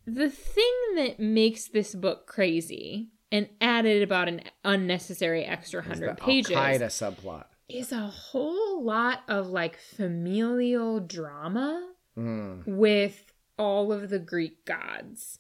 the 0.08 0.30
thing 0.30 0.74
that 0.96 1.20
makes 1.20 1.68
this 1.68 1.94
book 1.94 2.26
crazy 2.28 3.10
and 3.32 3.50
added 3.60 4.02
about 4.02 4.30
an 4.30 4.42
unnecessary 4.64 5.44
extra 5.44 5.82
hundred 5.84 6.18
pages 6.18 6.52
Al 6.56 6.64
Qaeda 6.64 6.86
subplot. 6.88 7.44
is 7.68 7.92
a 7.92 8.08
whole 8.08 8.82
lot 8.84 9.24
of 9.28 9.48
like 9.48 9.78
familial 9.78 11.00
drama 11.02 11.94
Mm. 12.18 12.66
with 12.66 13.32
all 13.60 13.92
of 13.94 14.10
the 14.10 14.18
Greek 14.18 14.66
gods. 14.66 15.38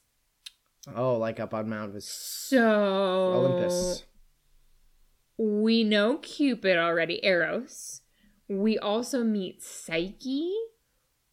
Oh, 0.95 1.17
like 1.17 1.39
up 1.39 1.53
on 1.53 1.67
Mount 1.69 1.93
Vis- 1.93 2.07
So, 2.07 3.33
Olympus. 3.33 4.03
we 5.37 5.83
know 5.83 6.17
Cupid 6.17 6.77
already, 6.77 7.19
Eros. 7.25 8.01
We 8.47 8.77
also 8.77 9.23
meet 9.23 9.61
Psyche, 9.63 10.53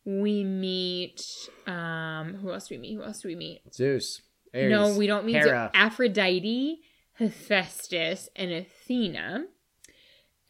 we 0.04 0.44
meet 0.44 1.22
um 1.66 2.34
who 2.42 2.52
else 2.52 2.68
do 2.68 2.74
we 2.74 2.78
meet? 2.80 2.94
Who 2.94 3.02
else 3.02 3.20
do 3.20 3.28
we 3.28 3.36
meet? 3.36 3.62
Zeus. 3.74 4.20
Ares, 4.54 4.70
no, 4.70 4.96
we 4.96 5.06
don't 5.06 5.24
meet 5.24 5.34
Hera. 5.36 5.70
Aphrodite, 5.74 6.80
Hephaestus, 7.14 8.28
and 8.36 8.52
Athena. 8.52 9.44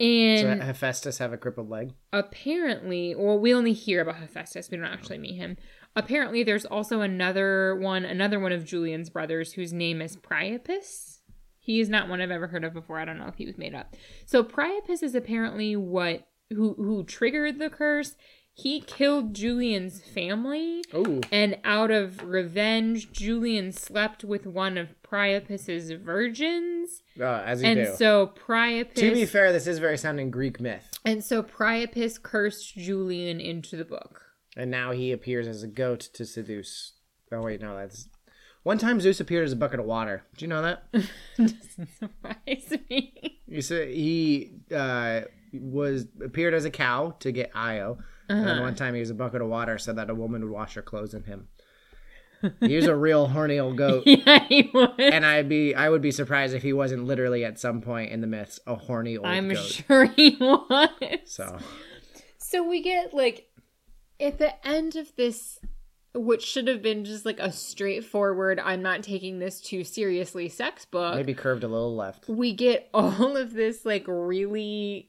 So 0.01 0.05
And 0.05 0.63
Hephaestus 0.63 1.19
have 1.19 1.33
a 1.33 1.37
crippled 1.39 1.71
leg. 1.71 1.93
apparently, 2.13 3.15
well, 3.15 3.39
we 3.39 3.55
only 3.55 3.73
hear 3.73 4.03
about 4.03 4.17
Hephaestus. 4.17 4.71
We 4.71 4.77
don't 4.77 4.87
actually 4.87 5.19
meet 5.19 5.37
him. 5.37 5.57
Apparently, 5.97 6.43
there's 6.43 6.67
also 6.67 7.01
another 7.01 7.77
one, 7.77 8.05
another 8.05 8.41
one 8.41 8.51
of 8.53 8.65
Julian's 8.65 9.09
brothers 9.09 9.53
whose 9.53 9.73
name 9.73 10.03
is 10.03 10.17
Priapus. 10.17 11.21
He 11.61 11.81
is 11.81 11.89
not 11.89 12.09
one 12.09 12.21
I've 12.21 12.33
ever 12.33 12.49
heard 12.49 12.65
of 12.65 12.75
before. 12.75 12.99
I 12.99 13.05
don't 13.05 13.19
know 13.19 13.29
if 13.29 13.37
he 13.37 13.47
was 13.47 13.57
made 13.57 13.75
up. 13.75 13.95
So 14.27 14.43
Priapus 14.43 15.03
is 15.03 15.15
apparently 15.15 15.77
what 15.77 16.27
who 16.51 16.75
who 16.75 17.05
triggered 17.05 17.59
the 17.59 17.71
curse. 17.71 18.17
He 18.57 18.81
killed 18.81 19.35
Julian's 19.35 20.01
family, 20.01 20.85
Oh, 20.93 21.21
and 21.33 21.59
out 21.65 21.91
of 21.91 22.23
revenge, 22.25 23.11
Julian 23.11 23.73
slept 23.73 24.23
with 24.23 24.47
one 24.47 24.79
of 24.79 24.91
Priapus's 25.03 25.91
virgins, 25.91 27.03
uh, 27.21 27.43
as 27.45 27.63
you 27.63 27.69
and 27.69 27.81
do. 27.87 27.95
so 27.97 28.29
Priapus. 28.29 28.95
to 28.95 29.13
be 29.13 29.27
fair, 29.27 29.53
this 29.53 29.67
is 29.67 29.81
very 29.81 29.99
sounding 29.99 30.31
Greek 30.31 30.61
myth, 30.61 30.89
And 31.05 31.25
so 31.25 31.43
Priapus 31.43 32.17
cursed 32.23 32.75
Julian 32.77 33.41
into 33.41 33.77
the 33.77 33.85
book. 33.85 34.23
and 34.57 34.71
now 34.71 34.93
he 34.93 35.11
appears 35.11 35.49
as 35.49 35.65
a 35.65 35.69
goat 35.69 36.01
to 36.15 36.25
seduce. 36.25 36.93
Oh 37.33 37.41
wait, 37.43 37.61
no, 37.61 37.77
that's 37.77 38.09
one 38.63 38.79
time 38.79 39.01
Zeus 39.01 39.19
appeared 39.19 39.45
as 39.47 39.53
a 39.53 39.57
bucket 39.57 39.81
of 39.81 39.87
water. 39.87 40.23
Did 40.35 40.43
you 40.43 40.49
know 40.49 40.63
that? 40.63 40.85
Doesn't 41.37 41.89
surprise 41.99 42.73
me. 42.89 43.41
You 43.49 43.61
said 43.63 43.89
he 43.89 44.53
uh, 44.75 45.23
was 45.53 46.07
appeared 46.25 46.55
as 46.55 46.65
a 46.65 46.71
cow 46.71 47.17
to 47.21 47.33
get 47.33 47.51
Io, 47.55 47.99
and 48.29 48.41
Uh-huh. 48.41 48.55
then 48.55 48.62
one 48.62 48.75
time 48.75 48.95
he 48.95 49.01
was 49.01 49.11
a 49.11 49.14
bucket 49.14 49.43
of 49.43 49.49
water 49.49 49.79
so 49.79 49.93
that 49.93 50.11
a 50.11 50.14
woman 50.14 50.43
would 50.43 50.51
wash 50.53 50.75
her 50.75 50.83
clothes 50.83 51.14
in 51.14 51.25
him. 51.25 51.49
He 52.61 52.77
was 52.77 52.87
a 52.87 52.95
real 52.95 53.27
horny 53.29 53.59
old 53.59 53.79
goat. 53.79 54.03
yeah, 54.07 54.45
he 54.47 54.70
was. 54.75 54.95
and 54.99 55.25
I'd 55.25 55.49
be 55.49 55.75
I 55.75 55.89
would 55.89 56.03
be 56.03 56.11
surprised 56.11 56.55
if 56.55 56.62
he 56.62 56.72
wasn't 56.75 57.05
literally 57.05 57.43
at 57.45 57.59
some 57.59 57.81
point 57.81 58.11
in 58.12 58.20
the 58.20 58.27
myths 58.27 58.61
a 58.66 58.75
horny 58.75 59.16
old 59.16 59.27
I'm 59.27 59.49
goat. 59.49 59.59
sure 59.59 60.05
he 60.05 60.37
was. 60.39 60.89
So 61.25 61.59
So 62.39 62.62
we 62.68 62.83
get 62.83 63.14
like 63.14 63.49
at 64.20 64.39
the 64.39 64.66
end 64.66 64.97
of 64.97 65.14
this 65.16 65.59
which 66.16 66.45
should 66.45 66.68
have 66.68 66.81
been 66.83 67.05
just 67.05 67.25
like 67.27 67.41
a 67.41 67.51
straightforward 67.51 68.61
I'm 68.62 68.83
not 68.83 69.03
taking 69.03 69.39
this 69.39 69.61
too 69.61 69.83
seriously 69.83 70.49
sex 70.51 70.85
book. 70.85 71.14
maybe 71.16 71.35
curved 71.35 71.64
a 71.64 71.68
little 71.68 71.97
left. 71.97 72.29
we 72.29 72.53
get 72.53 72.89
all 72.95 73.37
of 73.39 73.55
this 73.55 73.85
like 73.87 74.05
really 74.07 75.09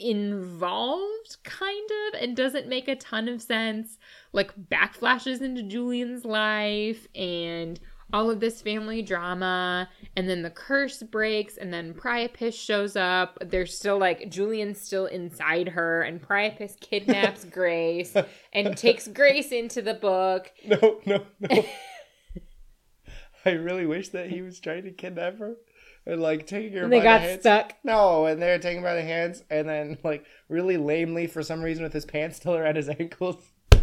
involved 0.00 1.36
kind 1.44 1.90
of 1.90 2.20
and 2.20 2.36
doesn't 2.36 2.68
make 2.68 2.88
a 2.88 2.96
ton 2.96 3.28
of 3.28 3.42
sense. 3.42 3.98
Like 4.32 4.52
backflashes 4.70 5.40
into 5.40 5.62
julian's 5.62 6.24
life 6.24 7.06
and 7.14 7.78
all 8.12 8.30
of 8.30 8.40
this 8.40 8.60
family 8.60 9.00
drama 9.00 9.88
and 10.16 10.28
then 10.28 10.42
the 10.42 10.50
curse 10.50 11.02
breaks 11.02 11.56
and 11.56 11.72
then 11.72 11.94
priapus 11.94 12.54
shows 12.54 12.96
up. 12.96 13.38
There's 13.40 13.76
still 13.76 13.98
like 13.98 14.30
julian's 14.30 14.80
still 14.80 15.06
inside 15.06 15.68
her 15.68 16.02
and 16.02 16.20
priapus 16.20 16.76
kidnaps 16.80 17.44
grace 17.50 18.14
and 18.52 18.76
takes 18.76 19.08
grace 19.08 19.52
into 19.52 19.82
the 19.82 19.94
book. 19.94 20.50
No, 20.66 21.00
no, 21.06 21.24
no. 21.40 21.64
I 23.44 23.50
really 23.52 23.86
wish 23.86 24.10
that 24.10 24.30
he 24.30 24.40
was 24.40 24.60
trying 24.60 24.84
to 24.84 24.92
kidnap 24.92 25.38
her 25.38 25.56
and 26.06 26.20
like 26.20 26.46
taking 26.46 26.72
her 26.76 26.84
and 26.84 26.92
they 26.92 27.00
got 27.00 27.22
the 27.22 27.38
stuck 27.38 27.74
No, 27.84 28.26
and 28.26 28.40
they're 28.40 28.58
taking 28.58 28.82
by 28.82 28.94
the 28.94 29.02
hands 29.02 29.42
and 29.50 29.68
then 29.68 29.98
like 30.02 30.24
really 30.48 30.76
lamely 30.76 31.26
for 31.26 31.42
some 31.42 31.62
reason 31.62 31.82
with 31.82 31.92
his 31.92 32.04
pants 32.04 32.36
still 32.36 32.54
around 32.54 32.76
his 32.76 32.88
ankles. 32.88 33.36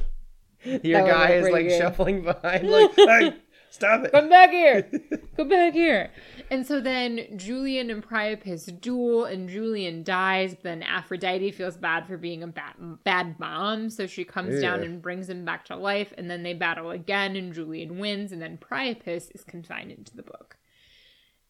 Your 0.63 1.07
guy 1.07 1.31
is 1.33 1.49
like 1.49 1.67
good. 1.67 1.77
shuffling 1.77 2.23
behind 2.23 2.69
like 2.69 2.95
hey, 2.95 3.33
stop 3.69 4.03
it. 4.03 4.11
Come 4.11 4.29
back 4.29 4.49
here. 4.49 4.89
Come 5.37 5.47
back 5.47 5.73
here. 5.73 6.11
And 6.51 6.65
so 6.67 6.81
then 6.81 7.25
Julian 7.37 7.89
and 7.89 8.03
Priapus 8.03 8.65
duel, 8.65 9.25
and 9.25 9.47
Julian 9.47 10.03
dies. 10.03 10.57
Then 10.61 10.83
Aphrodite 10.83 11.51
feels 11.51 11.77
bad 11.77 12.07
for 12.07 12.17
being 12.17 12.43
a 12.43 12.47
bad, 12.47 12.73
bad 13.03 13.39
mom. 13.39 13.89
So 13.89 14.05
she 14.07 14.25
comes 14.25 14.59
down 14.59 14.83
and 14.83 15.01
brings 15.01 15.29
him 15.29 15.45
back 15.45 15.63
to 15.65 15.77
life. 15.77 16.13
And 16.17 16.29
then 16.29 16.43
they 16.43 16.53
battle 16.53 16.91
again, 16.91 17.35
and 17.35 17.53
Julian 17.53 17.99
wins. 17.99 18.31
And 18.31 18.41
then 18.41 18.57
Priapus 18.57 19.29
is 19.33 19.43
confined 19.43 19.91
into 19.91 20.15
the 20.15 20.23
book. 20.23 20.57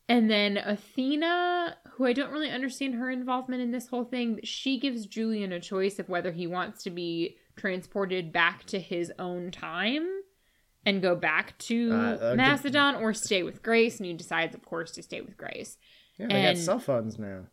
And 0.09 0.29
then 0.29 0.57
Athena, 0.57 1.77
who 1.91 2.05
I 2.05 2.13
don't 2.13 2.31
really 2.31 2.49
understand 2.49 2.95
her 2.95 3.09
involvement 3.11 3.61
in 3.61 3.71
this 3.71 3.87
whole 3.87 4.03
thing, 4.03 4.39
she 4.43 4.79
gives 4.79 5.05
Julian 5.05 5.51
a 5.53 5.59
choice 5.59 5.99
of 5.99 6.09
whether 6.09 6.31
he 6.31 6.47
wants 6.47 6.83
to 6.83 6.89
be 6.89 7.37
transported 7.55 8.31
back 8.33 8.63
to 8.65 8.79
his 8.79 9.11
own 9.19 9.51
time 9.51 10.07
and 10.85 11.01
go 11.01 11.15
back 11.15 11.57
to 11.59 11.91
Uh, 11.93 12.17
uh, 12.31 12.35
Macedon 12.35 12.95
or 12.95 13.13
stay 13.13 13.43
with 13.43 13.61
Grace. 13.61 13.97
And 13.97 14.07
he 14.07 14.13
decides, 14.13 14.55
of 14.55 14.65
course, 14.65 14.91
to 14.93 15.03
stay 15.03 15.21
with 15.21 15.37
Grace. 15.37 15.77
Yeah, 16.17 16.27
they 16.27 16.33
and- 16.33 16.57
got 16.57 16.63
cell 16.65 16.79
phones 16.79 17.19
now. 17.19 17.45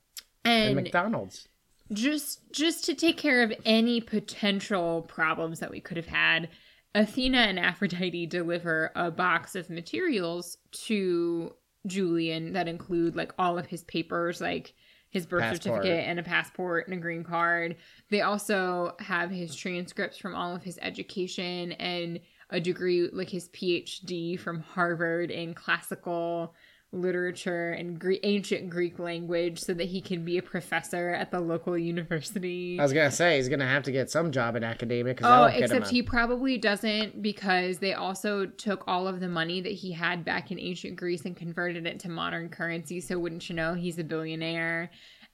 And 0.45 0.69
And 0.69 0.77
McDonald's. 0.77 1.49
just 1.93 2.41
just 2.53 2.85
to 2.87 2.95
take 2.95 3.19
care 3.19 3.43
of 3.43 3.53
any 3.67 4.01
potential 4.01 5.03
problems 5.03 5.61
that 5.61 5.71
we 5.71 5.81
could 5.81 5.97
have 5.97 6.07
had 6.07 6.49
athena 6.95 7.39
and 7.39 7.61
aphrodite 7.61 8.27
deliver 8.27 8.91
a 8.97 9.11
box 9.11 9.55
of 9.55 9.69
materials 9.71 10.57
to 10.73 11.55
julian 11.87 12.53
that 12.53 12.69
include 12.69 13.17
like 13.17 13.33
all 13.39 13.59
of 13.59 13.67
his 13.67 13.85
papers 13.85 14.41
like 14.41 14.75
his 15.11 15.25
birth 15.25 15.41
Passport. 15.41 15.63
certificate 15.63 16.05
and 16.07 16.19
a 16.19 16.23
passport 16.23 16.87
and 16.87 16.95
a 16.97 17.01
green 17.01 17.25
card 17.25 17.77
they 18.11 18.21
also 18.21 18.95
have 18.99 19.31
his 19.31 19.55
transcripts 19.55 20.19
from 20.19 20.35
all 20.35 20.55
of 20.55 20.63
his 20.63 20.79
education 20.83 21.73
and 21.73 22.21
a 22.51 22.61
degree 22.61 23.09
like 23.13 23.31
his 23.31 23.49
phd 23.51 24.39
from 24.41 24.61
harvard 24.61 25.31
in 25.31 25.55
classical 25.55 26.55
literature 26.93 27.73
and 27.73 27.99
Gre- 27.99 28.15
ancient 28.23 28.71
Greek 28.71 28.99
language 28.99 29.61
so 29.61 29.75
that 29.75 29.85
he 29.85 30.01
can 30.01 30.25
be 30.25 30.39
a 30.39 30.43
professor 30.43 31.11
at 31.11 31.31
the 31.31 31.41
local 31.41 31.77
university. 31.77 32.79
I 32.79 32.83
was 32.83 32.93
gonna 32.93 33.11
say 33.11 33.37
he's 33.37 33.49
gonna 33.49 33.67
have 33.67 33.83
to 33.85 33.93
get 33.93 34.11
some 34.11 34.33
job 34.33 34.57
in 34.57 34.65
academia 34.65 35.15
Oh, 35.19 35.23
that'll 35.23 35.49
get 35.49 35.57
him 35.57 35.65
except 35.65 35.89
he 35.89 36.03
probably 36.03 36.59
doesn't 36.59 37.21
because 37.23 37.79
they 37.79 37.95
also 37.95 38.47
took 38.47 38.85
all 38.87 39.07
of 39.09 39.21
the 39.21 39.29
money 39.29 39.61
that 39.61 39.73
he 39.73 39.93
had 39.93 40.25
back 40.25 40.51
in 40.51 40.59
ancient 40.59 40.97
Greece 40.97 41.25
and 41.25 41.37
converted 41.37 41.87
it 41.87 42.01
to 42.01 42.09
modern 42.09 42.49
currency. 42.49 43.01
So 43.01 43.19
wouldn't 43.19 43.49
you 43.49 43.55
know, 43.55 43.75
he's 43.75 43.99
a 43.99 44.05
billionaire 44.05 44.91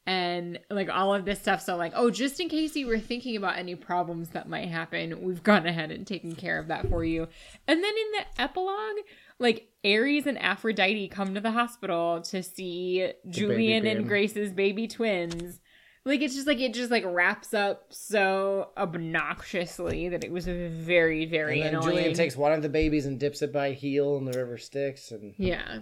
and 0.07 0.59
like 0.69 0.91
all 0.91 1.15
of 1.15 1.25
this 1.25 1.39
stuff. 1.39 1.63
So 1.63 1.77
like, 1.77 1.93
oh, 1.95 2.11
just 2.11 2.41
in 2.41 2.49
case 2.49 2.75
you 2.75 2.87
were 2.87 2.99
thinking 2.99 3.37
about 3.37 3.57
any 3.57 3.75
problems 3.77 4.31
that 4.31 4.49
might 4.49 4.69
happen, 4.69 5.23
we've 5.23 5.43
gone 5.43 5.67
ahead 5.67 5.91
and 5.91 6.07
taken 6.07 6.35
care 6.35 6.59
of 6.59 6.69
that 6.69 6.89
for 6.89 7.05
you. 7.05 7.29
And 7.69 7.83
then 7.83 7.93
in 7.93 8.13
the 8.13 8.43
epilogue, 8.43 8.97
like 9.39 9.68
Ares 9.85 10.26
and 10.26 10.39
Aphrodite 10.41 11.09
come 11.09 11.35
to 11.35 11.41
the 11.41 11.51
hospital 11.51 12.20
to 12.22 12.43
see 12.43 13.12
Julian 13.28 13.87
and. 13.87 14.07
Grace's 14.09 14.53
baby 14.53 14.87
twins. 14.89 15.61
Like 16.05 16.20
it's 16.20 16.35
just 16.35 16.47
like 16.49 16.59
it 16.59 16.74
just 16.74 16.91
like 16.91 17.05
wraps 17.07 17.55
up 17.55 17.87
so 17.91 18.70
obnoxiously 18.76 20.09
that 20.09 20.24
it 20.24 20.33
was 20.33 20.47
very 20.47 21.26
very 21.26 21.61
And 21.61 21.76
annoying. 21.76 21.97
Julian 21.97 22.14
takes 22.14 22.37
one 22.37 22.53
of 22.53 22.62
the 22.62 22.68
babies 22.68 23.07
and 23.07 23.20
dips 23.20 23.41
it 23.43 23.53
by 23.53 23.72
heel 23.72 24.16
in 24.16 24.24
the 24.24 24.37
river 24.37 24.59
Styx, 24.59 25.12
and 25.12 25.35
yeah. 25.39 25.80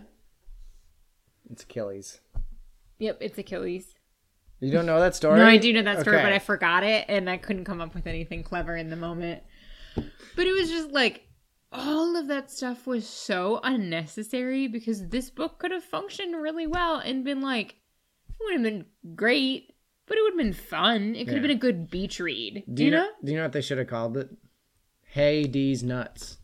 it's 1.50 1.62
Achilles. 1.62 2.20
Yep, 2.98 3.18
it's 3.20 3.38
Achilles. 3.38 3.94
You 4.60 4.70
don't 4.70 4.84
know 4.84 5.00
that 5.00 5.14
story? 5.14 5.38
No, 5.38 5.46
I 5.46 5.56
do 5.56 5.72
know 5.72 5.82
that 5.82 6.00
story, 6.00 6.16
Okay. 6.18 6.24
but 6.26 6.34
I 6.34 6.38
forgot 6.38 6.84
it 6.84 7.06
and 7.08 7.30
I 7.30 7.38
couldn't 7.38 7.64
come 7.64 7.80
up 7.80 7.94
with 7.94 8.06
anything 8.06 8.42
clever 8.42 8.76
in 8.76 8.90
the 8.90 8.96
moment. 8.96 9.42
But 9.96 10.46
it 10.46 10.52
was 10.52 10.68
just 10.68 10.90
like 10.90 11.22
all 11.72 12.16
of 12.16 12.26
that 12.28 12.50
stuff 12.50 12.86
was 12.86 13.08
so 13.08 13.60
unnecessary 13.62 14.66
because 14.68 15.08
this 15.08 15.30
book 15.30 15.58
could 15.58 15.70
have 15.70 15.84
functioned 15.84 16.40
really 16.40 16.66
well 16.66 16.96
and 16.96 17.24
been 17.24 17.40
like 17.40 17.76
it 18.28 18.34
would 18.40 18.54
have 18.54 18.62
been 18.62 18.86
great, 19.14 19.74
but 20.06 20.16
it 20.16 20.22
would 20.22 20.32
have 20.32 20.38
been 20.38 20.52
fun. 20.52 21.14
It 21.14 21.26
could 21.26 21.34
have 21.34 21.44
Yeah. 21.44 21.48
been 21.48 21.56
a 21.56 21.60
good 21.60 21.90
beach 21.90 22.18
read. 22.20 22.64
Do 22.72 22.84
you 22.84 22.90
know? 22.90 23.08
Do 23.22 23.30
you 23.32 23.36
know 23.38 23.44
what 23.44 23.52
they 23.52 23.60
should 23.60 23.78
have 23.78 23.86
called 23.86 24.16
it? 24.16 24.30
Hey, 25.04 25.44
D's 25.44 25.82
nuts. 25.82 26.38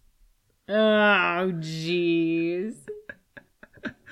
Oh, 0.69 1.53
jeez. 1.55 2.77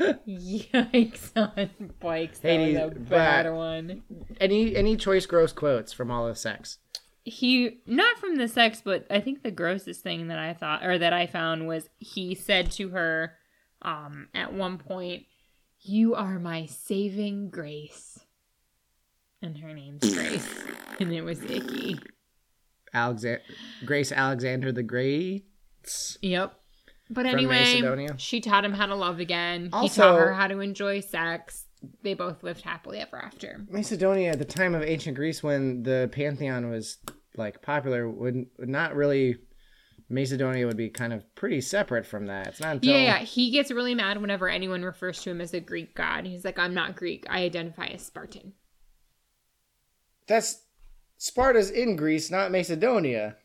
Yikes 0.01 1.31
on 1.37 1.71
bikes. 2.01 2.39
That 2.41 2.49
Hades, 2.49 2.79
was 2.81 2.97
a 2.97 3.01
bad 3.01 3.53
one. 3.53 4.03
Any 4.41 4.75
any 4.75 4.97
choice 4.97 5.27
gross 5.27 5.53
quotes 5.53 5.93
from 5.93 6.11
all 6.11 6.27
of 6.27 6.39
sex? 6.39 6.79
He 7.25 7.81
not 7.87 8.19
from 8.19 8.37
the 8.37 8.49
sex, 8.49 8.83
but 8.85 9.07
I 9.11 9.21
think 9.21 9.43
the 9.43 9.51
grossest 9.51 10.03
thing 10.03 10.29
that 10.29 10.39
I 10.39 10.53
thought 10.53 10.85
or 10.85 10.99
that 10.99 11.13
I 11.13 11.27
found 11.27 11.67
was 11.67 11.89
he 11.99 12.35
said 12.35 12.71
to 12.73 12.91
her, 12.91 13.35
um, 13.83 14.29
at 14.35 14.53
one 14.53 14.77
point, 14.79 15.25
"You 15.81 16.15
are 16.15 16.39
my 16.39 16.67
saving 16.67 17.49
grace," 17.51 18.21
and 19.41 19.57
her 19.59 19.73
name's 19.73 20.15
Grace, 20.15 20.65
and 21.01 21.13
it 21.13 21.23
was 21.23 21.43
icky. 21.43 21.99
Alexander, 22.93 23.43
Grace 23.85 24.13
Alexander 24.13 24.71
the 24.73 24.83
Great. 24.83 25.47
Yep. 26.23 26.55
But 27.11 27.27
anyway, 27.27 28.09
she 28.17 28.41
taught 28.41 28.65
him 28.65 28.73
how 28.73 28.87
to 28.87 28.95
love 28.95 29.19
again. 29.19 29.71
he 29.83 29.89
taught 29.89 30.19
her 30.19 30.33
how 30.35 30.47
to 30.47 30.61
enjoy 30.61 31.01
sex. 31.01 31.64
They 32.03 32.15
both 32.15 32.43
lived 32.43 32.63
happily 32.63 32.99
ever 32.99 33.17
after. 33.17 33.65
Macedonia 33.71 34.31
at 34.31 34.39
the 34.39 34.45
time 34.45 34.75
of 34.75 34.83
ancient 34.83 35.17
Greece 35.17 35.43
when 35.43 35.83
the 35.83 36.09
pantheon 36.13 36.71
was 36.71 36.99
like 37.37 37.63
popular 37.63 38.09
would, 38.09 38.47
would 38.59 38.69
not 38.69 38.95
really. 38.95 39.37
Macedonia 40.11 40.67
would 40.67 40.77
be 40.77 40.91
kind 40.91 41.13
of 41.15 41.35
pretty 41.35 41.63
separate 41.63 42.05
from 42.05 42.27
that. 42.27 42.49
It's 42.49 42.61
not 42.61 42.75
until 42.77 42.93
Yeah, 42.93 42.99
yeah, 42.99 43.19
he 43.19 43.51
gets 43.51 43.71
really 43.71 43.95
mad 43.95 44.21
whenever 44.21 44.49
anyone 44.49 44.85
refers 44.85 45.23
to 45.23 45.31
him 45.31 45.41
as 45.41 45.55
a 45.55 45.61
Greek 45.61 45.95
god. 45.95 46.27
He's 46.27 46.45
like, 46.45 46.59
I'm 46.59 46.75
not 46.75 46.95
Greek. 46.95 47.27
I 47.31 47.41
identify 47.43 47.87
as 47.87 48.05
Spartan. 48.05 48.53
that's 50.27 50.61
Sparta's 51.17 51.71
in 51.71 51.97
Greece, 51.97 52.31
not 52.31 52.51
Macedonia. 52.51 53.37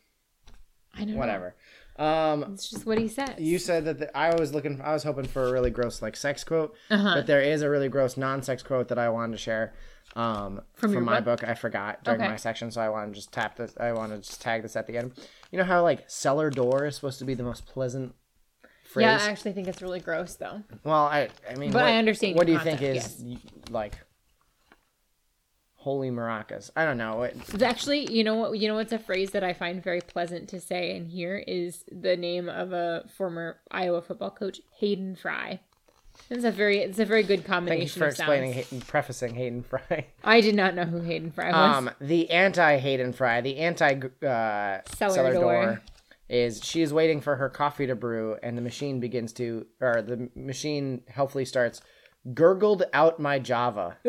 I 0.94 1.04
don't 1.04 1.14
know. 1.14 1.52
Um, 2.00 2.54
It's 2.54 2.70
just 2.70 2.86
what 2.86 2.98
he 2.98 3.08
says. 3.08 3.30
you 3.38 3.58
said 3.58 3.84
that 3.84 3.98
the, 3.98 4.16
I 4.16 4.34
was 4.34 4.54
looking. 4.54 4.80
I 4.80 4.92
was 4.92 5.02
hoping 5.02 5.26
for 5.26 5.46
a 5.48 5.52
really 5.52 5.70
gross 5.70 6.00
like 6.00 6.16
sex 6.16 6.42
quote, 6.44 6.74
Uh-huh. 6.90 7.12
but 7.16 7.26
there 7.26 7.42
is 7.42 7.60
a 7.62 7.68
really 7.68 7.88
gross 7.90 8.16
non-sex 8.16 8.62
quote 8.62 8.88
that 8.88 8.98
I 8.98 9.08
wanted 9.10 9.32
to 9.32 9.38
share. 9.38 9.74
Um, 10.16 10.62
From 10.74 10.92
from, 10.94 11.04
my 11.04 11.20
book? 11.20 11.40
book, 11.40 11.48
I 11.48 11.54
forgot 11.54 12.02
during 12.02 12.20
Okay. 12.20 12.30
my 12.30 12.36
section, 12.36 12.70
so 12.72 12.80
I 12.80 12.88
want 12.88 13.10
to 13.12 13.14
just 13.14 13.32
tap 13.32 13.56
this. 13.56 13.74
I 13.78 13.92
want 13.92 14.10
to 14.12 14.18
just 14.18 14.40
tag 14.40 14.62
this 14.62 14.74
at 14.76 14.86
the 14.88 14.96
end. 14.96 15.12
You 15.52 15.58
know 15.58 15.64
how 15.64 15.82
like 15.82 16.08
cellar 16.10 16.50
door 16.50 16.86
is 16.86 16.96
supposed 16.96 17.18
to 17.20 17.24
be 17.24 17.34
the 17.34 17.44
most 17.44 17.66
pleasant 17.66 18.14
phrase. 18.82 19.04
yeah, 19.04 19.18
I 19.20 19.30
actually 19.30 19.52
think 19.52 19.68
it's 19.68 19.80
really 19.82 20.00
gross 20.00 20.34
though. 20.34 20.62
well, 20.82 21.04
I 21.04 21.28
I 21.48 21.54
mean, 21.56 21.70
But 21.70 21.82
what, 21.82 21.92
I 21.92 21.96
understand 21.98 22.34
What 22.36 22.46
do 22.46 22.52
you 22.54 22.58
think 22.58 22.82
is 22.82 23.02
concept, 23.02 23.22
y- 23.24 23.38
like 23.70 23.98
holy 25.80 26.10
maracas? 26.10 26.70
I 26.76 26.84
don't 26.84 26.98
know. 26.98 27.22
It, 27.22 27.36
It's 27.52 27.62
actually, 27.62 28.12
you 28.12 28.22
know 28.22 28.34
what? 28.34 28.58
You 28.58 28.68
know 28.68 28.74
what's 28.74 28.92
a 28.92 28.98
phrase 28.98 29.30
that 29.30 29.42
I 29.42 29.54
find 29.54 29.82
very 29.82 30.02
pleasant 30.02 30.48
to 30.50 30.60
say 30.60 30.94
and 30.94 31.08
hear 31.08 31.42
is 31.46 31.84
the 31.90 32.16
name 32.16 32.48
of 32.48 32.72
a 32.72 33.04
former 33.16 33.58
Iowa 33.70 34.02
football 34.02 34.30
coach, 34.30 34.60
Hayden 34.78 35.16
Fry. 35.16 35.60
It's 36.28 36.44
a 36.44 36.50
very, 36.50 36.80
it's 36.80 36.98
a 36.98 37.06
very 37.06 37.22
good 37.22 37.40
thank 37.40 37.46
combination 37.46 37.98
you 37.98 38.04
for 38.04 38.08
explaining, 38.08 38.52
sounds. 38.52 38.68
Hay- 38.68 38.80
prefacing 38.86 39.34
Hayden 39.34 39.62
Fry. 39.62 40.06
I 40.24 40.42
did 40.42 40.54
not 40.54 40.74
know 40.74 40.84
who 40.84 41.00
Hayden 41.00 41.32
Fry 41.32 41.50
was. 41.50 41.76
Um, 41.78 41.90
the 41.98 42.30
anti 42.30 42.76
Hayden 42.76 43.14
Fry, 43.14 43.40
the 43.40 43.56
anti 43.56 43.94
uh, 44.26 44.80
cellar, 44.84 45.32
door. 45.32 45.40
door. 45.40 45.82
is 46.28 46.62
she 46.62 46.82
is 46.82 46.92
waiting 46.92 47.22
for 47.22 47.36
her 47.36 47.48
coffee 47.48 47.86
to 47.86 47.94
brew, 47.94 48.36
and 48.42 48.56
the 48.58 48.62
machine 48.62 49.00
begins 49.00 49.32
to, 49.34 49.66
or 49.80 50.02
the 50.02 50.28
machine 50.34 51.02
hopefully 51.16 51.46
starts 51.46 51.80
gurgled 52.34 52.84
out 52.92 53.18
my 53.18 53.38
Java. 53.38 53.98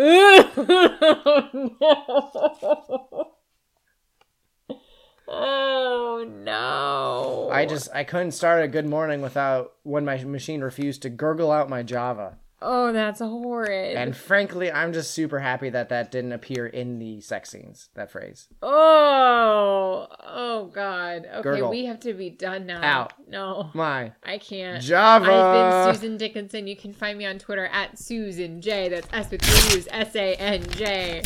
oh 5.28 6.26
no! 6.28 7.50
I 7.52 7.66
just 7.66 7.90
I 7.94 8.04
couldn't 8.04 8.32
start 8.32 8.64
a 8.64 8.68
good 8.68 8.86
morning 8.88 9.22
without 9.22 9.74
when 9.84 10.06
my 10.06 10.24
machine 10.24 10.62
refused 10.62 11.02
to 11.04 11.10
gurgle 11.10 11.52
out 11.52 11.70
my 11.70 11.84
Java. 11.84 12.38
Oh, 12.64 12.92
that's 12.94 13.20
horrid. 13.20 13.96
And 13.98 14.16
frankly, 14.16 14.72
I'm 14.72 14.94
just 14.94 15.12
super 15.12 15.40
happy 15.40 15.70
that 15.72 15.90
that 15.90 16.12
didn't 16.12 16.32
appear 16.34 16.68
in 16.68 17.00
the 17.00 17.20
sex 17.22 17.50
scenes. 17.50 17.90
That 17.96 18.12
phrase. 18.12 18.48
oh, 18.62 20.08
oh 20.24 20.66
God. 20.74 21.26
Okay, 21.26 21.42
Gurgle. 21.42 21.70
we 21.72 21.86
have 21.86 22.00
to 22.02 22.14
be 22.14 22.30
done 22.30 22.66
now. 22.68 22.82
Out. 22.84 23.14
No, 23.28 23.70
My 23.74 24.12
I 24.24 24.38
can't. 24.38 24.82
Java. 24.84 25.32
I've 25.32 25.86
been 25.86 25.96
Susan 25.96 26.18
Dickinson. 26.18 26.68
You 26.68 26.76
can 26.76 26.94
find 26.94 27.18
me 27.18 27.26
on 27.26 27.40
Twitter 27.40 27.66
at 27.68 27.98
Susan 27.98 28.62
J. 28.62 28.90
That's 28.90 29.08
S 29.12 29.32
with 29.32 29.42
three 29.42 29.78
U's, 29.78 29.88
S 29.92 30.16
A 30.16 30.36
N 30.36 30.64
J. 30.72 31.22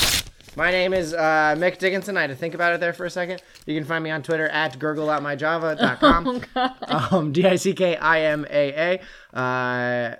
My 0.58 0.72
name 0.72 0.94
is 0.94 1.14
uh, 1.14 1.54
Nick 1.56 1.80
Dickinson. 1.80 2.16
I 2.16 2.22
had 2.22 2.30
to 2.30 2.36
think 2.36 2.54
about 2.54 2.74
it 2.74 2.80
there 2.80 2.94
for 2.94 3.06
a 3.06 3.10
second. 3.10 3.42
You 3.66 3.78
can 3.78 3.86
find 3.86 4.02
me 4.02 4.10
on 4.10 4.24
Twitter 4.24 4.48
at 4.48 4.80
gurgleoutmyjava.com. 4.80 6.42
Oh, 6.88 7.08
um, 7.12 7.34
D 7.34 7.46
I 7.46 7.58
C 7.58 7.74
K 7.74 7.98
I 7.98 8.22
M 8.22 8.46
A 8.50 9.00
A. 9.34 9.38
Uh, 9.38 10.16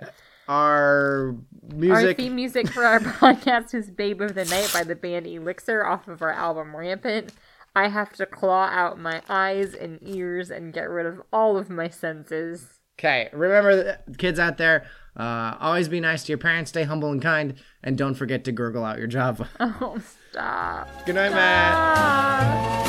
our 0.48 1.36
music. 1.74 2.06
Our 2.06 2.14
theme 2.14 2.34
music 2.36 2.68
for 2.68 2.84
our 2.84 3.00
podcast 3.00 3.74
is 3.74 3.90
Babe 3.90 4.20
of 4.20 4.34
the 4.34 4.44
Night 4.44 4.70
by 4.72 4.84
the 4.84 4.94
band 4.94 5.26
Elixir 5.26 5.84
off 5.86 6.08
of 6.08 6.22
our 6.22 6.32
album 6.32 6.76
Rampant. 6.76 7.32
I 7.74 7.88
have 7.88 8.12
to 8.14 8.26
claw 8.26 8.66
out 8.66 8.98
my 8.98 9.22
eyes 9.28 9.74
and 9.74 9.98
ears 10.02 10.50
and 10.50 10.72
get 10.72 10.88
rid 10.88 11.04
of 11.06 11.20
all 11.32 11.58
of 11.58 11.68
my 11.68 11.88
senses. 11.88 12.78
Okay, 12.98 13.28
remember, 13.32 13.98
kids 14.16 14.38
out 14.38 14.56
there, 14.56 14.86
uh, 15.14 15.56
always 15.60 15.86
be 15.88 16.00
nice 16.00 16.22
to 16.24 16.28
your 16.32 16.38
parents, 16.38 16.70
stay 16.70 16.84
humble 16.84 17.12
and 17.12 17.20
kind, 17.20 17.54
and 17.82 17.98
don't 17.98 18.14
forget 18.14 18.44
to 18.44 18.52
gurgle 18.52 18.84
out 18.84 18.98
your 18.98 19.06
Java. 19.06 19.48
Oh, 19.60 19.98
stop. 20.30 20.88
Good 21.04 21.16
night, 21.16 21.32
Matt. 21.32 22.86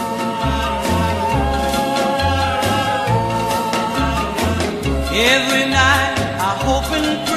Every 5.20 5.66
night 5.72 6.14
I 6.40 6.56
hope 6.64 6.92
and 6.92 7.28
pray 7.28 7.37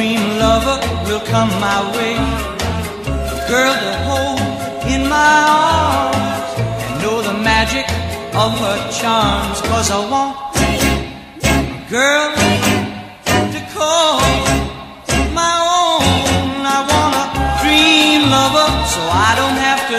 dream 0.00 0.38
lover 0.38 0.78
will 1.04 1.20
come 1.32 1.50
my 1.60 1.80
way. 1.94 2.16
A 3.36 3.38
girl 3.52 3.74
to 3.84 3.92
hold 4.08 4.40
in 4.94 5.02
my 5.16 5.36
arms 5.52 6.50
and 6.84 6.94
know 7.02 7.20
the 7.20 7.36
magic 7.50 7.86
of 8.42 8.50
her 8.64 8.78
charms. 8.98 9.60
Cause 9.70 9.90
I 9.90 10.00
want 10.12 10.32
a 11.44 11.84
girl 11.92 12.28
to 13.52 13.60
call 13.76 14.20
my 15.42 15.56
own. 15.84 16.48
I 16.76 16.80
want 16.92 17.14
a 17.22 17.26
dream 17.60 18.20
lover 18.36 18.68
so 18.94 19.00
I 19.28 19.30
don't 19.40 19.58
have 19.68 19.82
to 19.92 19.98